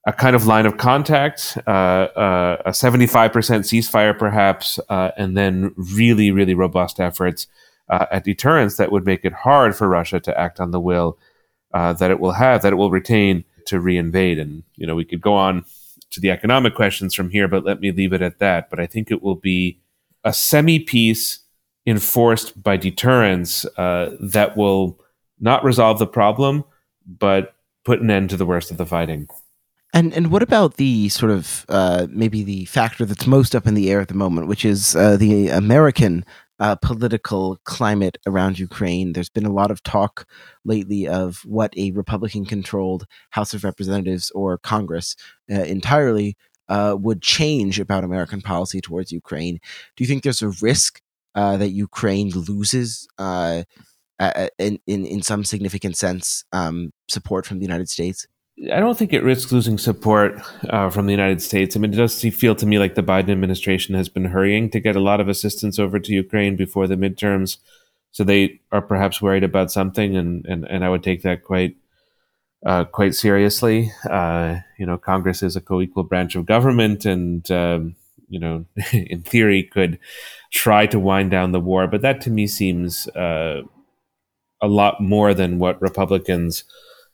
A 0.06 0.14
kind 0.14 0.34
of 0.34 0.46
line 0.46 0.64
of 0.64 0.78
contact, 0.78 1.58
uh, 1.66 1.70
uh, 1.70 2.62
a 2.64 2.72
seventy-five 2.72 3.32
percent 3.34 3.66
ceasefire, 3.66 4.18
perhaps, 4.18 4.80
uh, 4.88 5.10
and 5.18 5.36
then 5.36 5.74
really, 5.76 6.30
really 6.30 6.54
robust 6.54 6.98
efforts 6.98 7.46
uh, 7.90 8.06
at 8.10 8.24
deterrence 8.24 8.78
that 8.78 8.90
would 8.90 9.04
make 9.04 9.26
it 9.26 9.32
hard 9.34 9.76
for 9.76 9.88
Russia 9.88 10.18
to 10.18 10.40
act 10.40 10.58
on 10.58 10.70
the 10.70 10.80
will 10.80 11.18
uh, 11.74 11.92
that 11.92 12.10
it 12.10 12.18
will 12.18 12.32
have, 12.32 12.62
that 12.62 12.72
it 12.72 12.76
will 12.76 12.90
retain 12.90 13.44
to 13.66 13.78
reinvade. 13.78 14.40
And 14.40 14.62
you 14.76 14.86
know, 14.86 14.94
we 14.94 15.04
could 15.04 15.20
go 15.20 15.34
on 15.34 15.66
to 16.12 16.20
the 16.20 16.30
economic 16.30 16.74
questions 16.74 17.14
from 17.14 17.28
here, 17.28 17.46
but 17.46 17.64
let 17.64 17.80
me 17.80 17.92
leave 17.92 18.14
it 18.14 18.22
at 18.22 18.38
that. 18.38 18.70
But 18.70 18.80
I 18.80 18.86
think 18.86 19.10
it 19.10 19.22
will 19.22 19.36
be 19.36 19.80
a 20.24 20.32
semi-peace 20.32 21.40
enforced 21.86 22.62
by 22.62 22.78
deterrence 22.78 23.66
uh, 23.76 24.16
that 24.18 24.56
will 24.56 24.98
not 25.38 25.62
resolve 25.62 25.98
the 25.98 26.06
problem, 26.06 26.64
but 27.06 27.54
put 27.84 28.00
an 28.00 28.10
end 28.10 28.30
to 28.30 28.36
the 28.38 28.46
worst 28.46 28.70
of 28.70 28.78
the 28.78 28.86
fighting. 28.86 29.28
And 29.92 30.14
and 30.14 30.30
what 30.30 30.42
about 30.42 30.76
the 30.76 31.08
sort 31.08 31.32
of 31.32 31.66
uh, 31.68 32.06
maybe 32.10 32.42
the 32.44 32.64
factor 32.66 33.04
that's 33.04 33.26
most 33.26 33.56
up 33.56 33.66
in 33.66 33.74
the 33.74 33.90
air 33.90 34.00
at 34.00 34.08
the 34.08 34.14
moment, 34.14 34.46
which 34.46 34.64
is 34.64 34.94
uh, 34.94 35.16
the 35.16 35.48
American 35.48 36.24
uh, 36.60 36.76
political 36.76 37.58
climate 37.64 38.16
around 38.26 38.58
Ukraine? 38.58 39.12
There's 39.12 39.28
been 39.28 39.46
a 39.46 39.52
lot 39.52 39.70
of 39.72 39.82
talk 39.82 40.26
lately 40.64 41.08
of 41.08 41.42
what 41.44 41.76
a 41.76 41.90
Republican-controlled 41.90 43.06
House 43.30 43.52
of 43.52 43.64
Representatives 43.64 44.30
or 44.30 44.58
Congress 44.58 45.16
uh, 45.50 45.62
entirely 45.62 46.36
uh, 46.68 46.96
would 46.98 47.20
change 47.20 47.80
about 47.80 48.04
American 48.04 48.42
policy 48.42 48.80
towards 48.80 49.10
Ukraine. 49.10 49.58
Do 49.96 50.04
you 50.04 50.06
think 50.06 50.22
there's 50.22 50.42
a 50.42 50.54
risk 50.62 51.00
uh, 51.34 51.56
that 51.56 51.70
Ukraine 51.70 52.30
loses? 52.30 53.08
In, 54.58 54.78
in 54.86 55.06
in 55.06 55.22
some 55.22 55.44
significant 55.44 55.96
sense, 55.96 56.44
um, 56.52 56.92
support 57.08 57.46
from 57.46 57.58
the 57.58 57.64
United 57.64 57.88
States. 57.88 58.26
I 58.68 58.78
don't 58.78 58.98
think 58.98 59.12
it 59.12 59.22
risks 59.22 59.52
losing 59.52 59.78
support 59.78 60.38
uh, 60.68 60.90
from 60.90 61.06
the 61.06 61.12
United 61.12 61.40
States. 61.40 61.76
I 61.76 61.80
mean, 61.80 61.94
it 61.94 61.96
does 61.96 62.20
feel 62.20 62.54
to 62.56 62.66
me 62.66 62.78
like 62.78 62.94
the 62.94 63.02
Biden 63.02 63.30
administration 63.30 63.94
has 63.94 64.10
been 64.10 64.26
hurrying 64.26 64.68
to 64.70 64.80
get 64.80 64.96
a 64.96 65.00
lot 65.00 65.20
of 65.20 65.28
assistance 65.28 65.78
over 65.78 65.98
to 65.98 66.12
Ukraine 66.12 66.56
before 66.56 66.86
the 66.86 66.96
midterms. 66.96 67.56
So 68.10 68.22
they 68.22 68.60
are 68.70 68.82
perhaps 68.82 69.22
worried 69.22 69.44
about 69.44 69.70
something, 69.70 70.14
and, 70.14 70.44
and, 70.44 70.66
and 70.68 70.84
I 70.84 70.90
would 70.90 71.02
take 71.02 71.22
that 71.22 71.44
quite 71.44 71.76
uh, 72.66 72.84
quite 72.84 73.14
seriously. 73.14 73.90
Uh, 74.08 74.56
you 74.78 74.84
know, 74.84 74.98
Congress 74.98 75.42
is 75.42 75.56
a 75.56 75.62
co-equal 75.62 76.04
branch 76.04 76.34
of 76.34 76.44
government, 76.44 77.06
and 77.06 77.50
um, 77.50 77.96
you 78.28 78.38
know, 78.38 78.66
in 78.92 79.22
theory, 79.22 79.62
could 79.62 79.98
try 80.52 80.86
to 80.86 81.00
wind 81.00 81.30
down 81.30 81.52
the 81.52 81.60
war. 81.60 81.86
But 81.86 82.02
that 82.02 82.20
to 82.22 82.30
me 82.30 82.46
seems 82.46 83.08
uh, 83.08 83.62
a 84.60 84.68
lot 84.68 85.00
more 85.00 85.32
than 85.32 85.58
what 85.58 85.80
Republicans 85.80 86.64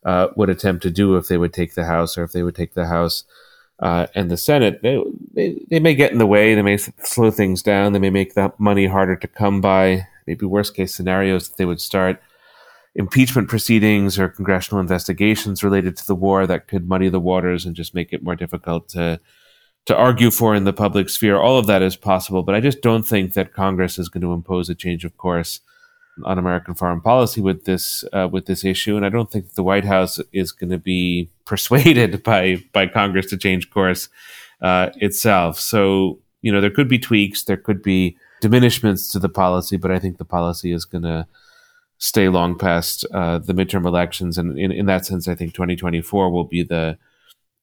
uh, 0.07 0.29
would 0.37 0.49
attempt 0.49 0.83
to 0.85 0.91
do 0.91 1.17
if 1.17 1.27
they 1.27 1.37
would 1.37 1.53
take 1.53 1.75
the 1.75 1.85
House 1.85 2.17
or 2.17 2.23
if 2.23 2.33
they 2.33 2.45
would 2.45 2.55
take 2.55 2.75
the 2.75 2.87
House 2.87 3.25
uh, 3.81 4.07
and 4.15 4.31
the 4.31 4.37
Senate. 4.37 4.81
They, 4.81 5.03
they, 5.35 5.61
they 5.69 5.81
may 5.81 5.95
get 5.95 6.13
in 6.13 6.19
the 6.19 6.27
way. 6.27 6.55
They 6.55 6.63
may 6.63 6.77
slow 6.77 7.31
things 7.31 7.61
down. 7.61 7.93
They 7.93 7.99
may 7.99 8.11
make 8.11 8.35
that 8.35 8.59
money 8.59 8.87
harder 8.87 9.17
to 9.17 9.27
come 9.27 9.61
by. 9.61 10.07
Maybe 10.27 10.47
worst 10.47 10.75
case 10.75 10.95
scenarios 10.95 11.49
that 11.49 11.57
they 11.57 11.65
would 11.65 11.81
start 11.81 12.23
impeachment 12.95 13.49
proceedings 13.49 14.19
or 14.19 14.29
congressional 14.29 14.81
investigations 14.81 15.63
related 15.63 15.97
to 15.97 16.07
the 16.07 16.15
war 16.15 16.47
that 16.47 16.69
could 16.69 16.89
muddy 16.89 17.09
the 17.09 17.21
waters 17.21 17.67
and 17.67 17.77
just 17.77 17.95
make 17.95 18.13
it 18.13 18.23
more 18.23 18.37
difficult 18.37 18.89
to 18.91 19.21
to 19.85 19.95
argue 19.95 20.33
for 20.33 20.53
in 20.53 20.65
the 20.65 20.73
public 20.73 21.09
sphere. 21.09 21.37
All 21.37 21.59
of 21.59 21.69
that 21.69 21.81
is 21.81 21.95
possible, 21.95 22.43
but 22.43 22.57
I 22.57 22.61
just 22.61 22.81
don't 22.81 23.07
think 23.07 23.35
that 23.35 23.53
Congress 23.53 24.01
is 24.01 24.09
going 24.09 24.23
to 24.23 24.33
impose 24.33 24.69
a 24.69 24.75
change 24.75 25.05
of 25.05 25.17
course 25.17 25.61
on 26.25 26.39
American 26.39 26.75
foreign 26.75 27.01
policy 27.01 27.41
with 27.41 27.65
this 27.65 28.05
uh, 28.13 28.29
with 28.31 28.47
this 28.47 28.65
issue, 28.65 28.97
and 28.97 29.05
I 29.05 29.09
don't 29.09 29.31
think 29.31 29.55
the 29.55 29.63
White 29.63 29.85
House 29.85 30.21
is 30.33 30.53
going 30.53 30.71
to 30.71 30.79
be 30.79 31.31
persuaded 31.45 32.23
by 32.25 32.63
by 32.73 32.87
Congress 32.87 33.27
to 33.27 33.37
change 33.37 33.71
course 33.71 34.09
uh, 34.63 34.91
itself. 34.97 35.59
So 35.59 36.21
you 36.43 36.53
know 36.53 36.61
there 36.61 36.71
could 36.71 36.89
be 36.89 36.99
tweaks, 36.99 37.45
there 37.45 37.57
could 37.57 37.83
be 37.83 38.17
diminishments 38.43 39.11
to 39.13 39.19
the 39.19 39.29
policy, 39.29 39.77
but 39.77 39.91
I 39.91 39.99
think 39.99 40.19
the 40.19 40.25
policy 40.25 40.73
is 40.73 40.85
going 40.85 41.05
to 41.05 41.27
stay 41.99 42.29
long 42.29 42.59
past 42.59 43.07
uh, 43.13 43.39
the 43.39 43.53
midterm 43.53 43.87
elections, 43.87 44.39
and 44.39 44.59
in, 44.59 44.73
in 44.73 44.87
that 44.87 45.07
sense, 45.07 45.29
I 45.29 45.35
think 45.35 45.55
2024 45.55 46.31
will 46.31 46.45
be 46.45 46.63
the 46.63 46.99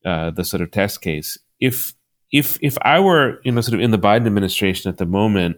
uh, 0.06 0.32
the 0.32 0.44
sort 0.44 0.62
of 0.62 0.72
test 0.72 1.02
case. 1.02 1.38
If 1.60 1.94
if 2.32 2.58
if 2.62 2.78
I 2.82 3.00
were 3.00 3.40
you 3.44 3.52
know 3.52 3.62
sort 3.62 3.76
of 3.76 3.80
in 3.82 3.92
the 3.92 4.00
Biden 4.00 4.26
administration 4.26 4.90
at 4.90 4.98
the 4.98 5.06
moment, 5.06 5.58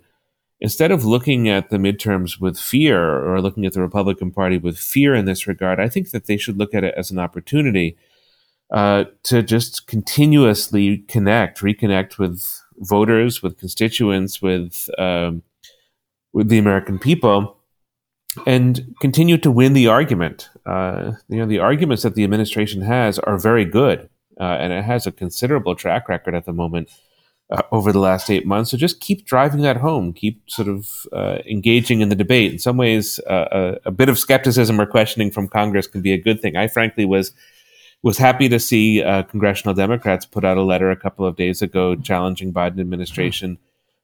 instead 0.60 0.92
of 0.92 1.06
looking 1.06 1.50
at 1.50 1.70
the 1.70 1.78
midterms 1.78 2.40
with 2.40 2.60
fear 2.60 3.26
or 3.26 3.42
looking 3.42 3.66
at 3.66 3.74
the 3.74 3.82
Republican 3.82 4.32
Party 4.32 4.58
with 4.58 4.78
fear 4.78 5.14
in 5.14 5.26
this 5.26 5.48
regard, 5.48 5.80
I 5.80 5.90
think 5.90 6.12
that 6.12 6.26
they 6.26 6.38
should 6.38 6.58
look 6.58 6.74
at 6.74 6.84
it 6.84 6.94
as 6.98 7.12
an 7.12 7.20
opportunity 7.20 7.98
uh, 8.72 9.06
to 9.24 9.44
just 9.44 9.88
continuously 9.88 11.00
connect, 11.08 11.60
reconnect 11.60 12.18
with 12.18 12.62
voters, 12.78 13.44
with 13.44 13.58
constituents, 13.58 14.42
with 14.42 14.90
um, 14.98 15.44
with 16.34 16.50
the 16.50 16.58
American 16.58 17.00
people 17.00 17.58
and 18.46 18.94
continue 19.00 19.38
to 19.38 19.50
win 19.50 19.74
the 19.74 19.88
argument. 19.88 20.50
Uh, 20.66 21.14
you 21.30 21.38
know, 21.38 21.46
the 21.46 21.60
arguments 21.60 22.04
that 22.04 22.16
the 22.16 22.24
administration 22.24 22.82
has 22.82 23.20
are 23.20 23.38
very 23.38 23.64
good, 23.66 24.10
uh, 24.40 24.58
and 24.60 24.74
it 24.74 24.84
has 24.84 25.08
a 25.08 25.12
considerable 25.12 25.76
track 25.76 26.10
record 26.10 26.36
at 26.36 26.46
the 26.46 26.54
moment 26.54 26.90
uh, 27.50 27.62
over 27.72 27.92
the 27.92 28.00
last 28.00 28.30
eight 28.30 28.46
months. 28.46 28.72
So 28.72 28.78
just 28.78 29.00
keep 29.00 29.26
driving 29.26 29.62
that 29.62 29.78
home, 29.78 30.14
keep 30.14 30.42
sort 30.50 30.68
of 30.68 31.08
uh, 31.14 31.40
engaging 31.46 32.02
in 32.02 32.10
the 32.10 32.16
debate. 32.16 32.52
In 32.52 32.60
some 32.60 32.78
ways, 32.78 33.20
uh, 33.30 33.78
a, 33.86 33.90
a, 33.90 33.92
bit 33.92 34.10
of 34.10 34.18
skepticism 34.18 34.82
or 34.82 34.86
questioning 34.86 35.30
from 35.30 35.48
Congress 35.48 35.88
can 35.88 36.02
be 36.02 36.12
a 36.12 36.18
good 36.18 36.42
thing. 36.42 36.56
I 36.56 36.68
frankly 36.68 37.06
was 37.06 37.34
was 38.02 38.18
happy 38.18 38.48
to 38.50 38.60
see 38.60 39.02
uh, 39.02 39.24
congressional 39.24 39.74
Democrats 39.74 40.26
put 40.26 40.46
out 40.46 40.58
a 40.58 40.64
letter 40.64 40.92
a 40.92 40.96
couple 40.96 41.26
of 41.26 41.36
days 41.36 41.62
ago 41.62 41.96
challenging 41.96 42.54
Biden 42.54 42.80
administration. 42.80 43.58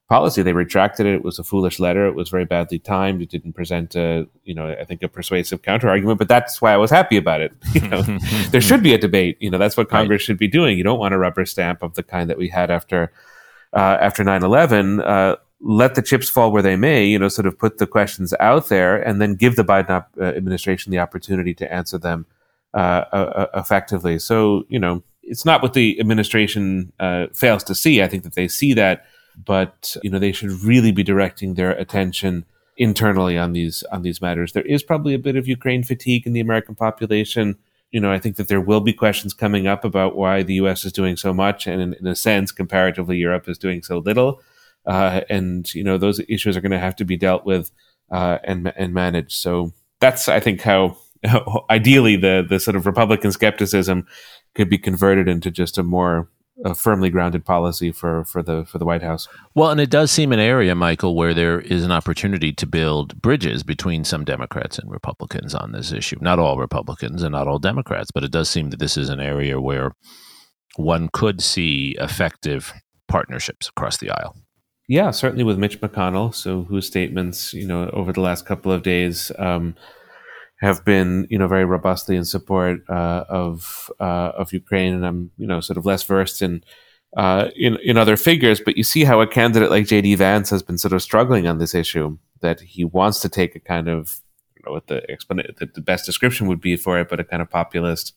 Policy. 0.10 0.41
They 0.41 0.51
retracted 0.51 1.06
it. 1.06 1.13
It 1.13 1.23
was 1.23 1.39
a 1.39 1.43
foolish 1.43 1.80
letter. 1.80 2.06
It 2.06 2.15
was 2.15 2.27
very 2.27 2.43
badly 2.43 2.80
timed. 2.80 3.21
It 3.21 3.30
didn't 3.30 3.54
present 3.54 3.95
a, 3.95 4.27
you 4.43 4.54
know, 4.54 4.69
I 4.69 4.84
think 4.84 5.01
a 5.04 5.08
persuasive 5.08 5.62
counter 5.62 5.88
argument. 5.88 6.19
But 6.19 6.27
that's 6.27 6.62
why 6.62 6.73
I 6.73 6.77
was 6.77 6.91
happy 6.91 7.15
about 7.15 7.39
it. 7.39 7.54
You 7.73 7.88
know, 7.88 8.01
there 8.51 8.60
should 8.60 8.84
be 8.84 8.93
a 8.93 8.97
debate. 8.97 9.38
You 9.39 9.49
know, 9.49 9.58
that's 9.58 9.77
what 9.77 9.88
Congress 9.88 10.21
right. 10.21 10.25
should 10.25 10.38
be 10.38 10.49
doing. 10.49 10.77
You 10.77 10.84
don't 10.84 10.99
want 10.99 11.13
a 11.13 11.17
rubber 11.17 11.45
stamp 11.45 11.82
of 11.82 11.93
the 11.93 12.04
kind 12.04 12.30
that 12.30 12.38
we 12.38 12.49
had 12.49 12.69
after 12.69 13.13
uh, 13.73 13.97
after 13.99 14.23
9-11. 14.23 15.05
Uh, 15.05 15.36
let 15.62 15.95
the 15.95 16.01
chips 16.01 16.27
fall 16.29 16.51
where 16.51 16.63
they 16.63 16.75
may. 16.75 17.05
You 17.05 17.19
know, 17.19 17.27
sort 17.27 17.45
of 17.45 17.57
put 17.57 17.77
the 17.77 17.88
questions 17.88 18.34
out 18.39 18.69
there, 18.69 19.01
and 19.01 19.21
then 19.21 19.36
give 19.36 19.55
the 19.55 19.63
Biden 19.63 20.05
uh, 20.19 20.23
administration 20.23 20.91
the 20.91 20.99
opportunity 20.99 21.53
to 21.55 21.71
answer 21.71 21.97
them 21.97 22.25
uh, 22.73 23.05
uh, 23.12 23.47
effectively. 23.55 24.17
So, 24.17 24.63
you 24.69 24.79
know, 24.79 25.03
it's 25.23 25.45
not 25.45 25.62
what 25.62 25.73
the 25.73 25.99
administration 25.99 26.91
fails 27.34 27.63
to 27.65 27.75
see. 27.75 28.01
I 28.01 28.07
think 28.07 28.23
that 28.23 28.36
they 28.36 28.47
see 28.47 28.73
that 28.73 29.05
but 29.45 29.95
you 30.03 30.10
know 30.10 30.19
they 30.19 30.31
should 30.31 30.51
really 30.51 30.91
be 30.91 31.03
directing 31.03 31.53
their 31.53 31.71
attention 31.71 32.45
internally 32.77 33.38
on 33.38 33.53
these 33.53 33.84
on 33.91 34.01
these 34.01 34.21
matters. 34.21 34.53
There 34.53 34.63
is 34.63 34.84
probably 34.84 35.13
a 35.13 35.19
bit 35.19 35.36
of 35.36 35.47
Ukraine 35.47 35.84
fatigue 35.84 36.25
in 36.25 36.34
the 36.34 36.39
American 36.39 36.75
population. 36.75 37.57
You 37.91 37.99
know, 37.99 38.12
I 38.12 38.19
think 38.19 38.38
that 38.38 38.47
there 38.47 38.62
will 38.62 38.80
be 38.80 38.93
questions 38.93 39.34
coming 39.34 39.67
up 39.67 39.84
about 39.84 40.15
why 40.15 40.43
the 40.43 40.56
U.S. 40.56 40.86
is 40.86 40.93
doing 40.93 41.17
so 41.17 41.34
much, 41.34 41.67
and 41.67 41.82
in, 41.82 41.93
in 41.93 42.08
a 42.08 42.15
sense, 42.15 42.51
comparatively, 42.51 43.17
Europe 43.17 43.49
is 43.49 43.58
doing 43.58 43.84
so 43.84 43.99
little. 43.99 44.41
Uh, 44.86 45.21
and 45.30 45.73
you 45.75 45.84
know, 45.84 45.97
those 45.97 46.21
issues 46.27 46.58
are 46.58 46.62
going 46.62 46.71
to 46.71 46.80
have 46.80 46.95
to 46.95 47.06
be 47.06 47.17
dealt 47.17 47.45
with 47.45 47.71
uh, 48.12 48.39
and 48.43 48.73
and 48.75 48.93
managed. 48.93 49.34
So 49.34 49.73
that's, 49.99 50.27
I 50.27 50.39
think, 50.39 50.62
how 50.62 50.97
ideally 51.69 52.15
the 52.15 52.45
the 52.47 52.60
sort 52.60 52.75
of 52.75 52.86
Republican 52.86 53.32
skepticism 53.32 54.08
could 54.56 54.69
be 54.69 54.77
converted 54.77 55.27
into 55.27 55.51
just 55.51 55.77
a 55.77 55.84
more 55.84 56.30
a 56.63 56.76
firmly 56.76 57.10
grounded 57.10 57.45
policy 57.45 57.91
for 57.91 58.24
for 58.24 58.41
the 58.43 58.65
for 58.65 58.78
the 58.78 58.86
White 58.86 59.02
House. 59.02 59.28
Well, 59.56 59.69
and 59.69 59.80
it 59.80 59.89
does 59.89 60.12
seem 60.12 60.32
an 60.32 60.39
area, 60.39 60.76
Michael, 60.76 61.15
where 61.15 61.34
there 61.34 61.60
is 61.60 61.84
an 61.84 61.91
opportunity 61.91 62.54
to 62.54 62.65
build 62.65 63.21
bridges 63.21 63.63
between 63.63 64.04
some 64.04 64.24
Democrats 64.24 64.78
and 64.78 64.89
Republicans 64.89 65.56
on 65.56 65.71
this 65.71 65.91
issue. 65.91 66.17
Not 66.21 66.39
all 66.39 66.58
Republicans 66.58 67.24
and 67.24 67.34
not 67.34 67.47
all 67.47 67.60
Democrats, 67.60 68.12
but 68.12 68.24
it 68.24 68.32
does 68.32 68.50
seem 68.50 68.69
that 68.69 68.80
this 68.80 68.97
is 68.97 69.10
an 69.10 69.19
area 69.19 69.60
where 69.60 69.93
one 70.76 71.10
could 71.12 71.41
see 71.41 71.95
effective 72.00 72.74
partnerships 73.08 73.67
across 73.67 73.97
the 73.97 74.10
aisle. 74.10 74.36
Yeah, 74.88 75.12
certainly 75.12 75.43
with 75.43 75.58
Mitch 75.58 75.80
McConnell, 75.80 76.34
so 76.36 76.63
whose 76.63 76.88
statements, 76.88 77.54
you 77.54 77.67
know, 77.67 77.89
over 77.91 78.12
the 78.12 78.21
last 78.21 78.45
couple 78.45 78.71
of 78.71 78.84
days. 78.84 79.32
Um, 79.38 79.76
have 80.62 80.86
been, 80.86 81.28
you 81.30 81.39
know, 81.39 81.47
very 81.47 81.65
robustly 81.65 82.15
in 82.15 82.24
support 82.24 82.88
uh, 82.88 83.26
of 83.28 83.91
uh, 84.00 84.32
of 84.38 84.54
Ukraine, 84.54 84.93
and 84.93 85.06
I'm, 85.06 85.32
you 85.38 85.47
know, 85.47 85.60
sort 85.60 85.78
of 85.78 85.86
less 85.86 86.04
versed 86.04 86.41
in 86.41 86.63
uh, 87.17 87.50
in 87.56 87.78
in 87.84 87.97
other 87.97 88.15
figures. 88.15 88.62
But 88.63 88.78
you 88.78 88.84
see 88.84 89.04
how 89.04 89.21
a 89.21 89.28
candidate 89.28 89.71
like 89.71 89.88
J.D. 89.88 90.15
Vance 90.15 90.50
has 90.52 90.62
been 90.62 90.78
sort 90.78 90.93
of 90.93 91.02
struggling 91.02 91.47
on 91.47 91.58
this 91.58 91.74
issue. 91.74 92.17
That 92.41 92.62
he 92.62 92.84
wants 92.84 93.19
to 93.21 93.30
take 93.30 93.56
a 93.56 93.60
kind 93.60 93.88
of, 93.88 94.21
I 94.50 94.62
don't 94.62 94.71
know 94.71 94.74
what 94.74 94.88
the 94.88 95.10
explanation, 95.12 95.56
the 95.60 95.82
best 95.82 96.08
description 96.08 96.47
would 96.47 96.62
be 96.62 96.76
for 96.76 97.00
it, 97.00 97.08
but 97.08 97.19
a 97.19 97.24
kind 97.24 97.41
of 97.41 97.52
populist 97.52 98.13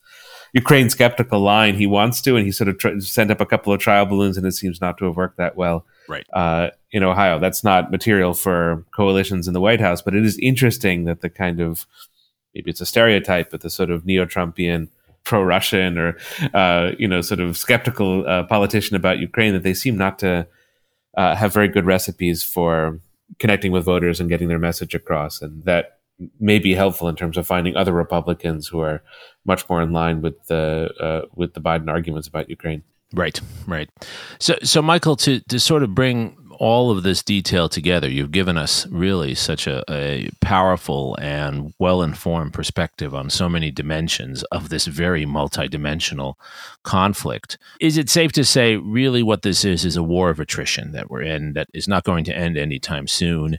Ukraine 0.54 0.88
skeptical 0.88 1.40
line. 1.40 1.74
He 1.74 1.86
wants 1.86 2.22
to, 2.22 2.36
and 2.36 2.46
he 2.46 2.52
sort 2.52 2.68
of 2.68 2.78
tr- 2.78 3.00
sent 3.00 3.30
up 3.30 3.40
a 3.40 3.46
couple 3.46 3.72
of 3.72 3.80
trial 3.80 4.06
balloons, 4.06 4.36
and 4.38 4.46
it 4.46 4.52
seems 4.52 4.80
not 4.80 4.96
to 4.98 5.06
have 5.06 5.16
worked 5.16 5.36
that 5.38 5.56
well. 5.56 5.84
Right. 6.08 6.26
Uh, 6.32 6.70
in 6.90 7.02
Ohio, 7.02 7.38
that's 7.38 7.64
not 7.64 7.90
material 7.90 8.34
for 8.34 8.84
coalitions 8.94 9.48
in 9.48 9.54
the 9.54 9.60
White 9.60 9.80
House, 9.80 10.00
but 10.00 10.14
it 10.14 10.24
is 10.24 10.38
interesting 10.38 11.04
that 11.04 11.22
the 11.22 11.30
kind 11.30 11.60
of 11.60 11.86
maybe 12.54 12.70
it's 12.70 12.80
a 12.80 12.86
stereotype, 12.86 13.50
but 13.50 13.60
the 13.60 13.70
sort 13.70 13.90
of 13.90 14.06
neo-Trumpian 14.06 14.88
pro-Russian 15.24 15.98
or 15.98 16.16
uh, 16.52 16.92
you 16.98 17.08
know 17.08 17.20
sort 17.20 17.40
of 17.40 17.56
skeptical 17.56 18.26
uh, 18.28 18.44
politician 18.44 18.94
about 18.94 19.18
Ukraine 19.18 19.54
that 19.54 19.62
they 19.62 19.74
seem 19.74 19.96
not 19.96 20.18
to 20.18 20.46
uh, 21.16 21.34
have 21.34 21.52
very 21.52 21.68
good 21.68 21.86
recipes 21.86 22.42
for 22.42 23.00
connecting 23.38 23.72
with 23.72 23.84
voters 23.84 24.20
and 24.20 24.28
getting 24.28 24.48
their 24.48 24.58
message 24.58 24.94
across, 24.94 25.40
and 25.42 25.64
that 25.64 25.98
may 26.38 26.58
be 26.58 26.74
helpful 26.74 27.08
in 27.08 27.16
terms 27.16 27.36
of 27.36 27.46
finding 27.46 27.76
other 27.76 27.92
Republicans 27.92 28.68
who 28.68 28.80
are 28.80 29.02
much 29.44 29.68
more 29.68 29.82
in 29.82 29.92
line 29.92 30.22
with 30.22 30.46
the 30.46 30.90
uh, 31.00 31.26
with 31.34 31.54
the 31.54 31.60
Biden 31.60 31.88
arguments 31.88 32.28
about 32.28 32.48
Ukraine. 32.48 32.82
Right, 33.12 33.40
right. 33.66 33.88
So, 34.40 34.56
so 34.62 34.82
Michael, 34.82 35.16
to 35.16 35.40
to 35.40 35.60
sort 35.60 35.82
of 35.82 35.94
bring 35.94 36.36
all 36.64 36.90
of 36.90 37.02
this 37.02 37.22
detail 37.22 37.68
together, 37.68 38.08
you've 38.08 38.30
given 38.30 38.56
us 38.56 38.86
really 38.86 39.34
such 39.34 39.66
a, 39.66 39.84
a 39.90 40.30
powerful 40.40 41.14
and 41.20 41.74
well 41.78 42.00
informed 42.00 42.54
perspective 42.54 43.14
on 43.14 43.28
so 43.28 43.50
many 43.50 43.70
dimensions 43.70 44.44
of 44.44 44.70
this 44.70 44.86
very 44.86 45.26
multidimensional 45.26 46.36
conflict. 46.82 47.58
Is 47.80 47.98
it 47.98 48.08
safe 48.08 48.32
to 48.32 48.46
say, 48.46 48.76
really, 48.76 49.22
what 49.22 49.42
this 49.42 49.62
is 49.62 49.84
is 49.84 49.96
a 49.98 50.02
war 50.02 50.30
of 50.30 50.40
attrition 50.40 50.92
that 50.92 51.10
we're 51.10 51.20
in 51.20 51.52
that 51.52 51.68
is 51.74 51.86
not 51.86 52.04
going 52.04 52.24
to 52.24 52.34
end 52.34 52.56
anytime 52.56 53.08
soon? 53.08 53.58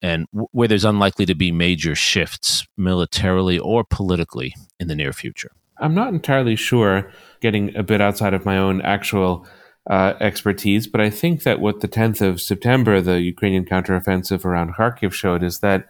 And 0.00 0.26
w- 0.32 0.48
where 0.52 0.66
there's 0.66 0.86
unlikely 0.86 1.26
to 1.26 1.34
be 1.34 1.52
major 1.52 1.94
shifts 1.94 2.66
militarily 2.78 3.58
or 3.58 3.84
politically 3.84 4.54
in 4.80 4.88
the 4.88 4.96
near 4.96 5.12
future? 5.12 5.50
I'm 5.76 5.94
not 5.94 6.08
entirely 6.08 6.56
sure, 6.56 7.12
getting 7.42 7.76
a 7.76 7.82
bit 7.82 8.00
outside 8.00 8.32
of 8.32 8.46
my 8.46 8.56
own 8.56 8.80
actual 8.80 9.46
uh, 9.88 10.14
expertise. 10.20 10.86
But 10.86 11.00
I 11.00 11.10
think 11.10 11.42
that 11.44 11.60
what 11.60 11.80
the 11.80 11.88
10th 11.88 12.20
of 12.20 12.40
September, 12.40 13.00
the 13.00 13.20
Ukrainian 13.20 13.64
counteroffensive 13.64 14.44
around 14.44 14.74
Kharkiv 14.74 15.12
showed 15.12 15.42
is 15.42 15.60
that 15.60 15.86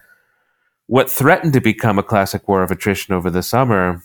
what 0.87 1.11
threatened 1.11 1.53
to 1.55 1.61
become 1.61 1.99
a 1.99 2.03
classic 2.03 2.47
war 2.47 2.63
of 2.63 2.71
attrition 2.71 3.15
over 3.15 3.31
the 3.31 3.43
summer 3.43 4.03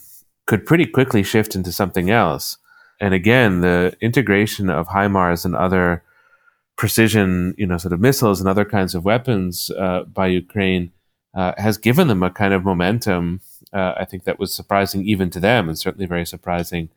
could 0.48 0.66
pretty 0.66 0.86
quickly 0.86 1.24
shift 1.24 1.56
into 1.56 1.72
something 1.72 2.10
else. 2.10 2.58
And 3.00 3.14
again, 3.14 3.62
the 3.62 3.96
integration 4.02 4.70
of 4.70 4.88
HIMARS 4.88 5.46
and 5.46 5.56
other 5.56 6.04
precision, 6.76 7.54
you 7.58 7.68
know, 7.68 7.78
sort 7.78 7.94
of 7.94 8.00
missiles 8.00 8.40
and 8.40 8.50
other 8.50 8.66
kinds 8.66 8.96
of 8.96 9.06
weapons 9.06 9.70
uh, 9.72 10.04
by 10.04 10.28
Ukraine 10.28 10.92
uh, 11.34 11.54
has 11.58 11.78
given 11.78 12.08
them 12.08 12.24
a 12.24 12.32
kind 12.32 12.54
of 12.54 12.64
momentum. 12.64 13.42
Uh, 13.74 13.94
I 13.98 14.06
think 14.06 14.24
that 14.24 14.40
was 14.40 14.54
surprising 14.54 15.06
even 15.06 15.30
to 15.32 15.40
them, 15.40 15.70
and 15.70 15.78
certainly 15.78 16.06
very 16.06 16.26
surprising 16.26 16.90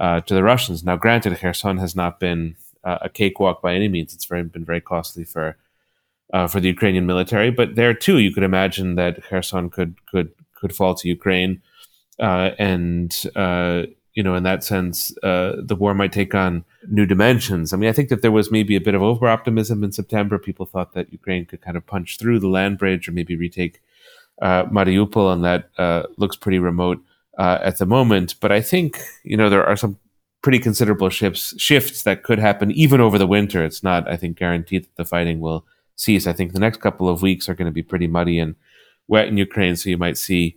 uh, 0.00 0.20
to 0.22 0.34
the 0.34 0.42
Russians. 0.42 0.82
Now, 0.82 0.96
granted, 0.96 1.38
Kherson 1.38 1.76
has 1.76 1.94
not 1.94 2.18
been 2.18 2.56
uh, 2.82 2.98
a 3.02 3.08
cakewalk 3.08 3.60
by 3.60 3.74
any 3.74 3.86
means. 3.86 4.14
It's 4.14 4.24
very, 4.24 4.42
been 4.42 4.64
very 4.64 4.80
costly 4.80 5.24
for 5.24 5.56
uh, 6.32 6.46
for 6.46 6.60
the 6.60 6.68
Ukrainian 6.68 7.06
military. 7.06 7.50
But 7.50 7.74
there 7.74 7.92
too, 7.92 8.18
you 8.18 8.32
could 8.32 8.42
imagine 8.42 8.94
that 8.94 9.22
Kherson 9.22 9.68
could 9.68 9.94
could 10.06 10.32
could 10.54 10.74
fall 10.74 10.94
to 10.94 11.08
Ukraine, 11.08 11.60
uh, 12.18 12.50
and 12.58 13.14
uh, 13.36 13.82
you 14.14 14.22
know, 14.22 14.34
in 14.34 14.42
that 14.44 14.64
sense, 14.64 15.16
uh, 15.22 15.56
the 15.62 15.76
war 15.76 15.94
might 15.94 16.12
take 16.12 16.34
on 16.34 16.64
new 16.88 17.04
dimensions. 17.04 17.72
I 17.72 17.76
mean, 17.76 17.90
I 17.90 17.92
think 17.92 18.08
that 18.08 18.22
there 18.22 18.32
was 18.32 18.50
maybe 18.50 18.76
a 18.76 18.80
bit 18.80 18.94
of 18.94 19.02
over 19.02 19.28
optimism 19.28 19.84
in 19.84 19.92
September. 19.92 20.38
People 20.38 20.66
thought 20.66 20.94
that 20.94 21.12
Ukraine 21.12 21.44
could 21.44 21.60
kind 21.60 21.76
of 21.76 21.86
punch 21.86 22.18
through 22.18 22.38
the 22.40 22.48
land 22.48 22.78
bridge 22.78 23.06
or 23.06 23.12
maybe 23.12 23.36
retake 23.36 23.80
Mariupol, 24.42 25.32
and 25.32 25.44
that 25.44 26.08
looks 26.16 26.36
pretty 26.36 26.58
remote 26.58 27.00
uh, 27.40 27.58
at 27.62 27.78
the 27.78 27.86
moment. 27.86 28.34
But 28.40 28.52
I 28.52 28.60
think 28.60 29.00
you 29.24 29.36
know 29.36 29.48
there 29.48 29.66
are 29.66 29.76
some 29.76 29.98
pretty 30.42 30.58
considerable 30.58 31.08
shifts 31.08 31.54
shifts 31.58 32.02
that 32.02 32.22
could 32.22 32.38
happen 32.38 32.70
even 32.72 33.00
over 33.00 33.18
the 33.18 33.26
winter. 33.26 33.64
It's 33.64 33.82
not, 33.82 34.08
I 34.08 34.16
think, 34.16 34.36
guaranteed 34.36 34.84
that 34.84 34.96
the 34.96 35.04
fighting 35.04 35.40
will 35.40 35.64
cease. 35.96 36.26
I 36.26 36.34
think 36.34 36.52
the 36.52 36.60
next 36.60 36.80
couple 36.80 37.08
of 37.08 37.22
weeks 37.22 37.48
are 37.48 37.54
going 37.54 37.72
to 37.72 37.80
be 37.80 37.82
pretty 37.82 38.06
muddy 38.06 38.38
and 38.38 38.54
wet 39.08 39.28
in 39.28 39.38
Ukraine, 39.38 39.76
so 39.76 39.90
you 39.90 39.98
might 39.98 40.18
see 40.18 40.56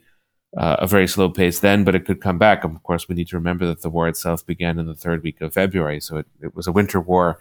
uh, 0.58 0.76
a 0.80 0.88
very 0.88 1.08
slow 1.08 1.30
pace 1.30 1.60
then, 1.60 1.84
but 1.84 1.96
it 1.96 2.06
could 2.06 2.22
come 2.22 2.38
back. 2.38 2.64
Of 2.64 2.84
course, 2.84 3.08
we 3.08 3.16
need 3.16 3.30
to 3.30 3.38
remember 3.38 3.66
that 3.66 3.82
the 3.82 3.90
war 3.90 4.08
itself 4.08 4.46
began 4.46 4.78
in 4.78 4.86
the 4.86 5.02
third 5.04 5.24
week 5.24 5.42
of 5.42 5.54
February, 5.54 6.00
so 6.02 6.18
it, 6.18 6.28
it 6.42 6.56
was 6.56 6.68
a 6.68 6.72
winter 6.72 7.00
war 7.00 7.40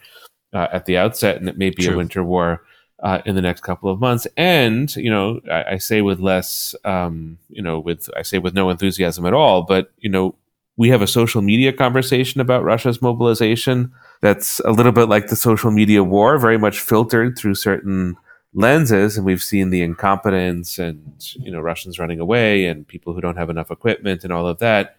uh, 0.53 0.68
at 0.72 0.86
the 0.86 0.97
outset, 0.97 1.36
and 1.36 1.49
it 1.49 1.59
may 1.59 1.70
be 1.70 1.84
True. 1.84 1.95
a 1.95 1.97
winter 1.97 2.24
war 2.24 2.62
uh, 3.03 3.20
in 3.26 3.34
the 3.34 3.42
next 3.42 3.62
couple 3.62 3.90
of 3.90 4.00
months. 4.00 4.26
And 4.36 4.94
you 4.96 5.11
know, 5.11 5.40
I, 5.50 5.64
I 5.72 5.78
say 5.78 6.00
with 6.03 6.20
less, 6.20 6.74
um, 6.84 7.38
you 7.48 7.62
know, 7.62 7.78
with 7.78 8.09
I 8.16 8.22
say 8.22 8.38
with 8.38 8.55
no 8.55 8.70
enthusiasm 8.70 9.26
at 9.26 9.34
all, 9.34 9.62
but 9.62 9.92
you 9.98 10.09
know, 10.09 10.34
we 10.76 10.88
have 10.88 11.03
a 11.03 11.07
social 11.07 11.42
media 11.42 11.72
conversation 11.72 12.40
about 12.40 12.64
Russia's 12.64 13.03
mobilization 13.03 13.92
that's 14.22 14.61
a 14.61 14.70
little 14.70 14.92
bit 14.92 15.09
like 15.09 15.28
the 15.28 15.36
social 15.36 15.70
media 15.70 16.03
war, 16.03 16.38
very 16.38 16.59
much 16.59 16.80
filtered 16.80 17.36
through 17.36 17.57
certain 17.57 18.16
lenses 18.55 19.16
and 19.16 19.24
we've 19.24 19.42
seen 19.42 19.70
the 19.70 19.82
incompetence 19.82 20.78
and 20.78 21.34
you 21.36 21.50
know 21.50 21.61
Russians 21.61 21.98
running 21.98 22.20
away 22.20 22.66
and 22.66 22.86
people 22.86 23.14
who 23.14 23.20
don't 23.20 23.38
have 23.38 23.48
enough 23.48 23.70
equipment 23.70 24.24
and 24.24 24.32
all 24.32 24.46
of 24.46 24.59
that 24.59 24.96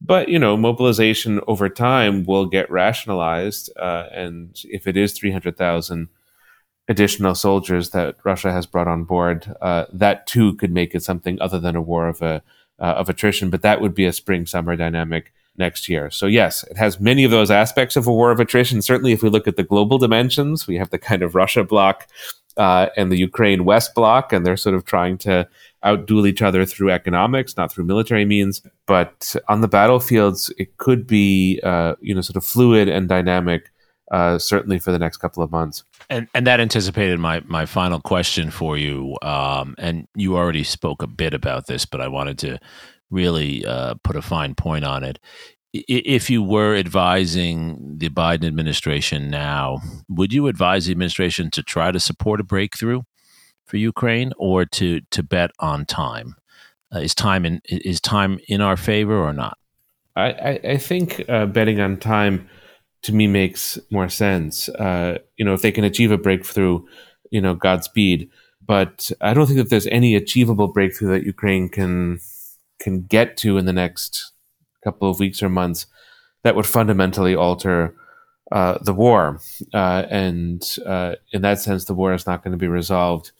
but 0.00 0.28
you 0.28 0.38
know 0.38 0.56
mobilization 0.56 1.38
over 1.46 1.68
time 1.68 2.24
will 2.24 2.46
get 2.46 2.70
rationalized 2.70 3.70
uh, 3.78 4.06
and 4.12 4.62
if 4.64 4.86
it 4.86 4.96
is 4.96 5.12
300,000 5.12 6.08
additional 6.88 7.34
soldiers 7.34 7.90
that 7.90 8.16
Russia 8.24 8.50
has 8.50 8.66
brought 8.66 8.88
on 8.88 9.04
board 9.04 9.54
uh, 9.60 9.84
that 9.92 10.26
too 10.26 10.54
could 10.54 10.72
make 10.72 10.94
it 10.94 11.02
something 11.02 11.40
other 11.40 11.60
than 11.60 11.76
a 11.76 11.82
war 11.82 12.08
of 12.08 12.22
a 12.22 12.42
uh, 12.80 12.94
of 12.96 13.08
attrition 13.08 13.50
but 13.50 13.62
that 13.62 13.80
would 13.80 13.94
be 13.94 14.06
a 14.06 14.12
spring 14.12 14.46
summer 14.46 14.76
dynamic 14.76 15.32
next 15.58 15.88
year. 15.88 16.10
So 16.10 16.26
yes, 16.26 16.64
it 16.64 16.76
has 16.76 17.00
many 17.00 17.24
of 17.24 17.30
those 17.30 17.50
aspects 17.50 17.96
of 17.96 18.06
a 18.06 18.12
war 18.12 18.30
of 18.30 18.40
attrition. 18.40 18.80
Certainly, 18.80 19.12
if 19.12 19.22
we 19.22 19.28
look 19.28 19.48
at 19.48 19.56
the 19.56 19.62
global 19.62 19.98
dimensions, 19.98 20.66
we 20.66 20.76
have 20.76 20.90
the 20.90 20.98
kind 20.98 21.22
of 21.22 21.34
Russia 21.34 21.64
bloc 21.64 22.06
uh, 22.56 22.88
and 22.96 23.12
the 23.12 23.18
Ukraine 23.18 23.64
West 23.64 23.94
Bloc, 23.94 24.32
and 24.32 24.46
they're 24.46 24.56
sort 24.56 24.74
of 24.74 24.84
trying 24.84 25.18
to 25.18 25.48
outduel 25.84 26.26
each 26.26 26.42
other 26.42 26.64
through 26.64 26.90
economics, 26.90 27.56
not 27.56 27.70
through 27.70 27.84
military 27.84 28.24
means. 28.24 28.62
But 28.86 29.36
on 29.48 29.60
the 29.60 29.68
battlefields, 29.68 30.52
it 30.58 30.76
could 30.78 31.06
be 31.06 31.60
uh, 31.62 31.94
you 32.00 32.14
know 32.14 32.20
sort 32.20 32.36
of 32.36 32.44
fluid 32.44 32.88
and 32.88 33.08
dynamic. 33.08 33.70
Uh, 34.10 34.38
certainly 34.38 34.78
for 34.78 34.90
the 34.90 34.98
next 34.98 35.18
couple 35.18 35.42
of 35.42 35.50
months. 35.50 35.84
And 36.10 36.28
and 36.34 36.46
that 36.46 36.60
anticipated 36.60 37.18
my 37.18 37.42
my 37.46 37.66
final 37.66 38.00
question 38.00 38.50
for 38.50 38.78
you. 38.78 39.16
Um, 39.22 39.74
and 39.78 40.08
you 40.14 40.36
already 40.36 40.64
spoke 40.64 41.02
a 41.02 41.06
bit 41.06 41.34
about 41.34 41.66
this, 41.66 41.84
but 41.84 42.00
I 42.00 42.08
wanted 42.08 42.38
to 42.38 42.58
really 43.10 43.64
uh, 43.64 43.94
put 44.02 44.16
a 44.16 44.22
fine 44.22 44.54
point 44.54 44.84
on 44.84 45.04
it 45.04 45.18
if 45.72 46.30
you 46.30 46.42
were 46.42 46.74
advising 46.74 47.98
the 47.98 48.08
Biden 48.08 48.46
administration 48.46 49.28
now, 49.28 49.80
would 50.08 50.32
you 50.32 50.46
advise 50.46 50.86
the 50.86 50.92
administration 50.92 51.50
to 51.50 51.62
try 51.62 51.90
to 51.90 52.00
support 52.00 52.40
a 52.40 52.44
breakthrough 52.44 53.02
for 53.66 53.76
Ukraine 53.76 54.32
or 54.38 54.64
to 54.64 55.00
to 55.10 55.22
bet 55.22 55.50
on 55.58 55.84
time? 55.84 56.36
Uh, 56.94 57.00
is 57.00 57.14
time 57.14 57.44
in 57.44 57.60
is 57.66 58.00
time 58.00 58.38
in 58.48 58.60
our 58.60 58.76
favor 58.76 59.16
or 59.16 59.32
not? 59.32 59.58
I 60.16 60.32
I, 60.32 60.60
I 60.64 60.76
think 60.78 61.24
uh, 61.28 61.46
betting 61.46 61.80
on 61.80 61.98
time 61.98 62.48
to 63.02 63.12
me 63.12 63.26
makes 63.26 63.78
more 63.90 64.08
sense. 64.08 64.68
Uh, 64.68 65.18
you 65.36 65.44
know, 65.44 65.54
if 65.54 65.62
they 65.62 65.72
can 65.72 65.84
achieve 65.84 66.10
a 66.10 66.18
breakthrough, 66.18 66.82
you 67.30 67.40
know, 67.40 67.54
Godspeed. 67.54 68.30
But 68.64 69.10
I 69.20 69.32
don't 69.32 69.46
think 69.46 69.58
that 69.58 69.70
there's 69.70 69.86
any 69.86 70.14
achievable 70.14 70.68
breakthrough 70.68 71.10
that 71.12 71.24
Ukraine 71.24 71.68
can 71.68 72.20
can 72.80 73.02
get 73.02 73.36
to 73.38 73.58
in 73.58 73.64
the 73.64 73.72
next 73.72 74.32
couple 74.84 75.10
of 75.10 75.18
weeks 75.18 75.42
or 75.42 75.48
months 75.48 75.86
that 76.44 76.54
would 76.54 76.66
fundamentally 76.66 77.34
alter 77.34 77.94
uh, 78.52 78.78
the 78.82 78.92
war. 78.92 79.40
Uh, 79.74 80.04
and 80.10 80.78
uh, 80.86 81.16
in 81.32 81.42
that 81.42 81.60
sense, 81.60 81.84
the 81.84 81.94
war 81.94 82.12
is 82.14 82.26
not 82.26 82.44
going 82.44 82.52
to 82.52 82.58
be 82.58 82.68
resolved 82.68 83.32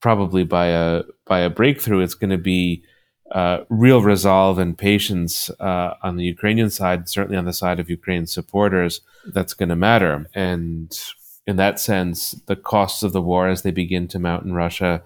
probably 0.00 0.44
by 0.44 0.66
a 0.66 1.02
by 1.26 1.40
a 1.40 1.50
breakthrough. 1.50 2.00
It's 2.00 2.14
going 2.14 2.30
to 2.30 2.38
be 2.38 2.84
uh, 3.32 3.64
real 3.68 4.02
resolve 4.02 4.58
and 4.58 4.76
patience 4.76 5.50
uh, 5.60 5.94
on 6.02 6.16
the 6.16 6.24
Ukrainian 6.24 6.70
side, 6.70 7.08
certainly 7.08 7.36
on 7.36 7.44
the 7.44 7.52
side 7.52 7.78
of 7.80 7.90
Ukraine's 7.90 8.32
supporters. 8.32 9.00
That's 9.32 9.54
going 9.54 9.68
to 9.68 9.76
matter. 9.76 10.28
And 10.34 10.98
in 11.46 11.56
that 11.56 11.80
sense, 11.80 12.32
the 12.46 12.56
costs 12.56 13.02
of 13.02 13.12
the 13.12 13.22
war 13.22 13.48
as 13.48 13.62
they 13.62 13.70
begin 13.70 14.08
to 14.08 14.18
mount 14.18 14.44
in 14.44 14.52
Russia 14.54 15.02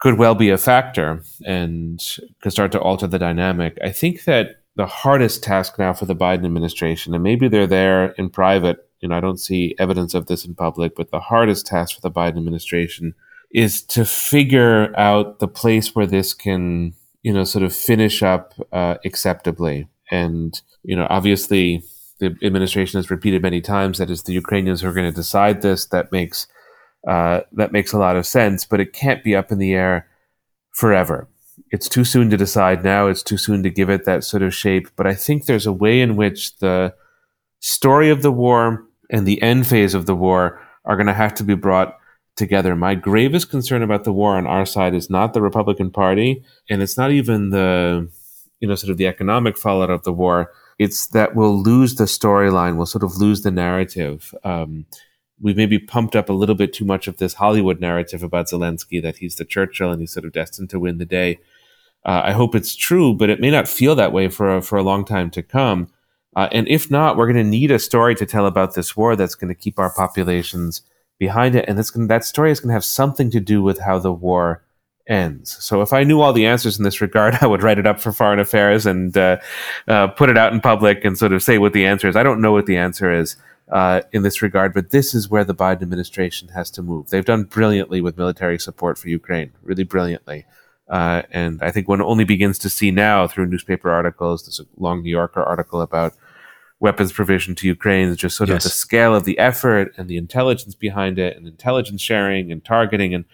could 0.00 0.18
well 0.18 0.34
be 0.34 0.50
a 0.50 0.58
factor 0.58 1.22
and 1.44 2.02
could 2.40 2.52
start 2.52 2.72
to 2.72 2.80
alter 2.80 3.06
the 3.06 3.18
dynamic. 3.18 3.76
I 3.84 3.90
think 3.90 4.24
that 4.24 4.62
the 4.76 4.86
hardest 4.86 5.42
task 5.42 5.78
now 5.78 5.92
for 5.92 6.06
the 6.06 6.16
Biden 6.16 6.46
administration, 6.46 7.14
and 7.14 7.22
maybe 7.22 7.48
they're 7.48 7.66
there 7.66 8.12
in 8.12 8.30
private, 8.30 8.88
you 9.00 9.08
know, 9.08 9.16
I 9.16 9.20
don't 9.20 9.40
see 9.40 9.74
evidence 9.78 10.14
of 10.14 10.26
this 10.26 10.44
in 10.44 10.54
public, 10.54 10.96
but 10.96 11.10
the 11.10 11.20
hardest 11.20 11.66
task 11.66 11.94
for 11.94 12.00
the 12.00 12.10
Biden 12.10 12.38
administration 12.38 13.14
is 13.50 13.82
to 13.82 14.04
figure 14.04 14.96
out 14.98 15.38
the 15.38 15.48
place 15.48 15.94
where 15.94 16.06
this 16.06 16.32
can, 16.32 16.94
you 17.22 17.32
know, 17.32 17.44
sort 17.44 17.64
of 17.64 17.74
finish 17.74 18.22
up 18.22 18.54
uh, 18.72 18.96
acceptably. 19.04 19.88
And, 20.10 20.60
you 20.82 20.96
know, 20.96 21.06
obviously 21.10 21.82
the 22.18 22.36
administration 22.42 22.98
has 22.98 23.10
repeated 23.10 23.42
many 23.42 23.60
times 23.60 23.98
that 23.98 24.10
it's 24.10 24.22
the 24.22 24.32
Ukrainians 24.32 24.80
who 24.80 24.88
are 24.88 24.92
going 24.92 25.10
to 25.10 25.16
decide 25.16 25.62
this. 25.62 25.86
That 25.86 26.12
makes 26.12 26.46
uh, 27.08 27.40
that 27.52 27.72
makes 27.72 27.92
a 27.92 27.98
lot 27.98 28.16
of 28.16 28.26
sense, 28.26 28.66
but 28.66 28.80
it 28.80 28.92
can't 28.92 29.24
be 29.24 29.34
up 29.34 29.50
in 29.50 29.58
the 29.58 29.72
air 29.72 30.06
forever. 30.72 31.28
It's 31.70 31.88
too 31.88 32.04
soon 32.04 32.28
to 32.30 32.36
decide 32.36 32.84
now. 32.84 33.06
It's 33.06 33.22
too 33.22 33.38
soon 33.38 33.62
to 33.62 33.70
give 33.70 33.88
it 33.88 34.04
that 34.04 34.24
sort 34.24 34.42
of 34.42 34.54
shape. 34.54 34.88
But 34.96 35.06
I 35.06 35.14
think 35.14 35.46
there's 35.46 35.66
a 35.66 35.72
way 35.72 36.00
in 36.00 36.16
which 36.16 36.56
the 36.58 36.94
story 37.60 38.10
of 38.10 38.22
the 38.22 38.32
war 38.32 38.84
and 39.10 39.26
the 39.26 39.40
end 39.40 39.66
phase 39.66 39.94
of 39.94 40.06
the 40.06 40.14
war 40.14 40.60
are 40.84 40.96
going 40.96 41.06
to 41.06 41.14
have 41.14 41.34
to 41.34 41.44
be 41.44 41.54
brought 41.54 41.96
together. 42.36 42.74
My 42.76 42.94
gravest 42.94 43.50
concern 43.50 43.82
about 43.82 44.04
the 44.04 44.12
war 44.12 44.36
on 44.36 44.46
our 44.46 44.66
side 44.66 44.94
is 44.94 45.10
not 45.10 45.34
the 45.34 45.42
Republican 45.42 45.90
Party, 45.90 46.42
and 46.68 46.82
it's 46.82 46.96
not 46.96 47.10
even 47.10 47.50
the, 47.50 48.08
you 48.60 48.68
know, 48.68 48.74
sort 48.74 48.90
of 48.90 48.96
the 48.96 49.06
economic 49.06 49.58
fallout 49.58 49.90
of 49.90 50.04
the 50.04 50.12
war. 50.12 50.52
It's 50.78 51.06
that 51.08 51.34
we'll 51.34 51.62
lose 51.62 51.96
the 51.96 52.04
storyline. 52.04 52.76
We'll 52.76 52.86
sort 52.86 53.04
of 53.04 53.18
lose 53.18 53.42
the 53.42 53.50
narrative. 53.50 54.34
Um, 54.44 54.86
we've 55.40 55.56
maybe 55.56 55.78
pumped 55.78 56.16
up 56.16 56.28
a 56.28 56.34
little 56.34 56.54
bit 56.54 56.72
too 56.72 56.84
much 56.84 57.08
of 57.08 57.18
this 57.18 57.34
Hollywood 57.34 57.80
narrative 57.80 58.22
about 58.22 58.46
Zelensky 58.46 59.02
that 59.02 59.18
he's 59.18 59.36
the 59.36 59.44
Churchill 59.44 59.90
and 59.90 60.00
he's 60.00 60.12
sort 60.12 60.24
of 60.24 60.32
destined 60.32 60.70
to 60.70 60.80
win 60.80 60.98
the 60.98 61.04
day. 61.04 61.38
Uh, 62.04 62.22
I 62.24 62.32
hope 62.32 62.54
it's 62.54 62.74
true, 62.74 63.14
but 63.14 63.28
it 63.28 63.40
may 63.40 63.50
not 63.50 63.68
feel 63.68 63.94
that 63.94 64.12
way 64.12 64.28
for 64.28 64.56
a, 64.56 64.62
for 64.62 64.78
a 64.78 64.82
long 64.82 65.04
time 65.04 65.30
to 65.30 65.42
come. 65.42 65.90
Uh, 66.36 66.48
and 66.52 66.68
if 66.68 66.90
not, 66.90 67.16
we're 67.16 67.30
going 67.30 67.44
to 67.44 67.50
need 67.50 67.70
a 67.70 67.78
story 67.78 68.14
to 68.14 68.24
tell 68.24 68.46
about 68.46 68.74
this 68.74 68.96
war 68.96 69.16
that's 69.16 69.34
going 69.34 69.52
to 69.52 69.60
keep 69.60 69.78
our 69.78 69.92
populations 69.92 70.82
behind 71.20 71.54
it, 71.54 71.66
and 71.68 71.78
that's 71.78 71.90
gonna, 71.90 72.08
that 72.08 72.24
story 72.24 72.50
is 72.50 72.58
going 72.58 72.70
to 72.70 72.74
have 72.74 72.84
something 72.84 73.30
to 73.30 73.38
do 73.38 73.62
with 73.62 73.78
how 73.78 74.00
the 74.00 74.12
war 74.12 74.64
ends. 75.06 75.56
So 75.64 75.82
if 75.82 75.92
I 75.92 76.02
knew 76.02 76.20
all 76.20 76.32
the 76.32 76.46
answers 76.46 76.78
in 76.78 76.84
this 76.84 77.00
regard, 77.00 77.36
I 77.40 77.46
would 77.46 77.62
write 77.62 77.78
it 77.78 77.86
up 77.86 78.00
for 78.00 78.10
Foreign 78.10 78.40
Affairs 78.40 78.86
and 78.86 79.16
uh, 79.16 79.36
uh 79.86 80.08
put 80.08 80.30
it 80.30 80.38
out 80.38 80.52
in 80.52 80.60
public 80.60 81.04
and 81.04 81.16
sort 81.16 81.32
of 81.32 81.42
say 81.42 81.58
what 81.58 81.74
the 81.74 81.86
answer 81.86 82.08
is. 82.08 82.16
I 82.16 82.24
don't 82.24 82.40
know 82.40 82.52
what 82.52 82.66
the 82.66 82.78
answer 82.78 83.12
is 83.12 83.36
uh, 83.70 84.00
in 84.12 84.22
this 84.22 84.42
regard, 84.42 84.72
but 84.72 84.90
this 84.90 85.14
is 85.14 85.28
where 85.28 85.44
the 85.44 85.54
Biden 85.54 85.82
administration 85.82 86.48
has 86.48 86.70
to 86.72 86.82
move. 86.82 87.10
They've 87.10 87.24
done 87.24 87.44
brilliantly 87.44 88.00
with 88.00 88.16
military 88.16 88.58
support 88.58 88.98
for 88.98 89.08
Ukraine, 89.08 89.52
really 89.62 89.84
brilliantly. 89.84 90.46
Uh, 90.88 91.22
and 91.30 91.62
I 91.62 91.70
think 91.70 91.86
one 91.86 92.00
only 92.00 92.24
begins 92.24 92.58
to 92.60 92.70
see 92.70 92.90
now 92.90 93.28
through 93.28 93.46
newspaper 93.46 93.90
articles. 93.90 94.44
There's 94.44 94.58
a 94.58 94.80
long 94.82 95.02
New 95.02 95.10
Yorker 95.10 95.42
article 95.42 95.82
about 95.82 96.14
weapons 96.80 97.12
provision 97.12 97.54
to 97.54 97.66
Ukraine, 97.66 98.14
just 98.16 98.36
sort 98.36 98.48
yes. 98.48 98.64
of 98.64 98.70
the 98.70 98.74
scale 98.74 99.14
of 99.14 99.24
the 99.24 99.38
effort 99.38 99.92
and 99.96 100.08
the 100.08 100.16
intelligence 100.16 100.74
behind 100.74 101.18
it, 101.18 101.36
and 101.36 101.46
intelligence 101.46 102.00
sharing 102.00 102.50
and 102.50 102.64
targeting, 102.64 103.14
and 103.14 103.24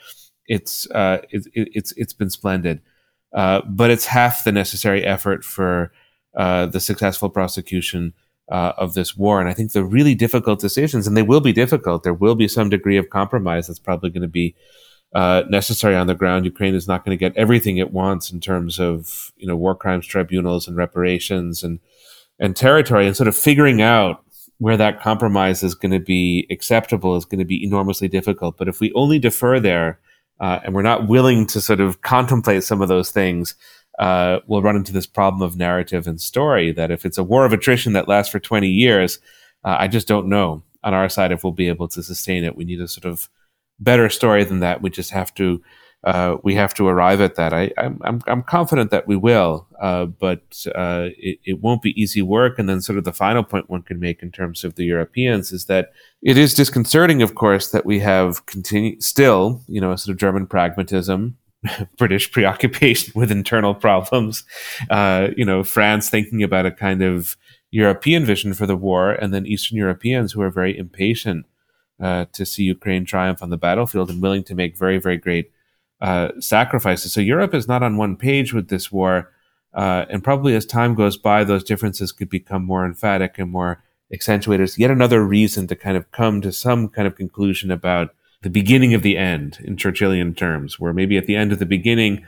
it's 0.46 0.90
uh, 0.90 1.18
it, 1.30 1.46
it, 1.54 1.68
it's 1.72 1.92
it's 1.92 2.12
been 2.12 2.30
splendid. 2.30 2.80
Uh, 3.32 3.60
but 3.68 3.90
it's 3.90 4.06
half 4.06 4.44
the 4.44 4.52
necessary 4.52 5.04
effort 5.04 5.44
for 5.44 5.92
uh, 6.36 6.66
the 6.66 6.80
successful 6.80 7.28
prosecution 7.28 8.14
uh, 8.50 8.72
of 8.76 8.94
this 8.94 9.16
war. 9.16 9.40
And 9.40 9.48
I 9.48 9.52
think 9.52 9.72
the 9.72 9.84
really 9.84 10.14
difficult 10.14 10.60
decisions, 10.60 11.06
and 11.06 11.16
they 11.16 11.22
will 11.22 11.40
be 11.40 11.52
difficult, 11.52 12.02
there 12.02 12.14
will 12.14 12.34
be 12.34 12.48
some 12.48 12.70
degree 12.70 12.96
of 12.96 13.10
compromise 13.10 13.66
that's 13.66 13.78
probably 13.78 14.10
going 14.10 14.22
to 14.22 14.28
be 14.28 14.54
uh, 15.14 15.42
necessary 15.48 15.96
on 15.96 16.06
the 16.06 16.14
ground. 16.14 16.44
Ukraine 16.44 16.74
is 16.74 16.88
not 16.88 17.04
going 17.04 17.16
to 17.16 17.20
get 17.20 17.36
everything 17.36 17.76
it 17.76 17.92
wants 17.92 18.30
in 18.30 18.40
terms 18.40 18.78
of 18.78 19.32
you 19.36 19.46
know 19.46 19.56
war 19.56 19.74
crimes 19.74 20.06
tribunals 20.06 20.68
and 20.68 20.76
reparations 20.76 21.62
and 21.62 21.80
and 22.38 22.54
territory, 22.54 23.06
and 23.06 23.16
sort 23.16 23.28
of 23.28 23.36
figuring 23.36 23.80
out 23.82 24.22
where 24.58 24.76
that 24.76 25.00
compromise 25.00 25.62
is 25.62 25.74
going 25.74 25.92
to 25.92 26.00
be 26.00 26.46
acceptable 26.50 27.16
is 27.16 27.24
going 27.24 27.38
to 27.38 27.44
be 27.44 27.62
enormously 27.62 28.08
difficult. 28.08 28.56
But 28.56 28.68
if 28.68 28.80
we 28.80 28.92
only 28.94 29.18
defer 29.18 29.60
there 29.60 30.00
uh, 30.40 30.60
and 30.64 30.74
we're 30.74 30.82
not 30.82 31.08
willing 31.08 31.46
to 31.48 31.60
sort 31.60 31.80
of 31.80 32.00
contemplate 32.02 32.64
some 32.64 32.80
of 32.80 32.88
those 32.88 33.10
things, 33.10 33.54
uh, 33.98 34.40
we'll 34.46 34.62
run 34.62 34.76
into 34.76 34.92
this 34.92 35.06
problem 35.06 35.42
of 35.42 35.56
narrative 35.56 36.06
and 36.06 36.20
story 36.20 36.72
that 36.72 36.90
if 36.90 37.04
it's 37.04 37.18
a 37.18 37.24
war 37.24 37.44
of 37.44 37.52
attrition 37.52 37.92
that 37.94 38.08
lasts 38.08 38.32
for 38.32 38.38
20 38.38 38.68
years, 38.68 39.18
uh, 39.64 39.76
I 39.78 39.88
just 39.88 40.08
don't 40.08 40.28
know 40.28 40.62
on 40.82 40.94
our 40.94 41.08
side 41.08 41.32
if 41.32 41.42
we'll 41.44 41.52
be 41.52 41.68
able 41.68 41.88
to 41.88 42.02
sustain 42.02 42.44
it. 42.44 42.56
We 42.56 42.64
need 42.64 42.80
a 42.80 42.88
sort 42.88 43.04
of 43.04 43.28
better 43.78 44.08
story 44.08 44.44
than 44.44 44.60
that. 44.60 44.82
We 44.82 44.90
just 44.90 45.10
have 45.10 45.34
to 45.34 45.62
uh, 46.06 46.36
we 46.44 46.54
have 46.54 46.72
to 46.72 46.86
arrive 46.86 47.20
at 47.20 47.34
that. 47.34 47.52
I, 47.52 47.72
am 47.76 48.00
I'm, 48.04 48.22
I'm 48.28 48.42
confident 48.44 48.92
that 48.92 49.08
we 49.08 49.16
will, 49.16 49.66
uh, 49.80 50.06
but 50.06 50.64
uh, 50.76 51.08
it, 51.18 51.40
it 51.44 51.60
won't 51.60 51.82
be 51.82 52.00
easy 52.00 52.22
work. 52.22 52.60
And 52.60 52.68
then, 52.68 52.80
sort 52.80 52.96
of, 52.96 53.02
the 53.02 53.12
final 53.12 53.42
point 53.42 53.68
one 53.68 53.82
can 53.82 53.98
make 53.98 54.22
in 54.22 54.30
terms 54.30 54.62
of 54.62 54.76
the 54.76 54.84
Europeans 54.84 55.50
is 55.50 55.64
that 55.64 55.90
it 56.22 56.38
is 56.38 56.54
disconcerting, 56.54 57.22
of 57.22 57.34
course, 57.34 57.72
that 57.72 57.84
we 57.84 57.98
have 57.98 58.46
continue 58.46 59.00
still, 59.00 59.60
you 59.66 59.80
know, 59.80 59.90
a 59.90 59.98
sort 59.98 60.12
of 60.12 60.20
German 60.20 60.46
pragmatism, 60.46 61.36
British 61.98 62.30
preoccupation 62.30 63.12
with 63.16 63.32
internal 63.32 63.74
problems, 63.74 64.44
uh, 64.90 65.30
you 65.36 65.44
know, 65.44 65.64
France 65.64 66.08
thinking 66.08 66.40
about 66.40 66.66
a 66.66 66.70
kind 66.70 67.02
of 67.02 67.36
European 67.72 68.24
vision 68.24 68.54
for 68.54 68.64
the 68.64 68.76
war, 68.76 69.10
and 69.10 69.34
then 69.34 69.44
Eastern 69.44 69.76
Europeans 69.76 70.32
who 70.32 70.40
are 70.40 70.50
very 70.50 70.78
impatient 70.78 71.46
uh, 72.00 72.26
to 72.32 72.46
see 72.46 72.62
Ukraine 72.62 73.04
triumph 73.04 73.42
on 73.42 73.50
the 73.50 73.56
battlefield 73.56 74.08
and 74.08 74.22
willing 74.22 74.44
to 74.44 74.54
make 74.54 74.78
very, 74.78 74.98
very 74.98 75.16
great 75.16 75.50
uh, 76.00 76.28
sacrifices. 76.38 77.12
So 77.12 77.20
Europe 77.20 77.54
is 77.54 77.68
not 77.68 77.82
on 77.82 77.96
one 77.96 78.16
page 78.16 78.52
with 78.52 78.68
this 78.68 78.92
war. 78.92 79.32
Uh, 79.74 80.06
and 80.08 80.24
probably 80.24 80.54
as 80.54 80.64
time 80.64 80.94
goes 80.94 81.16
by, 81.18 81.44
those 81.44 81.64
differences 81.64 82.12
could 82.12 82.30
become 82.30 82.64
more 82.64 82.86
emphatic 82.86 83.38
and 83.38 83.50
more 83.50 83.82
accentuated. 84.12 84.64
It's 84.64 84.78
yet 84.78 84.90
another 84.90 85.22
reason 85.22 85.66
to 85.66 85.76
kind 85.76 85.96
of 85.96 86.10
come 86.12 86.40
to 86.40 86.52
some 86.52 86.88
kind 86.88 87.06
of 87.06 87.14
conclusion 87.14 87.70
about 87.70 88.14
the 88.42 88.50
beginning 88.50 88.94
of 88.94 89.02
the 89.02 89.18
end 89.18 89.58
in 89.64 89.76
Churchillian 89.76 90.36
terms, 90.36 90.78
where 90.78 90.92
maybe 90.92 91.16
at 91.16 91.26
the 91.26 91.36
end 91.36 91.52
of 91.52 91.58
the 91.58 91.66
beginning, 91.66 92.24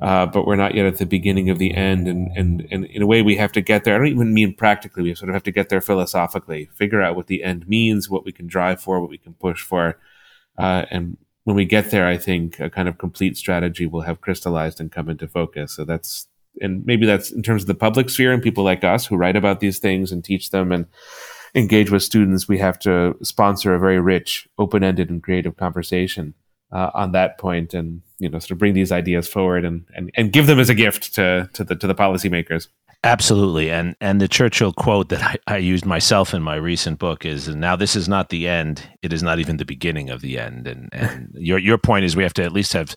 uh, 0.00 0.26
but 0.26 0.46
we're 0.46 0.56
not 0.56 0.74
yet 0.74 0.86
at 0.86 0.98
the 0.98 1.06
beginning 1.06 1.50
of 1.50 1.58
the 1.58 1.74
end. 1.74 2.06
And, 2.06 2.30
and, 2.36 2.66
and 2.70 2.84
in 2.86 3.02
a 3.02 3.06
way, 3.06 3.22
we 3.22 3.36
have 3.36 3.52
to 3.52 3.60
get 3.60 3.84
there. 3.84 3.94
I 3.94 3.98
don't 3.98 4.06
even 4.06 4.32
mean 4.32 4.54
practically. 4.54 5.02
We 5.02 5.14
sort 5.14 5.28
of 5.28 5.34
have 5.34 5.42
to 5.44 5.52
get 5.52 5.68
there 5.68 5.80
philosophically, 5.80 6.70
figure 6.74 7.02
out 7.02 7.16
what 7.16 7.26
the 7.26 7.42
end 7.42 7.68
means, 7.68 8.08
what 8.08 8.24
we 8.24 8.32
can 8.32 8.46
drive 8.46 8.80
for, 8.80 9.00
what 9.00 9.10
we 9.10 9.18
can 9.18 9.34
push 9.34 9.62
for, 9.62 9.98
uh, 10.56 10.84
and 10.90 11.16
when 11.46 11.54
we 11.54 11.64
get 11.64 11.92
there, 11.92 12.08
I 12.08 12.16
think 12.16 12.58
a 12.58 12.68
kind 12.68 12.88
of 12.88 12.98
complete 12.98 13.36
strategy 13.36 13.86
will 13.86 14.00
have 14.00 14.20
crystallized 14.20 14.80
and 14.80 14.90
come 14.90 15.08
into 15.08 15.28
focus. 15.28 15.72
So 15.72 15.84
that's 15.84 16.26
and 16.60 16.84
maybe 16.84 17.06
that's 17.06 17.30
in 17.30 17.40
terms 17.40 17.62
of 17.62 17.68
the 17.68 17.74
public 17.76 18.10
sphere 18.10 18.32
and 18.32 18.42
people 18.42 18.64
like 18.64 18.82
us 18.82 19.06
who 19.06 19.16
write 19.16 19.36
about 19.36 19.60
these 19.60 19.78
things 19.78 20.10
and 20.10 20.24
teach 20.24 20.50
them 20.50 20.72
and 20.72 20.86
engage 21.54 21.92
with 21.92 22.02
students. 22.02 22.48
We 22.48 22.58
have 22.58 22.80
to 22.80 23.16
sponsor 23.22 23.76
a 23.76 23.78
very 23.78 24.00
rich, 24.00 24.48
open-ended, 24.58 25.08
and 25.08 25.22
creative 25.22 25.56
conversation 25.56 26.34
uh, 26.72 26.90
on 26.94 27.12
that 27.12 27.38
point, 27.38 27.74
and 27.74 28.02
you 28.18 28.28
know, 28.28 28.40
sort 28.40 28.50
of 28.50 28.58
bring 28.58 28.74
these 28.74 28.90
ideas 28.90 29.28
forward 29.28 29.64
and, 29.64 29.84
and 29.94 30.10
and 30.16 30.32
give 30.32 30.48
them 30.48 30.58
as 30.58 30.68
a 30.68 30.74
gift 30.74 31.14
to 31.14 31.48
to 31.52 31.62
the 31.62 31.76
to 31.76 31.86
the 31.86 31.94
policymakers. 31.94 32.66
Absolutely, 33.06 33.70
and 33.70 33.94
and 34.00 34.20
the 34.20 34.26
Churchill 34.26 34.72
quote 34.72 35.10
that 35.10 35.22
I, 35.22 35.36
I, 35.54 35.56
used 35.58 35.86
myself 35.86 36.34
in 36.34 36.42
my 36.42 36.56
recent 36.56 36.98
book 36.98 37.24
is, 37.24 37.46
"Now 37.46 37.76
this 37.76 37.94
is 37.94 38.08
not 38.08 38.30
the 38.30 38.48
end; 38.48 38.82
it 39.00 39.12
is 39.12 39.22
not 39.22 39.38
even 39.38 39.58
the 39.58 39.64
beginning 39.64 40.10
of 40.10 40.22
the 40.22 40.40
end." 40.40 40.66
And 40.66 40.88
and 40.92 41.30
your 41.34 41.58
your 41.58 41.78
point 41.78 42.04
is, 42.04 42.16
we 42.16 42.24
have 42.24 42.34
to 42.34 42.42
at 42.42 42.52
least 42.52 42.72
have 42.72 42.96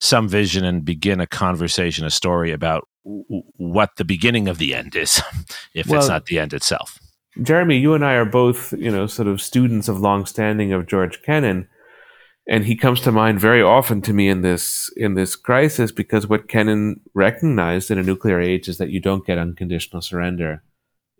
some 0.00 0.26
vision 0.26 0.64
and 0.64 0.86
begin 0.86 1.20
a 1.20 1.26
conversation, 1.26 2.06
a 2.06 2.10
story 2.10 2.50
about 2.50 2.88
w- 3.04 3.42
what 3.56 3.90
the 3.96 4.06
beginning 4.06 4.48
of 4.48 4.56
the 4.56 4.74
end 4.74 4.96
is, 4.96 5.20
if 5.74 5.86
well, 5.86 6.00
it's 6.00 6.08
not 6.08 6.26
the 6.26 6.38
end 6.38 6.54
itself. 6.54 6.98
Jeremi, 7.38 7.78
you 7.78 7.92
and 7.92 8.04
I 8.04 8.14
are 8.14 8.24
both, 8.24 8.72
you 8.72 8.90
know, 8.90 9.06
sort 9.06 9.28
of 9.28 9.42
students 9.42 9.86
of 9.86 10.00
long 10.00 10.24
standing 10.24 10.72
of 10.72 10.86
George 10.86 11.22
Kennan 11.22 11.68
and 12.48 12.64
he 12.64 12.74
comes 12.74 13.00
to 13.02 13.12
mind 13.12 13.40
very 13.40 13.62
often 13.62 14.02
to 14.02 14.12
me 14.12 14.28
in 14.28 14.42
this 14.42 14.90
in 14.96 15.14
this 15.14 15.36
crisis 15.36 15.92
because 15.92 16.26
what 16.26 16.48
Kennan 16.48 17.00
recognized 17.14 17.90
in 17.90 17.98
a 17.98 18.02
nuclear 18.02 18.40
age 18.40 18.68
is 18.68 18.78
that 18.78 18.90
you 18.90 19.00
don't 19.00 19.26
get 19.26 19.38
unconditional 19.38 20.02
surrender. 20.02 20.62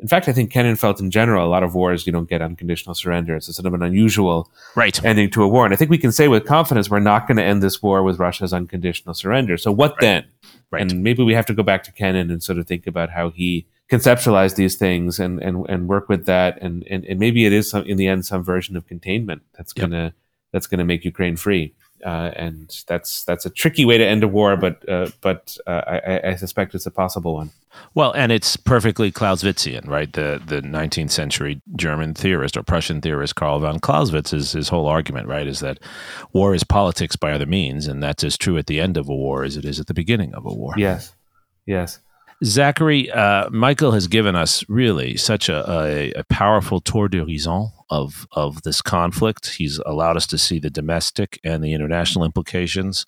In 0.00 0.08
fact, 0.08 0.26
I 0.26 0.32
think 0.32 0.50
Kennan 0.50 0.74
felt 0.74 0.98
in 0.98 1.12
general 1.12 1.46
a 1.46 1.48
lot 1.48 1.62
of 1.62 1.76
wars 1.76 2.08
you 2.08 2.12
don't 2.12 2.28
get 2.28 2.42
unconditional 2.42 2.94
surrender. 2.96 3.36
It's 3.36 3.46
a 3.46 3.52
sort 3.52 3.66
of 3.66 3.74
an 3.74 3.84
unusual 3.84 4.50
right. 4.74 5.02
ending 5.04 5.30
to 5.30 5.44
a 5.44 5.48
war, 5.48 5.64
and 5.64 5.72
I 5.72 5.76
think 5.76 5.92
we 5.92 5.98
can 5.98 6.10
say 6.10 6.26
with 6.26 6.44
confidence 6.44 6.90
we're 6.90 6.98
not 6.98 7.28
going 7.28 7.36
to 7.36 7.44
end 7.44 7.62
this 7.62 7.80
war 7.80 8.02
with 8.02 8.18
Russia's 8.18 8.52
unconditional 8.52 9.14
surrender. 9.14 9.56
So 9.56 9.70
what 9.70 9.92
right. 9.92 10.00
then? 10.00 10.24
Right. 10.72 10.82
And 10.82 11.04
maybe 11.04 11.22
we 11.22 11.34
have 11.34 11.46
to 11.46 11.54
go 11.54 11.62
back 11.62 11.84
to 11.84 11.92
Kennan 11.92 12.32
and 12.32 12.42
sort 12.42 12.58
of 12.58 12.66
think 12.66 12.88
about 12.88 13.10
how 13.10 13.30
he 13.30 13.68
conceptualized 13.92 14.56
these 14.56 14.74
things 14.74 15.20
and 15.20 15.40
and, 15.40 15.64
and 15.68 15.86
work 15.86 16.08
with 16.08 16.26
that, 16.26 16.60
and, 16.60 16.84
and 16.90 17.04
and 17.04 17.20
maybe 17.20 17.46
it 17.46 17.52
is 17.52 17.70
some, 17.70 17.84
in 17.84 17.96
the 17.96 18.08
end 18.08 18.26
some 18.26 18.42
version 18.42 18.76
of 18.76 18.88
containment 18.88 19.42
that's 19.56 19.72
going 19.72 19.92
to 19.92 20.12
that's 20.53 20.66
going 20.66 20.78
to 20.78 20.84
make 20.84 21.05
Ukraine 21.05 21.36
free. 21.36 21.74
Uh, 22.05 22.32
and 22.34 22.82
that's 22.88 23.22
that's 23.24 23.46
a 23.46 23.50
tricky 23.50 23.84
way 23.84 23.96
to 23.96 24.05
end 24.05 24.24
a 24.24 24.28
war, 24.28 24.57
but 24.57 24.88
uh, 24.88 25.09
but 25.20 25.57
uh, 25.68 25.82
I, 25.86 26.30
I, 26.30 26.34
suspect 26.34 26.74
it's 26.74 26.84
a 26.84 26.90
possible 26.90 27.34
one. 27.34 27.50
Well, 27.94 28.11
and 28.16 28.32
it's 28.32 28.57
perfectly 28.57 29.12
Clausewitzian, 29.12 29.86
right? 29.86 30.12
The 30.12 30.42
the 30.44 30.62
19th 30.62 31.12
century 31.12 31.62
German 31.76 32.12
theorist 32.14 32.57
or 32.57 32.64
Prussian 32.64 33.00
theorist 33.03 33.36
Karl 33.36 33.61
von 33.61 33.78
Clausewitz 33.78 34.32
is 34.32 34.50
his 34.50 34.68
whole 34.68 34.88
argument, 34.88 35.28
right, 35.28 35.46
is 35.46 35.61
that 35.61 35.78
war 36.32 36.57
is 36.57 36.64
politics 36.64 37.14
by 37.14 37.30
other 37.30 37.46
means, 37.46 37.86
and 37.86 38.03
that's 38.03 38.24
as 38.24 38.36
true 38.36 38.59
at 38.59 38.66
the 38.66 38.80
end 38.80 38.96
of 38.96 39.09
a 39.09 39.14
war 39.14 39.44
as 39.44 39.57
it 39.57 39.64
is 39.64 39.78
at 39.78 39.86
the 39.86 39.94
beginning 39.94 40.34
of 40.34 40.44
a 40.44 40.53
war. 40.53 40.74
Yes, 40.76 41.14
yes. 41.66 42.00
Zachary, 42.45 43.11
uh, 43.11 43.49
Michael 43.51 43.93
has 43.93 44.09
given 44.09 44.34
us 44.34 44.64
really 44.68 45.16
such 45.16 45.49
a, 45.49 45.64
a, 45.70 46.12
a, 46.12 46.24
powerful 46.24 46.80
tour 46.80 47.09
d'horizon 47.09 47.70
of 47.88 48.26
of 48.32 48.62
this 48.62 48.82
conflict. 48.82 49.51
He's 49.51 49.78
allowed 49.86 50.16
us 50.16 50.26
to 50.28 50.38
see 50.38 50.59
the 50.59 50.70
domestic 50.70 51.38
and 51.45 51.62
the 51.62 51.72
international 51.72 52.24
implications 52.24 53.07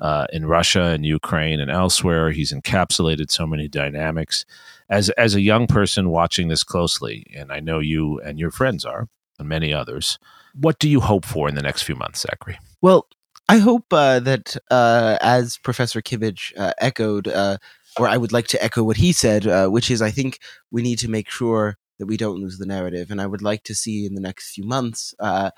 uh, 0.00 0.26
in 0.32 0.46
Russia 0.46 0.82
and 0.82 1.06
Ukraine 1.06 1.60
and 1.60 1.70
elsewhere. 1.70 2.32
He's 2.32 2.52
encapsulated 2.52 3.30
so 3.30 3.46
many 3.46 3.68
dynamics. 3.68 4.44
As 4.88 5.08
as 5.10 5.36
a 5.36 5.40
young 5.40 5.68
person 5.68 6.10
watching 6.10 6.48
this 6.48 6.64
closely, 6.64 7.26
and 7.34 7.52
I 7.52 7.60
know 7.60 7.78
you 7.78 8.20
and 8.20 8.40
your 8.40 8.50
friends 8.50 8.84
are, 8.84 9.08
and 9.38 9.48
many 9.48 9.72
others. 9.72 10.18
What 10.54 10.78
do 10.78 10.88
you 10.88 11.00
hope 11.00 11.24
for 11.24 11.48
in 11.48 11.54
the 11.54 11.62
next 11.62 11.82
few 11.82 11.96
months, 11.96 12.20
Zachary? 12.20 12.58
Well, 12.80 13.06
I 13.48 13.58
hope 13.58 13.92
uh, 13.92 14.20
that, 14.20 14.56
uh, 14.70 15.18
as 15.20 15.58
Professor 15.58 16.00
Kimmage 16.00 16.52
uh, 16.56 16.72
echoed 16.78 17.28
uh, 17.28 17.58
or 17.98 18.08
I 18.08 18.16
would 18.16 18.32
like 18.32 18.48
to 18.48 18.62
echo 18.62 18.82
what 18.82 18.96
he 18.96 19.12
said, 19.12 19.46
uh, 19.46 19.68
which 19.68 19.90
is 19.90 20.02
I 20.02 20.10
think 20.10 20.38
we 20.70 20.82
need 20.82 20.98
to 21.00 21.10
make 21.10 21.30
sure 21.30 21.76
that 21.98 22.06
we 22.06 22.16
don't 22.16 22.40
lose 22.40 22.58
the 22.58 22.66
narrative. 22.66 23.10
And 23.10 23.20
I 23.20 23.26
would 23.26 23.42
like 23.42 23.62
to 23.64 23.74
see 23.74 24.04
in 24.06 24.14
the 24.14 24.20
next 24.20 24.52
few 24.52 24.64
months 24.64 25.14
uh, 25.20 25.50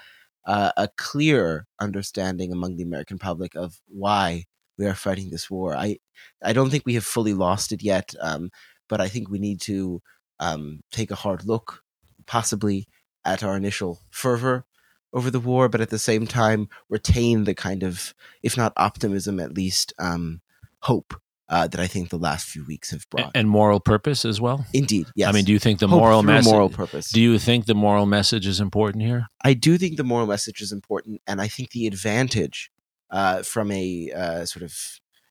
uh, 0.46 0.72
a 0.76 0.88
clear 0.96 1.66
understanding 1.80 2.52
among 2.52 2.76
the 2.76 2.82
American 2.82 3.18
public 3.18 3.54
of 3.54 3.80
why 3.88 4.44
we 4.78 4.86
are 4.86 4.94
fighting 4.94 5.30
this 5.30 5.50
war. 5.50 5.74
I 5.74 5.98
I 6.42 6.52
don't 6.52 6.70
think 6.70 6.84
we 6.84 6.94
have 6.94 7.04
fully 7.04 7.34
lost 7.34 7.72
it 7.72 7.82
yet, 7.82 8.14
um, 8.20 8.50
but 8.88 9.00
I 9.00 9.08
think 9.08 9.28
we 9.28 9.38
need 9.38 9.60
to 9.62 10.02
um, 10.38 10.80
take 10.92 11.10
a 11.10 11.16
hard 11.16 11.44
look, 11.44 11.82
possibly 12.26 12.86
at 13.24 13.42
our 13.42 13.56
initial 13.56 14.00
fervor 14.10 14.64
over 15.12 15.30
the 15.30 15.40
war, 15.40 15.68
but 15.68 15.80
at 15.80 15.90
the 15.90 15.98
same 15.98 16.26
time 16.26 16.68
retain 16.88 17.44
the 17.44 17.54
kind 17.54 17.82
of, 17.82 18.14
if 18.42 18.56
not 18.56 18.72
optimism, 18.76 19.40
at 19.40 19.54
least 19.54 19.94
um, 19.98 20.42
hope 20.80 21.14
uh, 21.48 21.66
that 21.68 21.80
I 21.80 21.86
think 21.86 22.10
the 22.10 22.18
last 22.18 22.48
few 22.48 22.64
weeks 22.64 22.90
have 22.90 23.08
brought. 23.10 23.30
And 23.34 23.48
moral 23.48 23.80
purpose 23.80 24.24
as 24.24 24.40
well. 24.40 24.66
Indeed, 24.72 25.06
yes. 25.14 25.28
I 25.28 25.32
mean, 25.32 25.44
do 25.44 25.52
you 25.52 25.58
think 25.58 25.78
the 25.78 25.88
Hope 25.88 26.00
moral 26.00 26.22
message? 26.22 26.52
Moral 26.52 26.70
purpose. 26.70 27.10
Do 27.10 27.20
you 27.20 27.38
think 27.38 27.66
the 27.66 27.74
moral 27.74 28.06
message 28.06 28.46
is 28.46 28.60
important 28.60 29.04
here? 29.04 29.26
I 29.44 29.54
do 29.54 29.78
think 29.78 29.96
the 29.96 30.04
moral 30.04 30.26
message 30.26 30.60
is 30.60 30.72
important, 30.72 31.20
and 31.26 31.40
I 31.40 31.48
think 31.48 31.70
the 31.70 31.86
advantage 31.86 32.70
uh, 33.10 33.42
from 33.42 33.70
a 33.70 34.10
uh, 34.10 34.44
sort 34.44 34.64
of 34.64 34.74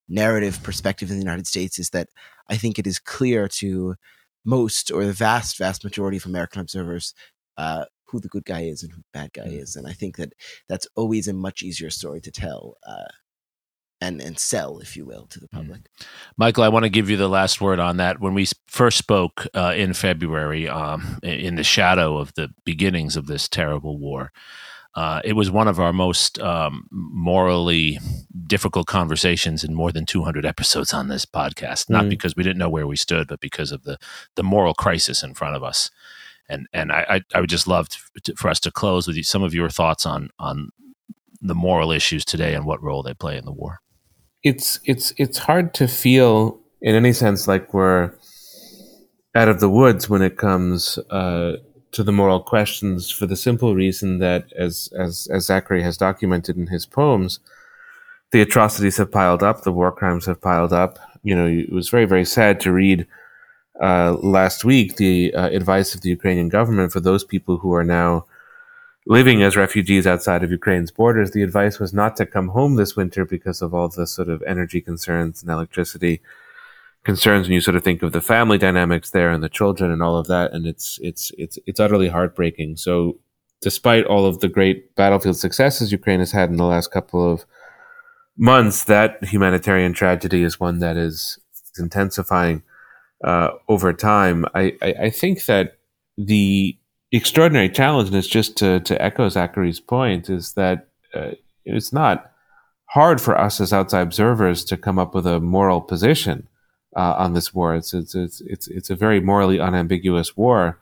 narrative 0.08 0.62
perspective 0.64 1.10
in 1.10 1.18
the 1.18 1.24
United 1.24 1.48
States 1.48 1.80
is 1.80 1.90
that 1.90 2.08
I 2.48 2.56
think 2.58 2.80
it 2.80 2.88
is 2.88 3.00
clear 3.00 3.48
to 3.48 3.96
most 4.46 4.92
or 4.92 5.04
the 5.04 5.14
vast, 5.14 5.58
vast 5.58 5.84
majority 5.84 6.18
of 6.18 6.26
American 6.26 6.62
observers 6.62 7.14
uh, 7.58 7.86
who 8.06 8.20
the 8.20 8.28
good 8.28 8.46
guy 8.46 8.62
is 8.62 8.84
and 8.84 8.92
who 8.92 9.00
the 9.00 9.20
bad 9.20 9.34
guy 9.34 9.48
mm. 9.48 9.62
is, 9.62 9.76
and 9.76 9.88
I 9.88 9.92
think 9.92 10.18
that 10.18 10.34
that's 10.70 10.88
always 10.96 11.28
a 11.28 11.34
much 11.34 11.64
easier 11.64 11.90
story 11.90 12.22
to 12.22 12.32
tell 12.32 12.78
uh, 12.88 13.12
and 14.06 14.22
and 14.22 14.40
sell, 14.40 14.80
if 14.80 14.96
you 14.96 15.06
will, 15.06 15.26
to 15.28 15.40
the 15.40 15.48
mm. 15.48 15.52
public. 15.52 15.82
Mm. 15.82 16.06
Michael, 16.38 16.64
I 16.64 16.70
want 16.70 16.84
to 16.84 16.90
give 16.90 17.10
you 17.10 17.18
the 17.18 17.28
last 17.28 17.60
word 17.60 17.80
on 17.80 17.98
that. 17.98 18.20
When 18.20 18.34
we 18.34 18.48
first 18.68 18.98
spoke 18.98 19.48
uh, 19.54 19.74
in 19.76 19.94
February, 19.94 20.70
um, 20.70 21.20
in 21.24 21.56
the 21.56 21.64
shadow 21.64 22.18
of 22.18 22.34
the 22.36 22.50
beginnings 22.64 23.16
of 23.16 23.28
this 23.28 23.48
terrible 23.48 23.98
war, 23.98 24.32
uh, 24.94 25.22
it 25.26 25.34
was 25.34 25.52
one 25.52 25.68
of 25.68 25.80
our 25.80 25.92
most 25.92 26.40
um, 26.40 26.88
morally 26.92 28.00
difficult 28.48 28.88
conversations 28.88 29.64
in 29.64 29.74
more 29.74 29.92
than 29.92 30.06
200 30.06 30.46
episodes 30.46 30.94
on 30.94 31.08
this 31.10 31.26
podcast. 31.26 31.90
Not 31.90 32.06
mm. 32.06 32.10
because 32.10 32.36
we 32.36 32.44
didn't 32.44 32.60
know 32.60 32.70
where 32.70 32.88
we 32.88 32.96
stood, 32.96 33.28
but 33.28 33.42
because 33.42 33.72
of 33.72 33.84
the 33.84 33.98
the 34.36 34.44
moral 34.44 34.74
crisis 34.74 35.24
in 35.24 35.34
front 35.34 35.56
of 35.56 35.64
us. 35.64 35.90
And 36.48 36.68
and 36.74 36.92
I 36.92 37.22
I, 37.34 37.42
would 37.42 37.50
just 37.50 37.68
love 37.68 37.90
to, 38.24 38.36
for 38.36 38.50
us 38.50 38.60
to 38.62 38.72
close 38.72 39.08
with 39.08 39.18
you, 39.18 39.24
some 39.24 39.42
of 39.42 39.54
your 39.56 39.70
thoughts 39.70 40.06
on 40.06 40.30
on 40.38 40.70
the 41.42 41.56
moral 41.56 41.92
issues 41.92 42.24
today 42.26 42.56
and 42.56 42.66
what 42.66 42.82
role 42.82 43.04
they 43.04 43.14
play 43.14 43.38
in 43.38 43.46
the 43.46 43.52
war 43.52 43.82
it's 44.46 44.80
it's 44.86 45.12
it's 45.18 45.40
hard 45.40 45.74
to 45.74 45.88
feel 45.88 46.60
in 46.80 46.96
any 46.96 47.12
sense 47.12 47.48
like 47.48 47.74
we're 47.74 48.14
out 49.34 49.50
of 49.50 49.60
the 49.60 49.70
woods 49.70 50.08
when 50.08 50.22
it 50.22 50.38
comes 50.38 50.98
uh, 51.10 51.58
to 51.92 52.04
the 52.04 52.12
moral 52.12 52.40
questions 52.40 53.10
for 53.10 53.26
the 53.26 53.36
simple 53.36 53.76
reason 53.76 54.20
that, 54.20 54.46
as 54.54 54.90
as 54.98 55.28
as 55.32 55.48
Zachary 55.48 55.82
has 55.82 55.98
documented 55.98 56.56
in 56.58 56.68
his 56.68 56.86
poems, 56.86 57.40
the 58.32 58.42
atrocities 58.42 58.98
have 58.98 59.12
piled 59.12 59.42
up, 59.42 59.64
the 59.64 59.74
war 59.74 59.92
crimes 59.92 60.28
have 60.28 60.40
piled 60.40 60.72
up. 60.72 61.00
You 61.24 61.36
know, 61.36 61.48
it 61.48 61.72
was 61.72 61.90
very 61.90 62.06
very 62.06 62.26
sad 62.26 62.60
to 62.62 62.72
read 62.72 63.08
uh, 63.82 64.14
last 64.22 64.64
week 64.64 64.98
the 64.98 65.34
uh, 65.34 65.50
advice 65.50 65.96
of 65.96 66.02
the 66.02 66.10
Ukrainian 66.10 66.50
government 66.50 66.92
for 66.92 67.00
those 67.00 67.24
people 67.24 67.58
who 67.58 67.74
are 67.74 67.84
now 67.84 68.26
living 69.06 69.44
as 69.44 69.56
refugees 69.56 70.08
outside 70.08 70.44
of 70.44 70.52
Ukraine's 70.52 70.92
borders. 70.92 71.32
The 71.32 71.44
advice 71.44 71.80
was 71.80 71.94
not 71.94 72.16
to 72.18 72.26
come 72.26 72.50
home 72.50 72.76
this 72.76 72.96
winter 72.96 73.26
because 73.26 73.62
of 73.62 73.74
all 73.74 73.88
the 73.88 74.08
sort 74.08 74.30
of 74.30 74.42
energy 74.44 74.82
concerns 74.82 75.42
and 75.42 75.52
electricity 75.52 76.22
concerns. 77.04 77.46
And 77.46 77.54
you 77.54 77.62
sort 77.62 77.76
of 77.76 77.84
think 77.84 78.02
of 78.02 78.12
the 78.12 78.22
family 78.22 78.58
dynamics 78.58 79.12
there 79.12 79.30
and 79.30 79.44
the 79.44 79.50
children 79.50 79.92
and 79.92 80.02
all 80.02 80.18
of 80.18 80.28
that, 80.28 80.54
and 80.54 80.66
it's 80.66 81.00
it's 81.02 81.32
it's 81.38 81.60
it's 81.68 81.80
utterly 81.80 82.10
heartbreaking. 82.10 82.78
So, 82.78 83.20
despite 83.62 84.06
all 84.06 84.26
of 84.26 84.40
the 84.40 84.50
great 84.50 84.96
battlefield 84.96 85.38
successes 85.38 85.92
Ukraine 85.92 86.20
has 86.20 86.32
had 86.32 86.50
in 86.50 86.58
the 86.58 86.66
last 86.66 86.92
couple 86.92 87.32
of 87.32 87.46
months, 88.38 88.86
that 88.86 89.24
humanitarian 89.24 89.94
tragedy 89.94 90.42
is 90.44 90.60
one 90.60 90.80
that 90.80 90.98
is 90.98 91.40
intensifying 91.78 92.64
uh, 93.24 93.52
over 93.68 93.94
time. 93.94 94.46
I, 94.54 94.74
I, 94.82 94.94
I 95.04 95.10
think 95.10 95.46
that 95.46 95.78
the 96.18 96.78
extraordinary 97.16 97.70
challenge, 97.70 98.10
and 98.10 98.18
it's 98.18 98.28
just 98.28 98.58
to, 98.58 98.80
to 98.82 99.02
echo 99.02 99.30
Zachary's 99.30 99.80
point, 99.80 100.30
is 100.30 100.54
that 100.54 100.88
uh, 101.14 101.32
it's 101.66 101.94
not 101.94 102.32
hard 102.88 103.20
for 103.20 103.38
us 103.38 103.60
as 103.60 103.74
outside 103.74 104.02
observers 104.02 104.64
to 104.66 104.78
come 104.78 105.00
up 105.00 105.14
with 105.14 105.26
a 105.26 105.40
moral 105.40 105.82
position 105.82 106.48
uh, 106.96 107.16
on 107.18 107.34
this 107.34 107.54
war. 107.54 107.76
It's, 107.76 107.94
it's, 107.94 108.16
it's, 108.16 108.42
it's, 108.42 108.68
it's 108.68 108.90
a 108.90 108.96
very 108.96 109.20
morally 109.20 109.60
unambiguous 109.60 110.38
war. 110.38 110.80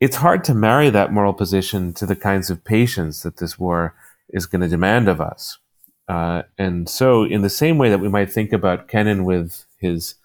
It's 0.00 0.16
hard 0.16 0.44
to 0.44 0.54
marry 0.54 0.90
that 0.90 1.12
moral 1.12 1.32
position 1.32 1.92
to 1.94 2.06
the 2.06 2.16
kinds 2.16 2.50
of 2.50 2.64
patience 2.64 3.22
that 3.22 3.38
this 3.38 3.58
war 3.58 3.94
is 4.28 4.46
going 4.46 4.60
to 4.62 4.68
demand 4.68 5.08
of 5.08 5.20
us. 5.20 5.58
Uh, 6.06 6.42
and 6.58 6.88
so, 6.88 7.24
in 7.24 7.40
the 7.40 7.48
same 7.48 7.78
way 7.78 7.88
that 7.88 8.00
we 8.00 8.10
might 8.10 8.30
think 8.30 8.52
about 8.52 8.88
Kennan 8.88 9.24
with 9.24 9.64
his 9.78 10.16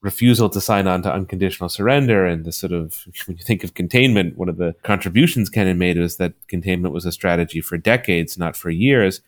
refusal 0.00 0.48
to 0.48 0.60
sign 0.60 0.86
on 0.86 1.02
to 1.02 1.12
unconditional 1.12 1.68
surrender 1.68 2.24
and 2.24 2.44
the 2.44 2.52
sort 2.52 2.72
of 2.72 3.04
when 3.26 3.36
you 3.36 3.42
think 3.42 3.64
of 3.64 3.74
containment 3.74 4.36
one 4.38 4.48
of 4.48 4.56
the 4.56 4.74
contributions 4.82 5.48
kennan 5.48 5.78
made 5.78 5.98
was 5.98 6.16
that 6.16 6.34
containment 6.46 6.94
was 6.94 7.04
a 7.04 7.12
strategy 7.12 7.60
for 7.60 7.76
decades 7.76 8.38
not 8.38 8.56
for 8.56 8.70
years 8.70 9.20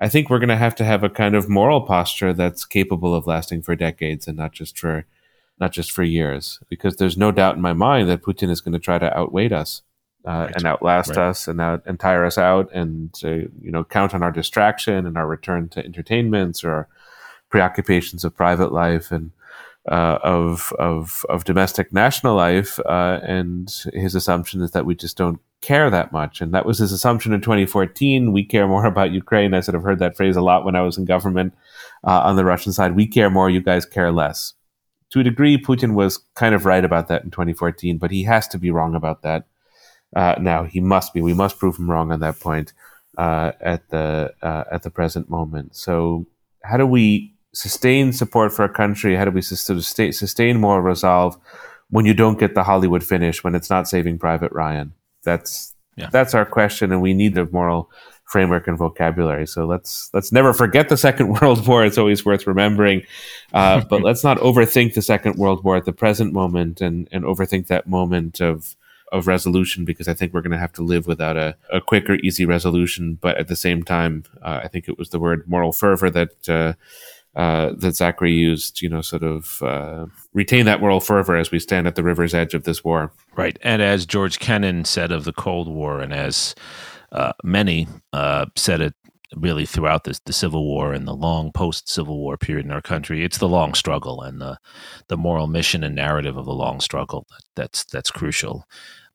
i 0.00 0.08
think 0.08 0.30
we're 0.30 0.38
going 0.38 0.48
to 0.48 0.56
have 0.56 0.74
to 0.74 0.84
have 0.84 1.02
a 1.02 1.10
kind 1.10 1.34
of 1.34 1.48
moral 1.48 1.80
posture 1.80 2.32
that's 2.32 2.64
capable 2.64 3.14
of 3.14 3.26
lasting 3.26 3.62
for 3.62 3.74
decades 3.74 4.28
and 4.28 4.36
not 4.36 4.52
just 4.52 4.78
for 4.78 5.04
not 5.58 5.72
just 5.72 5.90
for 5.90 6.02
years 6.02 6.60
because 6.68 6.96
there's 6.96 7.16
no 7.16 7.30
doubt 7.30 7.56
in 7.56 7.62
my 7.62 7.72
mind 7.72 8.08
that 8.08 8.22
putin 8.22 8.50
is 8.50 8.60
going 8.60 8.72
to 8.72 8.78
try 8.78 8.98
to 8.98 9.16
outweigh 9.18 9.48
us 9.50 9.82
uh, 10.26 10.30
right. 10.30 10.56
and 10.56 10.64
outlast 10.64 11.10
right. 11.10 11.18
us 11.18 11.48
and 11.48 11.60
out 11.60 11.82
and 11.86 12.00
tire 12.00 12.24
us 12.24 12.38
out 12.38 12.72
and 12.72 13.20
uh, 13.24 13.28
you 13.60 13.70
know 13.70 13.84
count 13.84 14.14
on 14.14 14.22
our 14.22 14.32
distraction 14.32 15.06
and 15.06 15.18
our 15.18 15.26
return 15.26 15.68
to 15.68 15.84
entertainments 15.84 16.64
or 16.64 16.88
preoccupations 17.50 18.24
of 18.24 18.34
private 18.34 18.72
life 18.72 19.12
and 19.12 19.32
uh, 19.90 20.18
of 20.22 20.72
of 20.78 21.26
of 21.28 21.44
domestic 21.44 21.92
national 21.92 22.34
life, 22.34 22.78
uh, 22.80 23.20
and 23.22 23.84
his 23.92 24.14
assumption 24.14 24.62
is 24.62 24.70
that 24.70 24.86
we 24.86 24.94
just 24.94 25.16
don't 25.16 25.40
care 25.60 25.90
that 25.90 26.12
much, 26.12 26.40
and 26.40 26.52
that 26.54 26.66
was 26.66 26.78
his 26.78 26.92
assumption 26.92 27.32
in 27.32 27.40
2014. 27.40 28.32
We 28.32 28.44
care 28.44 28.66
more 28.66 28.86
about 28.92 29.12
Ukraine. 29.12 29.54
I 29.54 29.60
sort 29.60 29.74
of 29.74 29.82
heard 29.82 29.98
that 29.98 30.16
phrase 30.16 30.36
a 30.36 30.42
lot 30.42 30.64
when 30.64 30.76
I 30.76 30.82
was 30.82 30.96
in 30.96 31.04
government 31.04 31.54
uh, 32.02 32.22
on 32.24 32.36
the 32.36 32.44
Russian 32.44 32.72
side. 32.72 32.96
We 32.96 33.06
care 33.06 33.30
more. 33.30 33.50
You 33.50 33.60
guys 33.60 33.84
care 33.84 34.12
less. 34.12 34.54
To 35.10 35.20
a 35.20 35.24
degree, 35.24 35.58
Putin 35.58 35.94
was 35.94 36.18
kind 36.34 36.54
of 36.54 36.64
right 36.64 36.84
about 36.84 37.08
that 37.08 37.22
in 37.22 37.30
2014, 37.30 37.98
but 37.98 38.10
he 38.10 38.24
has 38.24 38.48
to 38.48 38.58
be 38.58 38.70
wrong 38.70 38.94
about 38.94 39.22
that 39.22 39.46
uh, 40.16 40.36
now. 40.40 40.64
He 40.64 40.80
must 40.80 41.12
be. 41.12 41.20
We 41.20 41.34
must 41.34 41.58
prove 41.58 41.78
him 41.78 41.90
wrong 41.90 42.10
on 42.10 42.20
that 42.20 42.40
point 42.40 42.72
uh, 43.18 43.52
at 43.60 43.88
the 43.90 44.32
uh, 44.42 44.64
at 44.72 44.82
the 44.82 44.90
present 44.90 45.28
moment. 45.28 45.76
So, 45.76 46.26
how 46.62 46.78
do 46.78 46.86
we 46.86 47.33
sustain 47.54 48.12
support 48.12 48.52
for 48.52 48.64
a 48.64 48.68
country? 48.68 49.16
How 49.16 49.24
do 49.24 49.30
we 49.30 49.42
sustain, 49.42 50.12
sustain 50.12 50.60
moral 50.60 50.82
resolve 50.82 51.38
when 51.90 52.04
you 52.04 52.14
don't 52.14 52.38
get 52.38 52.54
the 52.54 52.64
Hollywood 52.64 53.04
finish, 53.04 53.42
when 53.42 53.54
it's 53.54 53.70
not 53.70 53.88
saving 53.88 54.18
Private 54.18 54.52
Ryan? 54.52 54.92
That's 55.22 55.74
yeah. 55.96 56.10
that's 56.10 56.34
our 56.34 56.44
question, 56.44 56.92
and 56.92 57.00
we 57.00 57.14
need 57.14 57.38
a 57.38 57.46
moral 57.46 57.90
framework 58.26 58.66
and 58.66 58.76
vocabulary. 58.76 59.46
So 59.46 59.64
let's 59.64 60.10
let's 60.12 60.32
never 60.32 60.52
forget 60.52 60.88
the 60.88 60.96
Second 60.96 61.28
World 61.40 61.66
War. 61.66 61.84
It's 61.84 61.98
always 61.98 62.24
worth 62.24 62.46
remembering, 62.46 63.02
uh, 63.52 63.82
but 63.88 64.02
let's 64.08 64.24
not 64.24 64.38
overthink 64.38 64.94
the 64.94 65.02
Second 65.02 65.36
World 65.36 65.64
War 65.64 65.76
at 65.76 65.84
the 65.84 65.92
present 65.92 66.32
moment 66.32 66.80
and 66.80 67.08
and 67.12 67.24
overthink 67.24 67.68
that 67.68 67.86
moment 67.86 68.40
of 68.40 68.76
of 69.12 69.28
resolution 69.28 69.84
because 69.84 70.08
I 70.08 70.14
think 70.14 70.32
we're 70.32 70.40
going 70.40 70.50
to 70.52 70.58
have 70.58 70.72
to 70.72 70.82
live 70.82 71.06
without 71.06 71.36
a, 71.36 71.56
a 71.72 71.80
quick 71.80 72.10
or 72.10 72.14
easy 72.16 72.44
resolution. 72.44 73.16
But 73.20 73.36
at 73.36 73.46
the 73.46 73.56
same 73.56 73.84
time, 73.84 74.24
uh, 74.42 74.60
I 74.64 74.68
think 74.68 74.88
it 74.88 74.98
was 74.98 75.10
the 75.10 75.20
word 75.20 75.48
moral 75.48 75.72
fervor 75.72 76.10
that 76.10 76.48
uh, 76.48 76.72
uh, 77.36 77.72
that 77.76 77.96
Zachary 77.96 78.32
used, 78.32 78.80
you 78.80 78.88
know, 78.88 79.00
sort 79.00 79.22
of 79.22 79.62
uh, 79.62 80.06
retain 80.32 80.66
that 80.66 80.80
moral 80.80 81.00
fervor 81.00 81.36
as 81.36 81.50
we 81.50 81.58
stand 81.58 81.86
at 81.86 81.96
the 81.96 82.02
river's 82.02 82.34
edge 82.34 82.54
of 82.54 82.64
this 82.64 82.84
war. 82.84 83.12
Right. 83.36 83.58
And 83.62 83.82
as 83.82 84.06
George 84.06 84.38
Kennan 84.38 84.84
said 84.84 85.10
of 85.10 85.24
the 85.24 85.32
Cold 85.32 85.68
War, 85.68 86.00
and 86.00 86.12
as 86.12 86.54
uh, 87.12 87.32
many 87.42 87.88
uh, 88.12 88.46
said 88.56 88.80
it 88.80 88.94
really 89.34 89.66
throughout 89.66 90.04
this, 90.04 90.20
the 90.20 90.32
Civil 90.32 90.64
War 90.64 90.92
and 90.92 91.08
the 91.08 91.14
long 91.14 91.50
post 91.50 91.88
Civil 91.88 92.18
War 92.18 92.36
period 92.36 92.66
in 92.66 92.72
our 92.72 92.82
country, 92.82 93.24
it's 93.24 93.38
the 93.38 93.48
long 93.48 93.74
struggle 93.74 94.22
and 94.22 94.40
the, 94.40 94.58
the 95.08 95.16
moral 95.16 95.48
mission 95.48 95.82
and 95.82 95.96
narrative 95.96 96.36
of 96.36 96.44
the 96.44 96.52
long 96.52 96.80
struggle 96.80 97.26
that, 97.30 97.42
that's, 97.56 97.84
that's 97.84 98.10
crucial. 98.10 98.64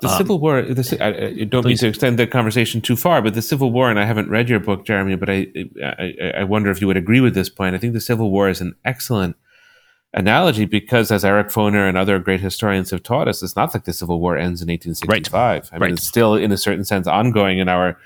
The 0.02 0.08
um, 0.08 0.18
Civil 0.18 0.40
War. 0.40 0.62
The, 0.62 0.98
I, 1.02 1.42
I 1.42 1.44
don't 1.44 1.62
please. 1.62 1.70
mean 1.70 1.78
to 1.78 1.88
extend 1.88 2.18
the 2.18 2.28
conversation 2.28 2.80
too 2.80 2.96
far, 2.96 3.22
but 3.22 3.34
the 3.34 3.42
Civil 3.42 3.72
War, 3.72 3.90
and 3.90 4.00
I 4.00 4.06
haven't 4.06 4.30
read 4.30 4.50
your 4.50 4.60
book, 4.60 4.86
Jeremi, 4.86 5.20
but 5.20 5.30
I, 5.30 5.48
I, 5.84 6.42
I 6.42 6.44
wonder 6.46 6.72
if 6.72 6.80
you 6.80 6.88
would 6.88 6.98
agree 6.98 7.20
with 7.20 7.34
this 7.34 7.50
point. 7.50 7.76
I 7.76 7.80
think 7.80 7.94
the 7.94 8.02
Civil 8.02 8.32
War 8.32 8.48
is 8.48 8.62
an 8.62 8.76
excellent 8.86 9.36
analogy 10.14 10.66
because, 10.66 11.12
as 11.12 11.26
Eric 11.26 11.50
Foner 11.50 11.88
and 11.88 11.98
other 11.98 12.18
great 12.20 12.40
historians 12.40 12.92
have 12.92 13.04
taught 13.04 13.28
us, 13.28 13.44
it's 13.44 13.58
not 13.58 13.74
like 13.74 13.84
the 13.84 13.94
Civil 13.94 14.22
War 14.22 14.38
ends 14.38 14.62
in 14.62 14.70
1865. 14.70 15.34
Right. 15.34 15.70
I 15.72 15.76
mean, 15.76 15.82
right. 15.82 15.92
it's 15.92 16.08
still, 16.08 16.34
in 16.36 16.52
a 16.52 16.58
certain 16.58 16.86
sense, 16.86 17.06
ongoing 17.06 17.60
in 17.60 17.68
our 17.68 17.98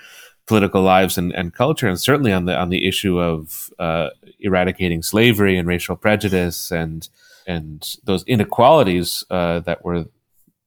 political 0.47 0.81
lives 0.81 1.17
and, 1.17 1.31
and 1.33 1.53
culture, 1.53 1.87
and 1.87 1.99
certainly 1.99 2.33
on 2.33 2.45
the 2.45 2.57
on 2.57 2.69
the 2.69 2.87
issue 2.87 3.19
of 3.19 3.69
uh, 3.79 4.09
eradicating 4.39 5.03
slavery 5.03 5.57
and 5.57 5.67
racial 5.67 5.95
prejudice 5.95 6.71
and 6.71 7.07
and 7.45 7.97
those 8.05 8.23
inequalities 8.23 9.23
uh, 9.29 9.59
that 9.59 9.83
were 9.83 10.05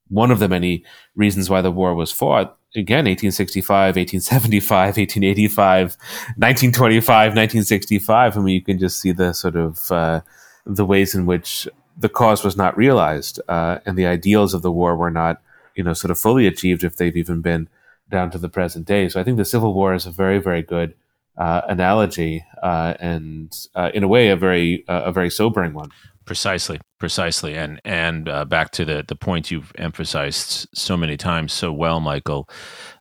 one 0.09 0.31
of 0.31 0.39
the 0.39 0.49
many 0.49 0.85
reasons 1.15 1.51
why 1.51 1.61
the 1.61 1.71
war 1.71 1.95
was 1.95 2.13
fought. 2.13 2.57
Again, 2.75 3.07
1865, 3.07 3.97
1875, 3.97 4.97
1885, 4.97 5.97
1925, 6.37 7.09
1965. 7.31 8.37
I 8.37 8.41
mean, 8.41 8.55
you 8.55 8.63
can 8.63 8.79
just 8.79 9.01
see 9.01 9.13
the 9.13 9.33
sort 9.33 9.57
of 9.57 9.91
uh, 9.91 10.21
the 10.67 10.85
ways 10.85 11.15
in 11.15 11.27
which 11.27 11.67
the 11.97 12.09
cause 12.09 12.45
was 12.45 12.57
not 12.57 12.77
realized 12.77 13.41
uh, 13.49 13.79
and 13.87 13.97
the 13.97 14.07
ideals 14.07 14.53
of 14.53 14.63
the 14.63 14.71
war 14.71 14.95
were 14.95 15.11
not, 15.11 15.41
you 15.75 15.83
know, 15.83 15.95
sort 15.95 16.11
of 16.11 16.19
fully 16.19 16.47
achieved 16.47 16.85
if 16.85 16.97
they've 16.97 17.17
even 17.17 17.41
been 17.41 17.69
down 18.11 18.31
to 18.31 18.39
the 18.39 18.49
present 18.49 18.87
day. 18.87 19.09
So 19.09 19.21
I 19.21 19.25
think 19.25 19.37
the 19.39 19.45
Civil 19.45 19.75
War 19.75 19.95
is 19.95 20.07
a 20.07 20.11
very, 20.11 20.39
very 20.39 20.63
good 20.63 20.95
uh, 21.39 21.63
analogy 21.69 22.45
uh, 22.63 22.95
and, 23.01 23.53
uh, 23.75 23.91
in 23.95 24.03
a 24.03 24.09
way, 24.09 24.29
a 24.29 24.37
very, 24.37 24.85
uh, 24.89 25.03
a 25.07 25.13
very 25.13 25.31
sobering 25.31 25.73
one. 25.73 25.91
Precisely, 26.27 26.81
precisely, 26.99 27.55
and 27.55 27.81
and 27.85 28.29
uh, 28.29 28.45
back 28.45 28.73
to 28.73 28.85
the 28.85 29.05
the 29.07 29.15
point 29.15 29.53
you've 29.53 29.73
emphasized 29.79 30.69
so 30.75 30.97
many 30.97 31.17
times 31.17 31.53
so 31.53 31.73
well, 31.73 32.01
Michael. 32.01 32.49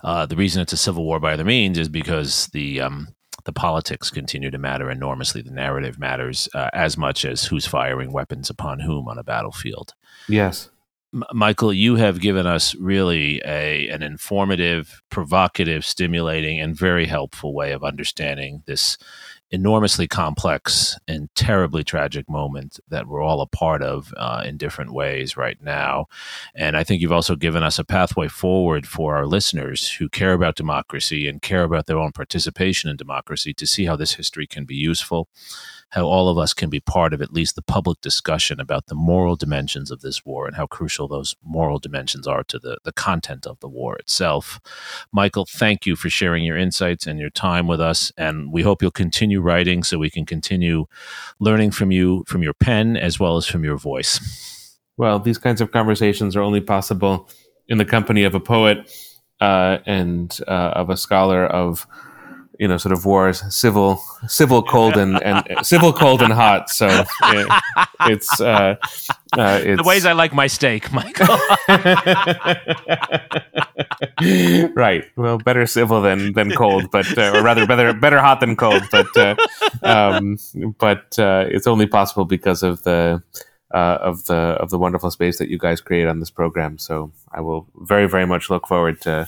Uh, 0.03 0.27
the 0.27 0.35
reason 0.35 0.61
it's 0.61 0.73
a 0.73 0.77
civil 0.77 1.03
war 1.03 1.19
by 1.19 1.33
other 1.33 1.43
means 1.43 1.79
is 1.79 1.89
because 1.89 2.47
the 2.53 2.81
um, 2.81 3.07
the 3.45 3.51
politics 3.51 4.11
continue 4.11 4.51
to 4.51 4.59
matter 4.59 4.91
enormously. 4.91 5.41
The 5.41 5.49
narrative 5.49 5.97
matters 5.97 6.47
uh, 6.53 6.69
as 6.73 6.97
much 6.97 7.25
as 7.25 7.45
who's 7.45 7.65
firing 7.65 8.13
weapons 8.13 8.51
upon 8.51 8.79
whom 8.79 9.07
on 9.07 9.17
a 9.17 9.23
battlefield. 9.23 9.93
Yes, 10.29 10.69
M- 11.15 11.23
Michael, 11.33 11.73
you 11.73 11.95
have 11.95 12.19
given 12.19 12.45
us 12.45 12.75
really 12.75 13.41
a 13.45 13.87
an 13.87 14.03
informative, 14.03 15.01
provocative, 15.09 15.85
stimulating, 15.85 16.59
and 16.59 16.77
very 16.77 17.07
helpful 17.07 17.55
way 17.55 17.71
of 17.71 17.83
understanding 17.83 18.61
this 18.67 18.97
enormously 19.55 20.05
complex 20.05 20.99
and 21.07 21.33
terribly 21.33 21.83
tragic 21.83 22.29
moment 22.29 22.77
that 22.89 23.07
we're 23.07 23.21
all 23.21 23.39
a 23.39 23.47
part 23.47 23.81
of 23.81 24.13
uh, 24.17 24.43
in 24.45 24.57
different 24.57 24.93
ways 24.93 25.37
right 25.37 25.61
now. 25.63 26.07
And 26.53 26.75
I 26.75 26.83
think 26.83 27.01
you've 27.01 27.13
also 27.13 27.37
given 27.37 27.63
us 27.63 27.79
a 27.79 27.85
pathway 27.85 28.27
forward 28.27 28.85
for 28.85 29.15
our 29.15 29.25
listeners 29.25 29.89
who 29.89 30.09
care 30.09 30.33
about 30.33 30.57
democracy 30.57 31.27
and 31.27 31.41
care 31.41 31.63
about 31.63 31.85
their 31.85 31.97
own 31.97 32.11
participation 32.11 32.89
in 32.89 32.97
democracy 32.97 33.53
to 33.53 33.65
see 33.65 33.85
how 33.85 33.95
this 33.95 34.15
history 34.15 34.45
can 34.45 34.65
be 34.65 34.75
useful 34.75 35.29
how 35.89 36.05
all 36.05 36.27
of 36.27 36.37
us 36.37 36.53
can 36.53 36.69
be 36.69 36.79
part 36.79 37.13
of 37.13 37.21
at 37.21 37.33
least 37.33 37.55
the 37.55 37.61
public 37.61 38.01
discussion 38.01 38.59
about 38.59 38.87
the 38.87 38.95
moral 38.95 39.35
dimensions 39.35 39.91
of 39.91 40.01
this 40.01 40.25
war 40.25 40.45
and 40.45 40.55
how 40.55 40.65
crucial 40.65 41.07
those 41.07 41.35
moral 41.43 41.79
dimensions 41.79 42.27
are 42.27 42.43
to 42.43 42.59
the, 42.59 42.77
the 42.83 42.91
content 42.91 43.45
of 43.45 43.59
the 43.59 43.67
war 43.67 43.95
itself. 43.97 44.59
Michael, 45.11 45.45
thank 45.45 45.85
you 45.85 45.95
for 45.95 46.09
sharing 46.09 46.43
your 46.43 46.57
insights 46.57 47.07
and 47.07 47.19
your 47.19 47.29
time 47.29 47.67
with 47.67 47.79
us. 47.79 48.11
And 48.17 48.51
we 48.51 48.63
hope 48.63 48.81
you'll 48.81 48.91
continue 48.91 49.39
writing 49.39 49.83
so 49.83 49.97
we 49.97 50.09
can 50.09 50.25
continue 50.25 50.85
learning 51.39 51.71
from 51.71 51.91
you, 51.91 52.25
from 52.27 52.43
your 52.43 52.53
pen, 52.53 52.97
as 52.97 53.19
well 53.19 53.37
as 53.37 53.45
from 53.45 53.63
your 53.63 53.77
voice. 53.77 54.77
Well, 54.97 55.19
these 55.19 55.37
kinds 55.37 55.61
of 55.61 55.71
conversations 55.71 56.35
are 56.35 56.41
only 56.41 56.61
possible 56.61 57.29
in 57.67 57.77
the 57.77 57.85
company 57.85 58.23
of 58.23 58.35
a 58.35 58.39
poet 58.39 58.91
uh, 59.41 59.79
and 59.85 60.37
uh, 60.47 60.71
of 60.75 60.89
a 60.89 60.97
scholar 60.97 61.45
of 61.45 61.87
you 62.59 62.67
know 62.67 62.77
sort 62.77 62.93
of 62.93 63.05
wars 63.05 63.43
civil 63.53 64.01
civil 64.27 64.63
cold 64.63 64.97
and, 64.97 65.21
and 65.23 65.43
civil 65.65 65.93
cold 65.93 66.21
and 66.21 66.33
hot. 66.33 66.69
So 66.69 66.87
it, 67.23 67.63
it's 68.01 68.41
uh, 68.41 68.75
uh 69.37 69.61
it's 69.63 69.81
the 69.81 69.87
ways 69.87 70.05
i 70.05 70.13
like 70.13 70.33
my 70.33 70.47
steak 70.47 70.91
michael. 70.91 71.37
Right. 74.75 75.05
Well 75.15 75.37
better 75.37 75.65
civil 75.65 76.01
than 76.01 76.33
than 76.33 76.51
cold 76.51 76.89
but 76.91 77.17
uh, 77.17 77.33
or 77.35 77.43
rather 77.43 77.65
better 77.67 77.93
better 77.93 78.19
hot 78.19 78.39
than 78.39 78.55
cold. 78.55 78.83
But 78.91 79.15
uh, 79.17 79.35
um 79.83 80.37
but 80.79 81.17
uh 81.19 81.45
it's 81.49 81.67
only 81.67 81.87
possible 81.87 82.25
because 82.25 82.63
of 82.63 82.83
the 82.83 83.21
uh, 83.73 83.97
of 84.01 84.25
the 84.25 84.35
of 84.35 84.69
the 84.69 84.77
wonderful 84.77 85.11
space 85.11 85.37
that 85.39 85.49
you 85.49 85.57
guys 85.57 85.81
create 85.81 86.07
on 86.07 86.19
this 86.19 86.29
program. 86.29 86.77
So 86.77 87.11
I 87.31 87.41
will 87.41 87.67
very 87.81 88.07
very 88.07 88.25
much 88.25 88.49
look 88.49 88.67
forward 88.67 89.01
to 89.01 89.27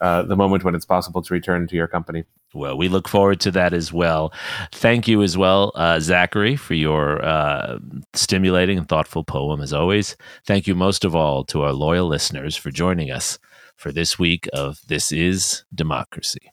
uh, 0.00 0.22
the 0.22 0.36
moment 0.36 0.64
when 0.64 0.74
it's 0.74 0.84
possible 0.84 1.22
to 1.22 1.34
return 1.34 1.66
to 1.68 1.76
your 1.76 1.86
company. 1.86 2.24
Well, 2.54 2.78
we 2.78 2.88
look 2.88 3.08
forward 3.08 3.40
to 3.40 3.50
that 3.52 3.72
as 3.72 3.92
well. 3.92 4.32
Thank 4.70 5.08
you 5.08 5.22
as 5.24 5.36
well, 5.36 5.72
uh, 5.74 5.98
Zachary, 5.98 6.54
for 6.54 6.74
your 6.74 7.24
uh, 7.24 7.78
stimulating 8.12 8.78
and 8.78 8.88
thoughtful 8.88 9.24
poem 9.24 9.60
as 9.60 9.72
always. 9.72 10.16
Thank 10.46 10.68
you 10.68 10.76
most 10.76 11.04
of 11.04 11.16
all 11.16 11.44
to 11.46 11.62
our 11.62 11.72
loyal 11.72 12.06
listeners 12.06 12.56
for 12.56 12.70
joining 12.70 13.10
us 13.10 13.40
for 13.76 13.90
this 13.90 14.20
week 14.20 14.48
of 14.52 14.78
This 14.86 15.10
Is 15.10 15.64
Democracy. 15.74 16.52